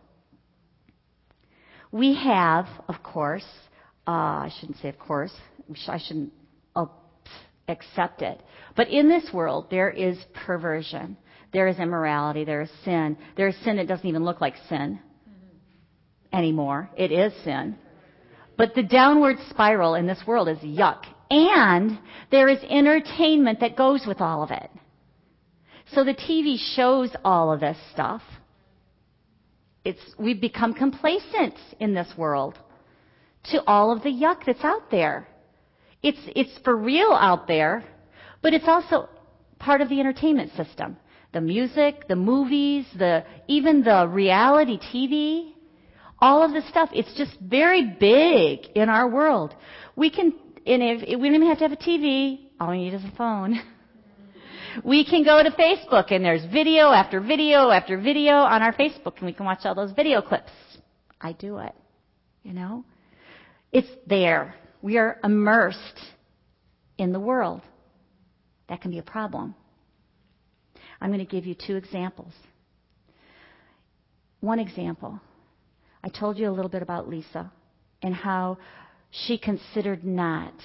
We 1.91 2.15
have, 2.15 2.67
of 2.87 3.03
course, 3.03 3.45
uh, 4.07 4.11
I 4.11 4.51
shouldn't 4.59 4.79
say 4.79 4.89
of 4.89 4.99
course, 4.99 5.31
I 5.87 5.97
shouldn't 5.97 6.33
uh, 6.75 6.85
accept 7.67 8.21
it. 8.21 8.41
But 8.75 8.89
in 8.89 9.07
this 9.09 9.29
world, 9.33 9.67
there 9.69 9.89
is 9.89 10.17
perversion. 10.45 11.17
There 11.55 11.69
is 11.69 11.79
immorality. 11.79 12.43
There 12.43 12.59
is 12.59 12.69
sin. 12.83 13.15
There 13.37 13.47
is 13.47 13.55
sin 13.63 13.77
that 13.77 13.87
doesn't 13.87 14.05
even 14.05 14.25
look 14.25 14.41
like 14.41 14.55
sin 14.67 14.99
anymore. 16.33 16.89
It 16.97 17.13
is 17.13 17.31
sin. 17.45 17.77
But 18.57 18.75
the 18.75 18.83
downward 18.83 19.37
spiral 19.49 19.95
in 19.95 20.05
this 20.05 20.21
world 20.27 20.49
is 20.49 20.57
yuck. 20.57 21.05
And 21.31 21.97
there 22.29 22.49
is 22.49 22.59
entertainment 22.69 23.61
that 23.61 23.77
goes 23.77 24.03
with 24.05 24.19
all 24.19 24.43
of 24.43 24.51
it. 24.51 24.69
So 25.93 26.03
the 26.03 26.13
TV 26.13 26.57
shows 26.75 27.15
all 27.23 27.53
of 27.53 27.61
this 27.61 27.77
stuff. 27.93 28.21
It's, 29.85 30.13
we've 30.19 30.41
become 30.41 30.73
complacent 30.73 31.55
in 31.79 31.93
this 31.93 32.11
world 32.17 32.59
to 33.51 33.63
all 33.65 33.93
of 33.93 34.03
the 34.03 34.09
yuck 34.09 34.45
that's 34.45 34.65
out 34.65 34.91
there. 34.91 35.25
It's, 36.03 36.19
it's 36.35 36.59
for 36.65 36.75
real 36.75 37.13
out 37.13 37.47
there, 37.47 37.85
but 38.41 38.53
it's 38.53 38.67
also 38.67 39.07
part 39.57 39.79
of 39.79 39.87
the 39.87 40.01
entertainment 40.01 40.51
system. 40.57 40.97
The 41.36 41.41
music, 41.41 42.07
the 42.07 42.15
movies, 42.15 42.86
the, 42.97 43.25
even 43.49 43.83
the 43.83 44.07
reality 44.07 44.79
TV, 44.79 45.51
all 46.19 46.41
of 46.41 46.53
this 46.53 46.65
stuff, 46.69 46.89
it's 46.93 47.13
just 47.17 47.38
very 47.41 47.83
big 47.99 48.67
in 48.73 48.88
our 48.88 49.09
world. 49.09 49.53
We 49.97 50.09
can, 50.09 50.33
and 50.65 50.81
if, 50.81 51.19
we 51.19 51.27
don't 51.27 51.36
even 51.36 51.47
have 51.49 51.57
to 51.57 51.67
have 51.67 51.73
a 51.73 51.75
TV, 51.75 52.39
all 52.57 52.71
we 52.71 52.86
need 52.86 52.93
is 52.93 53.03
a 53.03 53.11
phone. 53.17 53.59
We 54.83 55.05
can 55.05 55.23
go 55.23 55.41
to 55.41 55.51
Facebook 55.51 56.11
and 56.11 56.25
there's 56.25 56.43
video 56.51 56.91
after 56.91 57.21
video 57.21 57.69
after 57.69 57.97
video 57.97 58.33
on 58.33 58.61
our 58.61 58.73
Facebook 58.73 59.17
and 59.17 59.25
we 59.25 59.31
can 59.31 59.45
watch 59.45 59.59
all 59.63 59.73
those 59.73 59.93
video 59.93 60.21
clips. 60.21 60.51
I 61.21 61.31
do 61.31 61.59
it. 61.59 61.73
You 62.43 62.51
know? 62.51 62.83
It's 63.71 63.88
there. 64.05 64.55
We 64.81 64.97
are 64.97 65.17
immersed 65.23 66.01
in 66.97 67.13
the 67.13 67.21
world. 67.21 67.61
That 68.67 68.81
can 68.81 68.91
be 68.91 68.99
a 68.99 69.03
problem. 69.03 69.55
I'm 71.05 71.11
going 71.11 71.23
to 71.23 71.31
give 71.31 71.45
you 71.45 71.53
two 71.53 71.75
examples. 71.75 72.33
One 74.39 74.57
example. 74.57 75.19
I 76.03 76.09
told 76.09 76.39
you 76.39 76.49
a 76.49 76.51
little 76.51 76.67
bit 76.67 76.81
about 76.81 77.07
Lisa 77.07 77.51
and 78.01 78.15
how 78.15 78.57
she 79.11 79.37
considered 79.37 80.03
not 80.03 80.55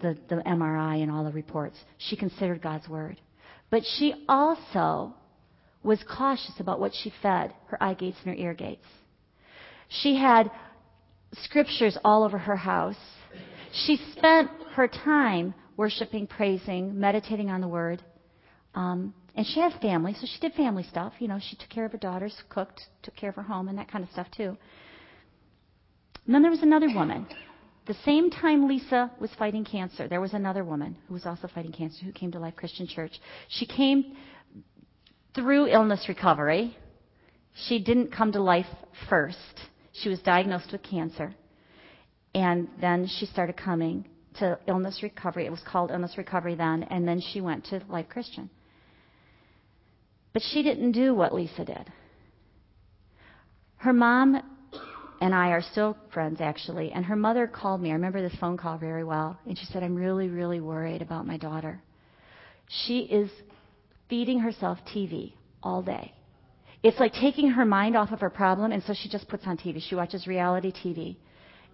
the, 0.00 0.16
the 0.30 0.36
MRI 0.36 1.02
and 1.02 1.10
all 1.10 1.24
the 1.24 1.30
reports. 1.30 1.76
She 1.98 2.16
considered 2.16 2.62
God's 2.62 2.88
word. 2.88 3.20
But 3.68 3.82
she 3.98 4.14
also 4.26 5.12
was 5.82 6.02
cautious 6.10 6.54
about 6.58 6.80
what 6.80 6.92
she 6.94 7.12
fed 7.20 7.52
her 7.66 7.82
eye 7.82 7.92
gates 7.92 8.16
and 8.24 8.34
her 8.34 8.42
ear 8.42 8.54
gates. 8.54 8.86
She 9.90 10.16
had 10.16 10.50
scriptures 11.42 11.98
all 12.02 12.24
over 12.24 12.38
her 12.38 12.56
house. 12.56 12.96
She 13.84 13.98
spent 14.16 14.48
her 14.72 14.88
time 14.88 15.52
worshiping, 15.76 16.26
praising, 16.26 16.98
meditating 16.98 17.50
on 17.50 17.60
the 17.60 17.68
word. 17.68 18.02
Um, 18.74 19.14
and 19.34 19.46
she 19.46 19.60
had 19.60 19.72
family, 19.80 20.14
so 20.14 20.26
she 20.26 20.40
did 20.40 20.54
family 20.54 20.84
stuff. 20.84 21.14
You 21.18 21.28
know, 21.28 21.38
she 21.40 21.56
took 21.56 21.68
care 21.68 21.84
of 21.84 21.92
her 21.92 21.98
daughters, 21.98 22.34
cooked, 22.48 22.80
took 23.02 23.16
care 23.16 23.30
of 23.30 23.36
her 23.36 23.42
home, 23.42 23.68
and 23.68 23.78
that 23.78 23.90
kind 23.90 24.04
of 24.04 24.10
stuff 24.10 24.26
too. 24.36 24.56
And 26.26 26.34
then 26.34 26.42
there 26.42 26.50
was 26.50 26.62
another 26.62 26.88
woman 26.94 27.26
the 27.90 27.94
same 28.04 28.30
time 28.30 28.68
Lisa 28.68 29.10
was 29.20 29.30
fighting 29.36 29.64
cancer, 29.64 30.06
there 30.06 30.20
was 30.20 30.32
another 30.32 30.62
woman 30.62 30.96
who 31.08 31.14
was 31.14 31.26
also 31.26 31.48
fighting 31.48 31.72
cancer 31.72 32.04
who 32.04 32.12
came 32.12 32.30
to 32.30 32.38
Life 32.38 32.54
Christian 32.54 32.86
Church. 32.86 33.12
She 33.48 33.66
came 33.66 34.16
through 35.34 35.66
illness 35.66 36.04
recovery. 36.08 36.76
She 37.66 37.82
didn't 37.82 38.12
come 38.12 38.30
to 38.30 38.40
life 38.40 38.66
first. 39.08 39.36
She 39.92 40.08
was 40.08 40.20
diagnosed 40.20 40.70
with 40.70 40.84
cancer. 40.84 41.34
And 42.32 42.68
then 42.80 43.08
she 43.18 43.26
started 43.26 43.56
coming 43.56 44.06
to 44.38 44.56
illness 44.68 45.00
recovery. 45.02 45.46
It 45.46 45.50
was 45.50 45.62
called 45.66 45.90
illness 45.90 46.14
recovery 46.16 46.54
then. 46.54 46.84
And 46.84 47.08
then 47.08 47.20
she 47.20 47.40
went 47.40 47.64
to 47.66 47.82
Life 47.88 48.08
Christian. 48.08 48.50
But 50.32 50.42
she 50.42 50.62
didn't 50.62 50.92
do 50.92 51.14
what 51.14 51.34
Lisa 51.34 51.64
did. 51.64 51.92
Her 53.76 53.92
mom 53.92 54.42
and 55.20 55.34
I 55.34 55.48
are 55.48 55.62
still 55.62 55.96
friends, 56.12 56.40
actually. 56.40 56.92
And 56.92 57.04
her 57.04 57.16
mother 57.16 57.46
called 57.46 57.80
me. 57.80 57.90
I 57.90 57.94
remember 57.94 58.22
this 58.22 58.38
phone 58.40 58.56
call 58.56 58.78
very 58.78 59.04
well. 59.04 59.38
And 59.46 59.58
she 59.58 59.66
said, 59.66 59.82
I'm 59.82 59.94
really, 59.94 60.28
really 60.28 60.60
worried 60.60 61.02
about 61.02 61.26
my 61.26 61.36
daughter. 61.36 61.82
She 62.86 63.00
is 63.00 63.30
feeding 64.08 64.38
herself 64.38 64.78
TV 64.94 65.32
all 65.62 65.82
day. 65.82 66.12
It's 66.82 66.98
like 66.98 67.12
taking 67.12 67.50
her 67.50 67.66
mind 67.66 67.96
off 67.96 68.10
of 68.10 68.20
her 68.20 68.30
problem, 68.30 68.72
and 68.72 68.82
so 68.84 68.94
she 68.94 69.10
just 69.10 69.28
puts 69.28 69.46
on 69.46 69.58
TV. 69.58 69.82
She 69.86 69.94
watches 69.94 70.26
reality 70.26 70.72
TV 70.72 71.16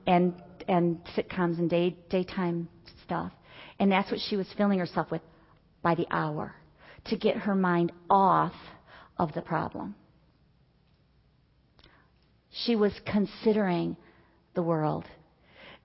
and, 0.06 0.34
and 0.66 0.98
sitcoms 1.16 1.58
and 1.58 1.70
day, 1.70 1.96
daytime 2.10 2.68
stuff. 3.04 3.30
And 3.78 3.92
that's 3.92 4.10
what 4.10 4.18
she 4.28 4.36
was 4.36 4.48
filling 4.56 4.80
herself 4.80 5.10
with 5.12 5.22
by 5.82 5.94
the 5.94 6.06
hour 6.10 6.54
to 7.08 7.16
get 7.16 7.36
her 7.36 7.54
mind 7.54 7.92
off 8.10 8.54
of 9.18 9.32
the 9.32 9.42
problem. 9.42 9.94
She 12.64 12.76
was 12.76 12.92
considering 13.06 13.96
the 14.54 14.62
world. 14.62 15.04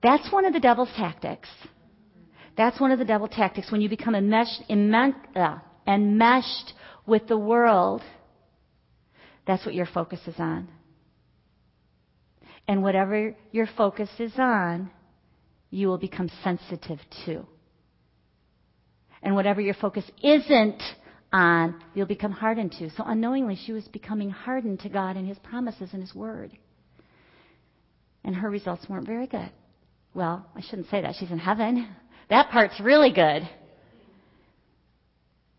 That's 0.02 0.32
one 0.32 0.44
of 0.44 0.52
the 0.52 0.60
devil's 0.60 0.92
tactics. 0.96 1.48
That's 2.56 2.80
one 2.80 2.90
of 2.90 2.98
the 2.98 3.04
devil 3.04 3.28
tactics. 3.28 3.70
When 3.70 3.80
you 3.80 3.88
become 3.88 4.14
enmeshed, 4.14 4.62
uh, 4.70 5.58
enmeshed 5.86 6.72
with 7.06 7.26
the 7.28 7.38
world, 7.38 8.02
that's 9.46 9.64
what 9.64 9.74
your 9.74 9.86
focus 9.86 10.20
is 10.26 10.34
on. 10.38 10.68
And 12.68 12.82
whatever 12.82 13.34
your 13.50 13.68
focus 13.76 14.08
is 14.18 14.32
on, 14.38 14.90
you 15.70 15.88
will 15.88 15.98
become 15.98 16.30
sensitive 16.44 16.98
to. 17.26 17.46
And 19.22 19.34
whatever 19.34 19.60
your 19.60 19.74
focus 19.74 20.04
isn't 20.22 20.82
on, 21.32 21.82
you'll 21.94 22.06
become 22.06 22.32
hardened 22.32 22.72
to. 22.78 22.90
So 22.90 23.04
unknowingly, 23.06 23.58
she 23.66 23.72
was 23.72 23.86
becoming 23.88 24.30
hardened 24.30 24.80
to 24.80 24.88
God 24.88 25.16
and 25.16 25.26
His 25.26 25.38
promises 25.38 25.90
and 25.92 26.02
His 26.02 26.14
Word. 26.14 26.52
And 28.24 28.36
her 28.36 28.50
results 28.50 28.88
weren't 28.88 29.06
very 29.06 29.26
good. 29.26 29.50
Well, 30.14 30.46
I 30.54 30.60
shouldn't 30.60 30.90
say 30.90 31.00
that. 31.02 31.14
She's 31.18 31.30
in 31.30 31.38
heaven. 31.38 31.88
That 32.30 32.48
part's 32.50 32.80
really 32.80 33.12
good. 33.12 33.46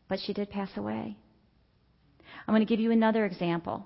But 0.07 0.17
she 0.25 0.33
did 0.33 0.49
pass 0.49 0.69
away. 0.75 1.15
I'm 2.47 2.53
going 2.53 2.65
to 2.65 2.69
give 2.69 2.79
you 2.79 2.89
another 2.89 3.25
example. 3.25 3.85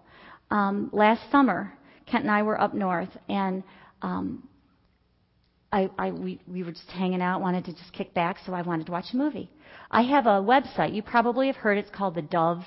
Um, 0.49 0.89
last 0.93 1.29
summer, 1.29 1.73
Kent 2.05 2.23
and 2.23 2.31
I 2.31 2.43
were 2.43 2.61
up 2.61 2.73
north, 2.73 3.09
and 3.27 3.63
um, 4.01 4.47
I, 5.77 5.89
I, 5.99 6.11
we, 6.11 6.39
we 6.47 6.63
were 6.63 6.71
just 6.71 6.89
hanging 6.89 7.21
out, 7.21 7.39
wanted 7.39 7.65
to 7.65 7.71
just 7.71 7.93
kick 7.93 8.11
back, 8.15 8.37
so 8.43 8.53
I 8.53 8.63
wanted 8.63 8.87
to 8.87 8.91
watch 8.91 9.05
a 9.13 9.15
movie. 9.15 9.47
I 9.91 10.01
have 10.01 10.25
a 10.25 10.41
website. 10.41 10.95
You 10.95 11.03
probably 11.03 11.45
have 11.47 11.55
heard 11.55 11.77
it's 11.77 11.91
called 11.91 12.15
the 12.15 12.23
Dove, 12.23 12.63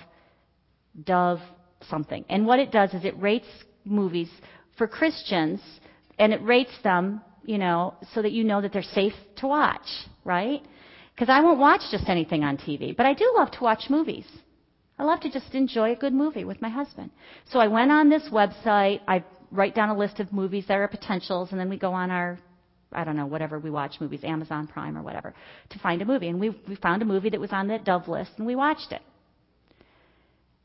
Dove 1.02 1.40
something. 1.88 2.24
And 2.28 2.46
what 2.46 2.60
it 2.60 2.70
does 2.70 2.94
is 2.94 3.04
it 3.04 3.20
rates 3.20 3.48
movies 3.84 4.30
for 4.78 4.86
Christians, 4.86 5.60
and 6.20 6.32
it 6.32 6.40
rates 6.42 6.70
them, 6.84 7.20
you 7.44 7.58
know, 7.58 7.94
so 8.14 8.22
that 8.22 8.30
you 8.30 8.44
know 8.44 8.62
that 8.62 8.72
they're 8.72 8.82
safe 8.82 9.14
to 9.38 9.48
watch, 9.48 9.88
right? 10.24 10.62
Because 11.12 11.28
I 11.28 11.40
won't 11.40 11.58
watch 11.58 11.80
just 11.90 12.08
anything 12.08 12.44
on 12.44 12.58
TV, 12.58 12.96
but 12.96 13.06
I 13.06 13.14
do 13.14 13.32
love 13.36 13.50
to 13.52 13.64
watch 13.64 13.90
movies. 13.90 14.26
I 15.00 15.02
love 15.02 15.18
to 15.22 15.32
just 15.32 15.52
enjoy 15.52 15.92
a 15.92 15.96
good 15.96 16.12
movie 16.12 16.44
with 16.44 16.62
my 16.62 16.68
husband. 16.68 17.10
So 17.50 17.58
I 17.58 17.66
went 17.66 17.90
on 17.90 18.08
this 18.08 18.28
website. 18.30 19.00
I 19.08 19.24
write 19.50 19.74
down 19.74 19.88
a 19.88 19.98
list 19.98 20.20
of 20.20 20.32
movies 20.32 20.66
that 20.68 20.74
are 20.74 20.86
potentials, 20.86 21.50
and 21.50 21.58
then 21.58 21.68
we 21.68 21.76
go 21.76 21.92
on 21.92 22.12
our 22.12 22.38
I 22.92 23.04
don't 23.04 23.16
know, 23.16 23.26
whatever 23.26 23.58
we 23.58 23.70
watch 23.70 23.94
movies, 24.00 24.20
Amazon 24.24 24.66
Prime 24.66 24.96
or 24.96 25.02
whatever, 25.02 25.34
to 25.70 25.78
find 25.78 26.02
a 26.02 26.04
movie. 26.04 26.28
And 26.28 26.40
we, 26.40 26.50
we 26.68 26.76
found 26.76 27.02
a 27.02 27.04
movie 27.04 27.30
that 27.30 27.40
was 27.40 27.52
on 27.52 27.68
that 27.68 27.84
Dove 27.84 28.08
list 28.08 28.32
and 28.36 28.46
we 28.46 28.56
watched 28.56 28.92
it. 28.92 29.02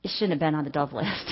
It 0.03 0.11
shouldn't 0.13 0.31
have 0.31 0.39
been 0.39 0.55
on 0.55 0.63
the 0.63 0.69
Dove 0.69 0.93
list. 0.93 1.31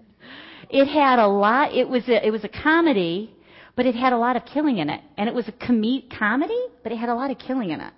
it 0.70 0.86
had 0.86 1.18
a 1.18 1.26
lot, 1.26 1.74
it 1.74 1.88
was 1.88 2.08
a, 2.08 2.24
it 2.24 2.30
was 2.30 2.44
a 2.44 2.48
comedy, 2.48 3.34
but 3.74 3.86
it 3.86 3.94
had 3.94 4.12
a 4.12 4.18
lot 4.18 4.36
of 4.36 4.44
killing 4.44 4.78
in 4.78 4.90
it. 4.90 5.00
And 5.16 5.28
it 5.28 5.34
was 5.34 5.48
a 5.48 5.52
com- 5.52 6.02
comedy, 6.16 6.60
but 6.82 6.92
it 6.92 6.98
had 6.98 7.08
a 7.08 7.14
lot 7.14 7.30
of 7.30 7.38
killing 7.38 7.70
in 7.70 7.80
it. 7.80 7.92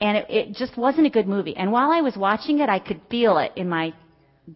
And 0.00 0.18
it, 0.18 0.26
it 0.28 0.54
just 0.54 0.76
wasn't 0.76 1.06
a 1.06 1.10
good 1.10 1.28
movie. 1.28 1.56
And 1.56 1.70
while 1.70 1.90
I 1.90 2.00
was 2.00 2.16
watching 2.16 2.60
it, 2.60 2.68
I 2.68 2.78
could 2.78 3.00
feel 3.10 3.38
it 3.38 3.52
in 3.56 3.68
my 3.68 3.94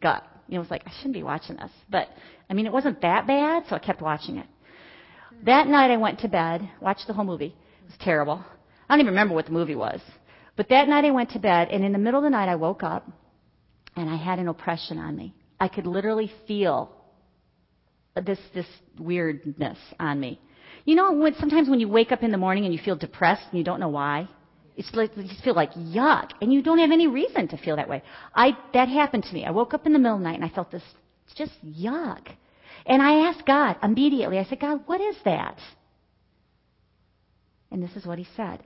gut. 0.01 0.25
You 0.49 0.55
know, 0.55 0.61
it 0.61 0.65
was 0.65 0.71
like, 0.71 0.83
I 0.87 0.93
shouldn't 0.97 1.15
be 1.15 1.23
watching 1.23 1.57
this. 1.57 1.71
But, 1.89 2.09
I 2.51 2.55
mean, 2.55 2.67
it 2.67 2.73
wasn't 2.73 3.01
that 3.03 3.27
bad, 3.27 3.65
so 3.69 3.77
I 3.77 3.79
kept 3.79 4.01
watching 4.01 4.39
it. 4.39 4.47
That 5.45 5.69
night 5.69 5.91
I 5.91 5.97
went 5.97 6.21
to 6.21 6.29
bed, 6.29 6.69
watched 6.81 7.07
the 7.07 7.13
whole 7.13 7.25
movie. 7.25 7.55
It 7.83 7.87
was 7.87 7.99
terrible. 8.01 8.45
I 8.89 8.95
don't 8.95 9.01
even 9.01 9.13
remember 9.13 9.35
what 9.35 9.47
the 9.47 9.53
movie 9.53 9.75
was. 9.75 10.01
But 10.57 10.69
that 10.71 10.89
night 10.89 11.05
I 11.05 11.11
went 11.11 11.31
to 11.31 11.39
bed, 11.39 11.69
and 11.71 11.85
in 11.85 11.93
the 11.93 11.99
middle 11.99 12.21
of 12.21 12.25
the 12.25 12.31
night 12.31 12.49
I 12.49 12.57
woke 12.57 12.83
up, 12.83 13.09
and 13.95 14.09
I 14.09 14.17
had 14.17 14.39
an 14.39 14.49
oppression 14.49 14.99
on 14.99 15.17
me. 15.17 15.35
I 15.61 15.69
could 15.69 15.87
literally 15.87 16.33
feel 16.47 16.91
this 18.15 18.39
this 18.55 18.67
weirdness 18.99 19.79
on 20.01 20.19
me. 20.19 20.41
You 20.85 20.95
know, 20.95 21.13
when, 21.13 21.35
sometimes 21.35 21.69
when 21.69 21.81
you 21.81 21.89
wake 21.89 22.13
up 22.13 22.23
in 22.23 22.31
the 22.31 22.39
morning 22.39 22.65
and 22.65 22.73
you 22.73 22.81
feel 22.83 22.97
depressed 22.97 23.43
and 23.51 23.59
you 23.59 23.65
don't 23.65 23.81
know 23.81 23.89
why, 23.89 24.29
it's 24.77 24.93
like 24.95 25.17
you 25.17 25.25
just 25.25 25.43
feel 25.43 25.55
like 25.55 25.73
yuck, 25.73 26.31
and 26.41 26.53
you 26.53 26.63
don't 26.63 26.79
have 26.79 26.93
any 26.93 27.07
reason 27.07 27.49
to 27.49 27.57
feel 27.59 27.77
that 27.77 27.89
way. 27.89 28.03
I 28.35 28.57
that 28.73 28.89
happened 28.89 29.25
to 29.25 29.35
me. 29.35 29.45
I 29.45 29.51
woke 29.51 29.75
up 29.75 29.87
in 29.87 29.93
the 29.93 29.99
middle 29.99 30.17
of 30.17 30.23
the 30.23 30.29
night 30.29 30.37
and 30.37 30.45
I 30.45 30.55
felt 30.55 30.71
this 30.71 30.83
just 31.35 31.53
yuck. 31.65 32.29
And 32.87 33.03
I 33.03 33.29
asked 33.29 33.45
God 33.47 33.77
immediately, 33.83 34.39
I 34.39 34.45
said, 34.45 34.61
God, 34.61 34.83
what 34.87 35.01
is 35.01 35.17
that? 35.25 35.59
And 37.71 37.83
this 37.83 37.97
is 37.97 38.07
what 38.07 38.19
he 38.19 38.27
said. 38.37 38.63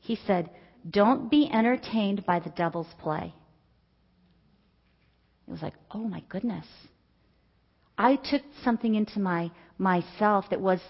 He 0.00 0.18
said, 0.26 0.50
Don't 0.88 1.30
be 1.30 1.50
entertained 1.52 2.24
by 2.24 2.40
the 2.40 2.50
devil's 2.50 2.92
play. 3.00 3.34
It 5.46 5.50
was 5.50 5.62
like, 5.62 5.74
oh 5.92 6.08
my 6.08 6.22
goodness. 6.28 6.66
I 7.96 8.16
took 8.16 8.42
something 8.64 8.94
into 8.94 9.20
my 9.20 9.50
myself 9.78 10.46
that 10.50 10.60
was 10.60 10.80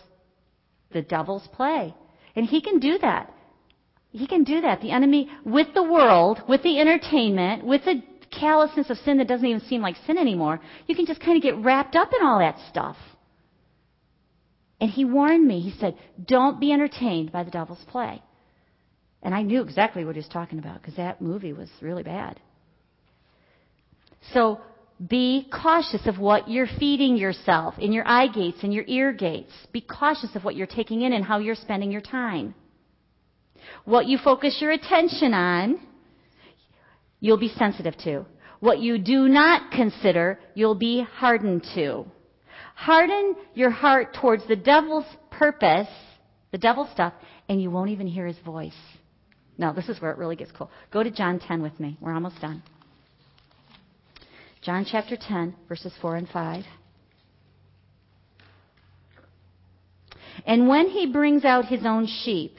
the 0.92 1.02
devil's 1.02 1.46
play. 1.48 1.94
And 2.34 2.46
he 2.46 2.61
can 2.61 2.78
do 2.78 2.98
that. 2.98 3.32
He 4.11 4.26
can 4.26 4.44
do 4.44 4.62
that. 4.62 4.80
The 4.80 4.92
enemy, 4.92 5.28
with 5.44 5.68
the 5.74 5.82
world, 5.82 6.40
with 6.48 6.62
the 6.62 6.80
entertainment, 6.80 7.64
with 7.64 7.84
the 7.84 8.02
callousness 8.39 8.91
of 8.91 8.99
sin 8.99 9.18
that 9.18 9.28
doesn't 9.28 9.47
even 9.47 9.62
seem 9.62 9.82
like 9.82 9.97
sin 10.07 10.18
anymore, 10.18 10.61
you 10.87 10.95
can 10.95 11.07
just 11.07 11.20
kind 11.20 11.37
of 11.37 11.43
get 11.43 11.57
wrapped 11.57 11.97
up 11.97 12.11
in 12.18 12.26
all 12.26 12.39
that 12.39 12.57
stuff. 12.68 12.97
And 14.80 14.91
he 14.91 15.05
warned 15.05 15.47
me. 15.47 15.61
He 15.61 15.78
said, 15.78 15.97
Don't 16.22 16.61
be 16.61 16.72
entertained 16.72 17.32
by 17.32 17.45
the 17.45 17.51
devil's 17.51 17.84
play. 17.89 18.22
And 19.22 19.34
I 19.34 19.43
knew 19.43 19.62
exactly 19.62 20.05
what 20.05 20.14
he 20.14 20.20
was 20.20 20.28
talking 20.28 20.59
about 20.59 20.80
because 20.80 20.97
that 20.97 21.20
movie 21.20 21.53
was 21.53 21.68
really 21.80 22.03
bad. 22.03 22.39
So 24.32 24.61
be 25.05 25.49
cautious 25.53 26.07
of 26.07 26.18
what 26.18 26.49
you're 26.49 26.68
feeding 26.78 27.16
yourself 27.16 27.74
in 27.78 27.93
your 27.93 28.07
eye 28.07 28.28
gates 28.28 28.59
and 28.62 28.72
your 28.72 28.84
ear 28.87 29.12
gates. 29.12 29.53
Be 29.72 29.80
cautious 29.80 30.34
of 30.34 30.45
what 30.45 30.57
you're 30.57 30.66
taking 30.66 31.03
in 31.03 31.12
and 31.12 31.24
how 31.24 31.39
you're 31.39 31.55
spending 31.55 31.91
your 31.91 32.01
time. 32.01 32.55
What 33.84 34.07
you 34.07 34.18
focus 34.22 34.59
your 34.61 34.70
attention 34.70 35.34
on, 35.34 35.80
you'll 37.27 37.37
be 37.37 37.53
sensitive 37.59 37.97
to. 37.99 38.24
What 38.61 38.79
you 38.79 38.99
do 38.99 39.29
not 39.29 39.72
consider, 39.72 40.39
you'll 40.55 40.77
be 40.77 41.03
hardened 41.03 41.66
to. 41.74 42.07
Harden 42.74 43.35
your 43.55 43.70
heart 43.70 44.14
towards 44.14 44.47
the 44.47 44.57
devil's 44.57 45.05
purpose, 45.31 45.89
the 46.53 46.59
devil's 46.59 46.91
stuff, 46.91 47.12
and 47.49 47.61
you 47.61 47.70
won't 47.70 47.91
even 47.91 48.07
hear 48.07 48.27
his 48.27 48.39
voice. 48.39 48.77
No, 49.59 49.72
this 49.72 49.89
is 49.89 50.01
where 50.01 50.12
it 50.12 50.18
really 50.18 50.37
gets 50.37 50.53
cool. 50.53 50.70
Go 50.93 51.03
to 51.03 51.11
John 51.11 51.41
10 51.41 51.62
with 51.62 51.79
me. 51.81 51.99
We're 52.01 52.14
almost 52.14 52.41
done. 52.41 52.62
John 54.62 54.87
chapter 54.91 55.16
10, 55.16 55.55
verses 55.68 55.93
4 56.01 56.16
and 56.16 56.29
5. 56.29 56.64
And 60.47 60.68
when 60.68 60.89
he 60.89 61.07
brings 61.07 61.45
out 61.45 61.64
his 61.64 61.85
own 61.85 62.07
sheep, 62.07 62.57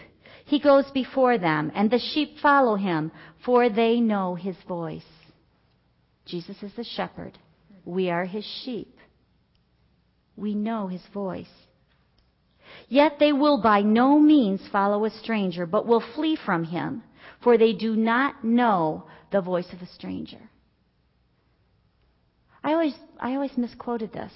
he 0.48 0.60
goes 0.60 0.90
before 0.92 1.38
them, 1.38 1.74
and 1.76 1.92
the 1.92 2.00
sheep 2.00 2.38
follow 2.42 2.78
him, 2.78 3.12
for 3.44 3.70
they 3.70 4.00
know 4.00 4.34
his 4.34 4.56
voice. 4.66 5.04
Jesus 6.26 6.56
is 6.64 6.72
the 6.78 6.86
shepherd. 6.86 7.38
We 7.84 8.10
are 8.10 8.24
his 8.24 8.46
sheep. 8.64 8.98
We 10.38 10.56
know 10.56 10.88
his 10.88 11.06
voice. 11.14 11.52
Yet 12.88 13.18
they 13.20 13.34
will 13.34 13.62
by 13.62 13.82
no 13.82 14.18
means 14.18 14.62
follow 14.72 15.04
a 15.04 15.10
stranger, 15.10 15.66
but 15.66 15.86
will 15.86 16.04
flee 16.16 16.38
from 16.46 16.64
him, 16.64 17.04
for 17.44 17.58
they 17.58 17.74
do 17.74 17.98
not 17.98 18.46
know 18.46 19.04
the 19.34 19.42
voice 19.42 19.68
of 19.74 19.82
a 19.82 19.94
stranger. 19.96 20.50
I 22.64 22.72
always, 22.72 22.96
I 23.20 23.34
always 23.34 23.58
misquoted 23.58 24.14
this. 24.14 24.32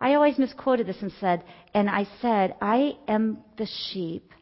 I 0.00 0.14
always 0.14 0.38
misquoted 0.38 0.88
this 0.88 1.00
and 1.02 1.12
said, 1.20 1.44
and 1.72 1.88
I 1.88 2.08
said, 2.20 2.56
I 2.60 2.96
am 3.06 3.38
the 3.58 3.68
sheep. 3.92 4.32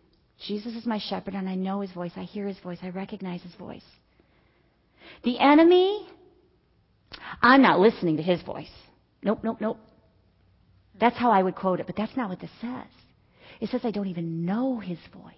Jesus 0.46 0.74
is 0.74 0.86
my 0.86 0.98
shepherd, 0.98 1.34
and 1.34 1.48
I 1.48 1.54
know 1.54 1.80
his 1.80 1.92
voice. 1.92 2.12
I 2.16 2.22
hear 2.22 2.46
his 2.46 2.58
voice. 2.58 2.78
I 2.82 2.90
recognize 2.90 3.42
his 3.42 3.54
voice. 3.54 3.84
The 5.22 5.38
enemy, 5.38 6.06
I'm 7.40 7.62
not 7.62 7.80
listening 7.80 8.16
to 8.18 8.22
his 8.22 8.42
voice. 8.42 8.70
Nope, 9.22 9.40
nope, 9.42 9.58
nope. 9.60 9.78
That's 11.00 11.16
how 11.16 11.30
I 11.30 11.42
would 11.42 11.56
quote 11.56 11.80
it, 11.80 11.86
but 11.86 11.96
that's 11.96 12.16
not 12.16 12.28
what 12.28 12.40
this 12.40 12.50
says. 12.60 12.86
It 13.60 13.70
says, 13.70 13.80
I 13.84 13.90
don't 13.90 14.08
even 14.08 14.44
know 14.44 14.78
his 14.78 14.98
voice. 15.12 15.34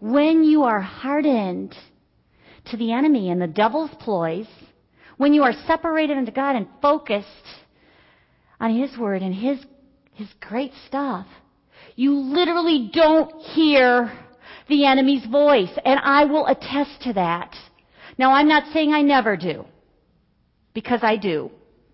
When 0.00 0.44
you 0.44 0.64
are 0.64 0.80
hardened 0.80 1.76
to 2.66 2.76
the 2.76 2.92
enemy 2.92 3.30
and 3.30 3.40
the 3.40 3.46
devil's 3.46 3.90
ploys, 4.00 4.46
when 5.16 5.34
you 5.34 5.42
are 5.42 5.52
separated 5.66 6.16
unto 6.16 6.32
God 6.32 6.56
and 6.56 6.66
focused 6.80 7.26
on 8.60 8.76
His 8.76 8.96
Word 8.96 9.22
and 9.22 9.34
His, 9.34 9.58
His 10.14 10.28
great 10.40 10.72
stuff, 10.86 11.26
you 11.96 12.14
literally 12.14 12.90
don't 12.92 13.40
hear 13.42 14.12
the 14.68 14.86
enemy's 14.86 15.24
voice. 15.26 15.70
And 15.84 16.00
I 16.02 16.24
will 16.24 16.46
attest 16.46 17.02
to 17.02 17.12
that. 17.14 17.54
Now, 18.18 18.32
I'm 18.32 18.48
not 18.48 18.72
saying 18.72 18.92
I 18.92 19.02
never 19.02 19.36
do, 19.36 19.64
because 20.74 21.00
I 21.02 21.16
do, 21.16 21.50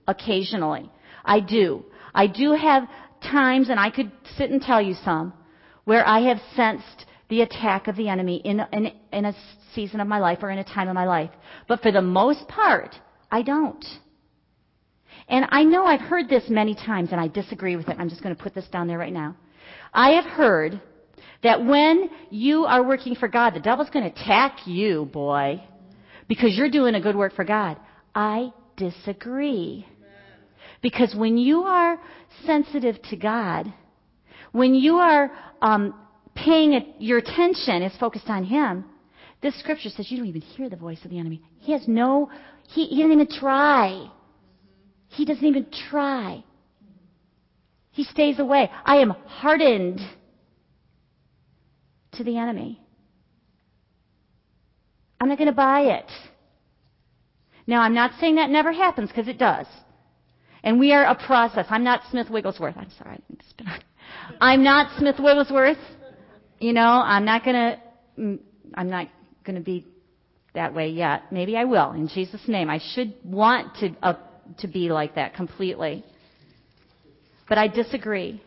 occasionally. 0.07 0.91
I 1.25 1.41
do. 1.41 1.85
I 2.15 2.27
do 2.27 2.53
have 2.53 2.89
times, 3.23 3.69
and 3.69 3.79
I 3.79 3.91
could 3.91 4.11
sit 4.37 4.51
and 4.51 4.61
tell 4.61 4.83
you 4.83 4.95
some, 5.05 5.33
where 5.85 6.07
I 6.07 6.21
have 6.29 6.39
sensed 6.55 7.07
the 7.29 7.43
attack 7.43 7.89
of 7.89 7.97
the 7.97 8.09
enemy 8.09 8.37
in, 8.45 8.61
in, 8.73 8.93
in 9.13 9.25
a 9.27 9.35
season 9.75 10.01
of 10.01 10.09
my 10.09 10.19
life 10.19 10.39
or 10.43 10.51
in 10.51 10.59
a 10.59 10.65
time 10.65 10.89
of 10.89 10.95
my 10.95 11.07
life. 11.07 11.31
But 11.67 11.83
for 11.83 11.93
the 11.93 12.03
most 12.03 12.49
part, 12.49 12.95
I 13.31 13.43
don't. 13.43 13.85
And 15.29 15.47
I 15.51 15.63
know 15.65 15.85
I've 15.85 16.01
heard 16.01 16.29
this 16.29 16.45
many 16.49 16.75
times 16.75 17.11
and 17.13 17.21
I 17.21 17.29
disagree 17.29 17.77
with 17.77 17.89
it. 17.89 17.97
I'm 17.99 18.09
just 18.09 18.23
going 18.23 18.35
to 18.35 18.43
put 18.43 18.55
this 18.55 18.67
down 18.69 18.87
there 18.87 18.99
right 18.99 19.13
now. 19.13 19.37
I 19.93 20.11
have 20.11 20.25
heard 20.25 20.81
that 21.43 21.65
when 21.65 22.11
you 22.31 22.65
are 22.65 22.83
working 22.83 23.15
for 23.15 23.29
God, 23.29 23.55
the 23.55 23.61
devil's 23.61 23.91
going 23.91 24.05
to 24.05 24.21
attack 24.21 24.67
you, 24.67 25.07
boy, 25.07 25.63
because 26.29 26.57
you're 26.57 26.71
doing 26.71 26.95
a 26.95 27.01
good 27.01 27.17
work 27.17 27.35
for 27.35 27.45
God. 27.45 27.77
I 28.15 28.53
disagree. 28.77 29.87
Because 30.81 31.15
when 31.15 31.37
you 31.39 31.63
are 31.63 31.99
sensitive 32.45 33.01
to 33.11 33.17
God, 33.17 33.73
when 34.53 34.75
you 34.75 34.97
are 34.97 35.31
um, 35.61 35.95
paying 36.35 36.95
your 36.99 37.19
attention 37.19 37.83
is 37.83 37.97
focused 37.99 38.29
on 38.29 38.45
Him, 38.45 38.85
this 39.43 39.59
scripture 39.59 39.89
says 39.89 40.11
you 40.11 40.19
don't 40.19 40.27
even 40.27 40.41
hear 40.41 40.69
the 40.69 40.77
voice 40.77 40.99
of 41.05 41.11
the 41.11 41.19
enemy. 41.19 41.43
He 41.59 41.73
has 41.73 41.87
no 41.87 42.31
he, 42.69 42.87
he 42.87 43.03
doesn't 43.03 43.13
even 43.13 43.27
try. 43.29 44.11
He 45.09 45.25
doesn't 45.25 45.45
even 45.45 45.67
try. 45.91 46.45
He 47.99 48.05
stays 48.05 48.39
away. 48.39 48.71
I 48.85 48.99
am 48.99 49.11
hardened 49.11 50.01
to 52.13 52.23
the 52.23 52.39
enemy. 52.39 52.81
I'm 55.21 55.29
not 55.29 55.37
going 55.37 55.51
to 55.51 55.53
buy 55.53 55.81
it. 55.81 56.09
Now, 57.67 57.81
I'm 57.81 57.95
not 57.95 58.13
saying 58.21 58.37
that 58.37 58.51
never 58.51 58.71
happens 58.71 59.09
because 59.09 59.27
it 59.27 59.37
does. 59.37 59.67
And 60.63 60.79
we 60.79 60.93
are 60.93 61.07
a 61.07 61.17
process. 61.17 61.67
I'm 61.71 61.83
not 61.83 62.03
Smith 62.09 62.31
Wigglesworth. 62.31 62.77
I'm 62.77 62.93
sorry. 63.03 63.21
I'm 64.41 64.63
not 64.63 64.97
Smith 65.01 65.17
Wigglesworth. 65.19 65.79
You 66.61 66.75
know, 66.75 67.03
I'm 67.05 67.25
not 67.25 67.45
going 67.45 67.57
to, 67.57 67.81
mm, 68.17 68.39
I'm 68.75 68.91
not 68.91 69.09
going 69.43 69.57
to 69.57 69.61
be 69.61 69.85
that 70.55 70.73
way 70.73 70.91
yet. 70.91 71.33
Maybe 71.33 71.57
I 71.57 71.65
will 71.65 71.91
in 71.91 72.07
Jesus' 72.07 72.47
name. 72.47 72.71
I 72.71 72.79
should 72.95 73.13
want 73.25 73.75
to 73.81 73.91
uh, 74.05 74.15
to 74.59 74.69
be 74.69 74.89
like 74.89 75.17
that 75.17 75.35
completely. 75.35 76.05
But 77.49 77.59
I 77.59 77.69
disagree. 77.69 78.43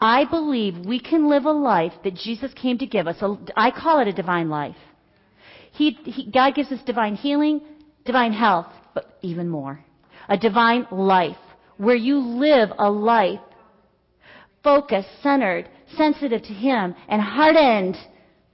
I 0.00 0.24
believe 0.24 0.84
we 0.84 1.00
can 1.00 1.28
live 1.28 1.44
a 1.44 1.52
life 1.52 1.92
that 2.04 2.14
Jesus 2.14 2.52
came 2.54 2.78
to 2.78 2.86
give 2.86 3.06
us. 3.06 3.16
I 3.56 3.70
call 3.70 4.00
it 4.00 4.08
a 4.08 4.12
divine 4.12 4.50
life. 4.50 4.76
He, 5.72 5.92
he, 6.04 6.30
God 6.30 6.54
gives 6.54 6.70
us 6.72 6.80
divine 6.84 7.14
healing, 7.16 7.60
divine 8.04 8.32
health, 8.32 8.66
but 8.94 9.18
even 9.22 9.48
more. 9.48 9.84
A 10.28 10.36
divine 10.36 10.86
life 10.90 11.36
where 11.76 11.96
you 11.96 12.18
live 12.18 12.70
a 12.78 12.90
life 12.90 13.40
focused, 14.62 15.08
centered, 15.22 15.68
sensitive 15.96 16.42
to 16.42 16.52
Him, 16.52 16.94
and 17.08 17.22
hardened 17.22 17.96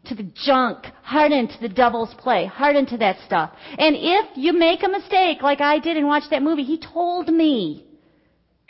to 0.05 0.15
the 0.15 0.29
junk, 0.45 0.85
hardened 1.03 1.51
to 1.51 1.61
the 1.61 1.69
devil's 1.69 2.13
play, 2.15 2.45
hardened 2.45 2.89
to 2.89 2.99
that 2.99 3.17
stuff. 3.25 3.53
And 3.79 3.97
if 3.99 4.37
you 4.37 4.53
make 4.53 4.83
a 4.83 4.89
mistake 4.89 5.43
like 5.43 5.61
I 5.61 5.79
did 5.79 5.97
and 5.97 6.07
watched 6.07 6.31
that 6.31 6.43
movie, 6.43 6.65
he 6.65 6.79
told 6.79 7.29
me. 7.29 7.87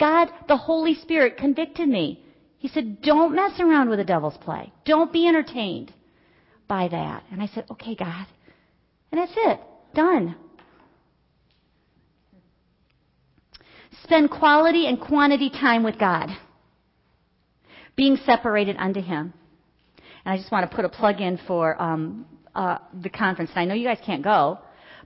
God, 0.02 0.30
the 0.48 0.56
Holy 0.56 0.96
Spirit 0.96 1.36
convicted 1.36 1.88
me. 1.88 2.24
He 2.58 2.66
said, 2.66 3.02
don't 3.02 3.36
mess 3.36 3.52
around 3.60 3.88
with 3.88 4.00
the 4.00 4.04
devil's 4.04 4.36
play. 4.38 4.72
Don't 4.84 5.12
be 5.12 5.28
entertained 5.28 5.94
by 6.66 6.88
that. 6.88 7.22
And 7.30 7.40
I 7.40 7.46
said, 7.46 7.66
okay, 7.70 7.94
God. 7.94 8.26
And 9.12 9.20
that's 9.20 9.32
it. 9.36 9.60
Done. 9.94 10.34
Spend 14.02 14.28
quality 14.28 14.88
and 14.88 15.00
quantity 15.00 15.50
time 15.50 15.84
with 15.84 16.00
God. 16.00 16.30
Being 17.94 18.16
separated 18.26 18.74
unto 18.80 19.00
Him. 19.00 19.32
And 20.24 20.34
I 20.34 20.36
just 20.36 20.50
want 20.50 20.68
to 20.68 20.74
put 20.74 20.84
a 20.84 20.88
plug 20.88 21.20
in 21.20 21.38
for 21.46 21.80
um, 21.80 22.26
uh, 22.56 22.78
the 22.92 23.08
conference. 23.08 23.52
And 23.54 23.60
I 23.60 23.64
know 23.66 23.74
you 23.74 23.86
guys 23.86 23.98
can't 24.04 24.24
go, 24.24 24.58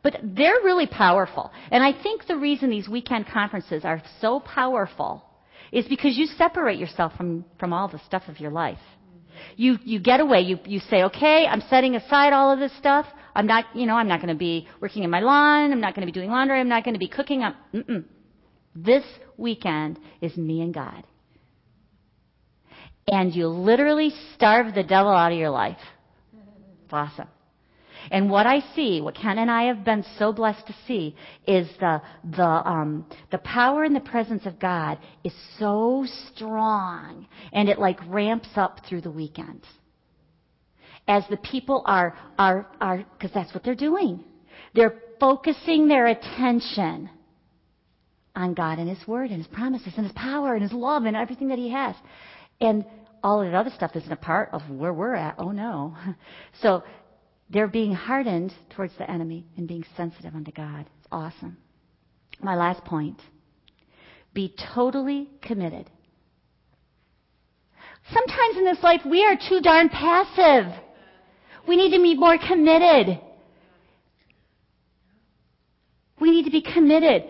but 0.07 0.21
they're 0.23 0.61
really 0.63 0.87
powerful. 0.87 1.51
And 1.73 1.83
I 1.83 1.93
think 1.93 2.29
the 2.29 2.37
reason 2.37 2.71
these 2.71 2.89
weekend 2.89 3.27
conferences 3.27 3.85
are 3.85 4.01
so 4.21 4.39
powerful 4.39 5.25
is 5.73 5.85
because 5.87 6.17
you 6.17 6.27
separate 6.27 6.79
yourself 6.79 7.13
from, 7.17 7.45
from 7.59 7.73
all 7.73 7.89
the 7.89 7.99
stuff 8.07 8.23
of 8.29 8.39
your 8.39 8.53
life. 8.53 8.79
You, 9.57 9.79
you 9.83 9.99
get 9.99 10.21
away. 10.21 10.43
You, 10.43 10.61
you 10.65 10.79
say, 10.79 11.03
okay, 11.03 11.45
I'm 11.51 11.61
setting 11.69 11.97
aside 11.97 12.33
all 12.33 12.53
of 12.53 12.61
this 12.61 12.71
stuff. 12.79 13.05
I'm 13.35 13.49
not, 13.49 13.65
you 13.75 13.87
know, 13.87 13.95
I'm 13.95 14.07
not 14.07 14.21
going 14.21 14.33
to 14.33 14.39
be 14.39 14.69
working 14.81 15.03
in 15.03 15.11
my 15.11 15.19
lawn. 15.19 15.73
I'm 15.73 15.81
not 15.81 15.97
going 15.97 16.07
to 16.07 16.13
be 16.13 16.17
doing 16.17 16.31
laundry. 16.31 16.61
I'm 16.61 16.69
not 16.69 16.85
going 16.85 16.95
to 16.95 17.01
be 17.01 17.09
cooking. 17.09 17.43
I'm, 17.43 17.55
mm-mm. 17.75 18.05
This 18.77 19.03
weekend 19.37 19.99
is 20.21 20.37
me 20.37 20.61
and 20.61 20.73
God 20.73 21.03
and 23.09 23.35
you 23.35 23.49
literally 23.49 24.13
starve 24.35 24.75
the 24.75 24.83
devil 24.83 25.13
out 25.13 25.33
of 25.33 25.39
your 25.39 25.51
life. 25.51 25.79
It's 26.85 26.93
awesome. 26.93 27.29
And 28.11 28.31
what 28.31 28.47
I 28.47 28.61
see, 28.75 29.01
what 29.01 29.15
Ken 29.15 29.39
and 29.39 29.51
I 29.51 29.65
have 29.65 29.85
been 29.85 30.05
so 30.19 30.33
blessed 30.33 30.67
to 30.67 30.75
see, 30.87 31.17
is 31.47 31.69
the, 31.81 32.01
the, 32.37 32.43
um, 32.43 33.07
the 33.31 33.39
power 33.39 33.85
and 33.85 33.95
the 33.95 34.01
presence 34.01 34.47
of 34.47 34.59
God 34.59 34.99
is 35.25 35.33
so 35.59 36.07
strong, 36.33 37.27
and 37.53 37.69
it 37.69 37.79
like 37.79 37.99
ramps 38.07 38.51
up 38.57 38.81
through 38.89 39.03
the 39.03 39.11
weekend. 39.11 39.63
As 41.09 41.25
the 41.31 41.37
people 41.37 41.83
are, 41.87 42.17
are, 42.39 42.67
are, 42.81 43.05
because 43.13 43.33
that's 43.33 43.55
what 43.55 43.63
they're 43.63 43.75
doing. 43.75 44.25
They're 44.75 45.01
focusing 45.21 45.89
their 45.89 46.07
attention 46.07 47.11
on 48.35 48.55
God 48.55 48.79
and 48.79 48.89
His 48.89 49.09
Word 49.09 49.31
and 49.31 49.39
His 49.39 49.47
promises 49.47 49.95
and 49.97 50.05
His 50.05 50.15
power 50.15 50.55
and 50.55 50.63
His 50.63 50.73
love 50.73 51.05
and 51.05 51.17
everything 51.17 51.49
that 51.49 51.59
He 51.59 51.71
has. 51.71 51.95
And 52.61 52.85
all 53.23 53.41
of 53.41 53.51
that 53.51 53.57
other 53.57 53.73
stuff 53.75 53.93
isn't 53.95 54.13
a 54.13 54.17
part 54.17 54.51
of 54.53 54.63
where 54.71 54.93
we're 54.93 55.15
at. 55.15 55.37
Oh 55.39 55.51
no. 55.51 55.97
So 56.63 56.85
they're 57.49 57.69
being 57.69 57.93
hardened 57.93 58.53
towards 58.71 58.93
the 58.99 59.11
enemy 59.11 59.47
and 59.57 59.69
being 59.69 59.85
sensitive 59.97 60.35
unto 60.35 60.51
God. 60.51 60.87
It's 60.99 61.09
awesome. 61.13 61.57
My 62.41 62.57
last 62.57 62.85
point. 62.85 63.21
Be 64.35 64.55
totally 64.75 65.31
committed. 65.43 65.89
Sometimes 68.13 68.57
in 68.57 68.65
this 68.65 68.83
life 68.83 69.01
we 69.09 69.25
are 69.25 69.37
too 69.37 69.61
darn 69.61 69.89
passive. 69.89 70.73
We 71.67 71.77
need 71.77 71.97
to 71.97 72.03
be 72.03 72.15
more 72.15 72.39
committed. 72.39 73.21
We 76.21 76.31
need 76.31 76.45
to 76.45 76.51
be 76.51 76.63
committed. 76.63 77.25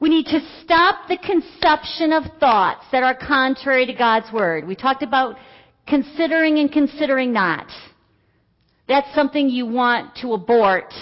We 0.00 0.08
need 0.08 0.26
to 0.26 0.40
stop 0.62 1.08
the 1.08 1.16
conception 1.16 2.12
of 2.12 2.24
thoughts 2.40 2.84
that 2.92 3.02
are 3.02 3.14
contrary 3.14 3.86
to 3.86 3.92
God's 3.92 4.32
Word. 4.32 4.66
We 4.66 4.74
talked 4.74 5.02
about 5.02 5.36
considering 5.86 6.58
and 6.58 6.72
considering 6.72 7.32
not. 7.32 7.68
That's 8.92 9.14
something 9.14 9.48
you 9.48 9.64
want 9.64 10.16
to 10.16 10.34
abort. 10.34 10.92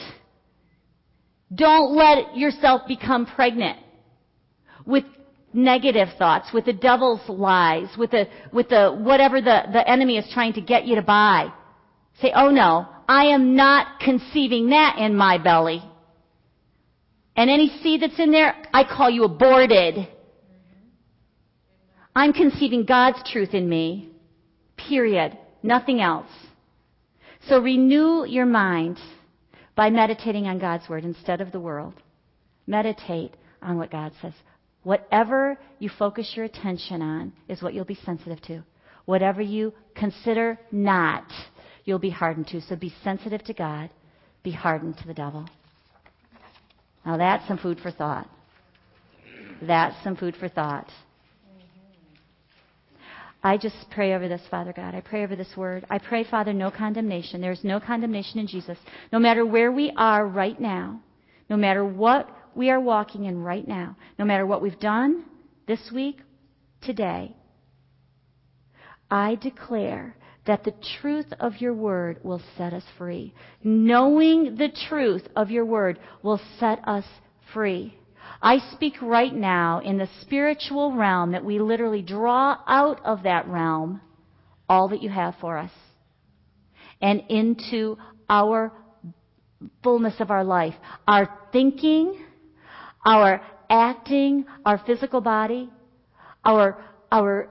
Don't 1.52 1.96
let 1.96 2.36
yourself 2.36 2.82
become 2.86 3.26
pregnant 3.26 3.80
with 4.86 5.02
negative 5.52 6.06
thoughts, 6.16 6.52
with 6.54 6.66
the 6.66 6.72
devil's 6.72 7.28
lies, 7.28 7.88
with 7.98 8.12
the, 8.12 8.28
with 8.52 8.68
the, 8.68 8.96
whatever 8.96 9.40
the, 9.40 9.62
the 9.72 9.90
enemy 9.90 10.18
is 10.18 10.30
trying 10.32 10.52
to 10.52 10.60
get 10.60 10.86
you 10.86 10.94
to 10.94 11.02
buy. 11.02 11.52
Say, 12.22 12.30
oh 12.32 12.50
no, 12.50 12.86
I 13.08 13.24
am 13.24 13.56
not 13.56 13.98
conceiving 13.98 14.70
that 14.70 14.98
in 15.00 15.16
my 15.16 15.38
belly. 15.38 15.82
And 17.34 17.50
any 17.50 17.76
seed 17.82 18.02
that's 18.02 18.20
in 18.20 18.30
there, 18.30 18.54
I 18.72 18.84
call 18.84 19.10
you 19.10 19.24
aborted. 19.24 20.06
I'm 22.14 22.32
conceiving 22.32 22.84
God's 22.84 23.28
truth 23.32 23.52
in 23.52 23.68
me. 23.68 24.12
Period. 24.76 25.36
Nothing 25.64 26.00
else. 26.00 26.30
So 27.48 27.58
renew 27.58 28.24
your 28.24 28.46
mind 28.46 28.98
by 29.74 29.90
meditating 29.90 30.46
on 30.46 30.58
God's 30.58 30.88
word 30.88 31.04
instead 31.04 31.40
of 31.40 31.52
the 31.52 31.60
world. 31.60 31.94
Meditate 32.66 33.34
on 33.62 33.78
what 33.78 33.90
God 33.90 34.12
says. 34.20 34.32
Whatever 34.82 35.58
you 35.78 35.90
focus 35.98 36.32
your 36.34 36.44
attention 36.44 37.02
on 37.02 37.32
is 37.48 37.62
what 37.62 37.74
you'll 37.74 37.84
be 37.84 37.98
sensitive 38.04 38.40
to. 38.42 38.62
Whatever 39.04 39.42
you 39.42 39.72
consider 39.94 40.58
not, 40.70 41.24
you'll 41.84 41.98
be 41.98 42.10
hardened 42.10 42.46
to. 42.48 42.60
So 42.62 42.76
be 42.76 42.94
sensitive 43.02 43.42
to 43.44 43.54
God, 43.54 43.90
be 44.42 44.52
hardened 44.52 44.98
to 44.98 45.06
the 45.06 45.14
devil. 45.14 45.48
Now 47.04 47.16
that's 47.16 47.46
some 47.48 47.58
food 47.58 47.78
for 47.80 47.90
thought. 47.90 48.28
That's 49.62 49.96
some 50.04 50.16
food 50.16 50.36
for 50.36 50.48
thought. 50.48 50.90
I 53.42 53.56
just 53.56 53.76
pray 53.90 54.14
over 54.14 54.28
this, 54.28 54.42
Father 54.50 54.72
God. 54.72 54.94
I 54.94 55.00
pray 55.00 55.24
over 55.24 55.34
this 55.34 55.56
word. 55.56 55.86
I 55.88 55.98
pray, 55.98 56.24
Father, 56.24 56.52
no 56.52 56.70
condemnation. 56.70 57.40
There's 57.40 57.64
no 57.64 57.80
condemnation 57.80 58.38
in 58.38 58.46
Jesus. 58.46 58.76
No 59.12 59.18
matter 59.18 59.46
where 59.46 59.72
we 59.72 59.92
are 59.96 60.26
right 60.26 60.60
now, 60.60 61.00
no 61.48 61.56
matter 61.56 61.84
what 61.84 62.28
we 62.54 62.70
are 62.70 62.80
walking 62.80 63.24
in 63.24 63.42
right 63.42 63.66
now, 63.66 63.96
no 64.18 64.24
matter 64.24 64.44
what 64.44 64.60
we've 64.60 64.78
done 64.78 65.24
this 65.66 65.90
week, 65.92 66.18
today, 66.82 67.34
I 69.10 69.36
declare 69.36 70.16
that 70.46 70.64
the 70.64 70.74
truth 71.00 71.32
of 71.40 71.60
your 71.60 71.74
word 71.74 72.18
will 72.22 72.42
set 72.58 72.72
us 72.72 72.84
free. 72.98 73.32
Knowing 73.62 74.56
the 74.56 74.70
truth 74.88 75.26
of 75.34 75.50
your 75.50 75.64
word 75.64 75.98
will 76.22 76.40
set 76.58 76.86
us 76.86 77.04
free. 77.54 77.96
I 78.42 78.58
speak 78.72 78.94
right 79.02 79.34
now 79.34 79.80
in 79.80 79.98
the 79.98 80.08
spiritual 80.22 80.94
realm 80.96 81.32
that 81.32 81.44
we 81.44 81.58
literally 81.58 82.02
draw 82.02 82.56
out 82.66 83.04
of 83.04 83.24
that 83.24 83.46
realm 83.48 84.00
all 84.68 84.88
that 84.88 85.02
you 85.02 85.10
have 85.10 85.34
for 85.40 85.58
us 85.58 85.72
and 87.02 87.22
into 87.28 87.96
our 88.28 88.72
fullness 89.82 90.14
of 90.20 90.30
our 90.30 90.44
life. 90.44 90.74
Our 91.06 91.28
thinking, 91.52 92.24
our 93.04 93.42
acting, 93.68 94.46
our 94.64 94.78
physical 94.86 95.20
body, 95.20 95.68
our, 96.44 96.82
our 97.12 97.50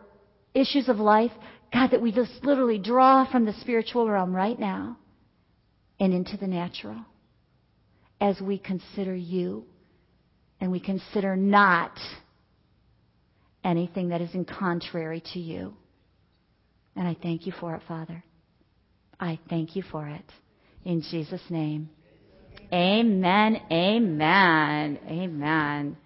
issues 0.55 0.89
of 0.89 0.97
life, 0.97 1.31
God, 1.71 1.91
that 1.91 2.01
we 2.01 2.11
just 2.11 2.43
literally 2.43 2.79
draw 2.79 3.29
from 3.31 3.45
the 3.45 3.53
spiritual 3.53 4.09
realm 4.09 4.35
right 4.35 4.59
now 4.59 4.97
and 5.99 6.13
into 6.13 6.35
the 6.37 6.47
natural 6.47 6.97
as 8.19 8.41
we 8.41 8.57
consider 8.57 9.15
you 9.15 9.65
and 10.61 10.71
we 10.71 10.79
consider 10.79 11.35
not 11.35 11.97
anything 13.63 14.09
that 14.09 14.21
is 14.21 14.33
in 14.33 14.45
contrary 14.45 15.23
to 15.33 15.39
you. 15.39 15.73
And 16.95 17.07
I 17.07 17.15
thank 17.21 17.45
you 17.45 17.53
for 17.59 17.75
it, 17.75 17.81
Father. 17.87 18.23
I 19.19 19.39
thank 19.49 19.75
you 19.75 19.83
for 19.83 20.07
it. 20.07 20.25
In 20.85 21.01
Jesus' 21.01 21.41
name. 21.49 21.89
Amen. 22.73 23.61
Amen. 23.71 24.99
Amen. 25.07 25.97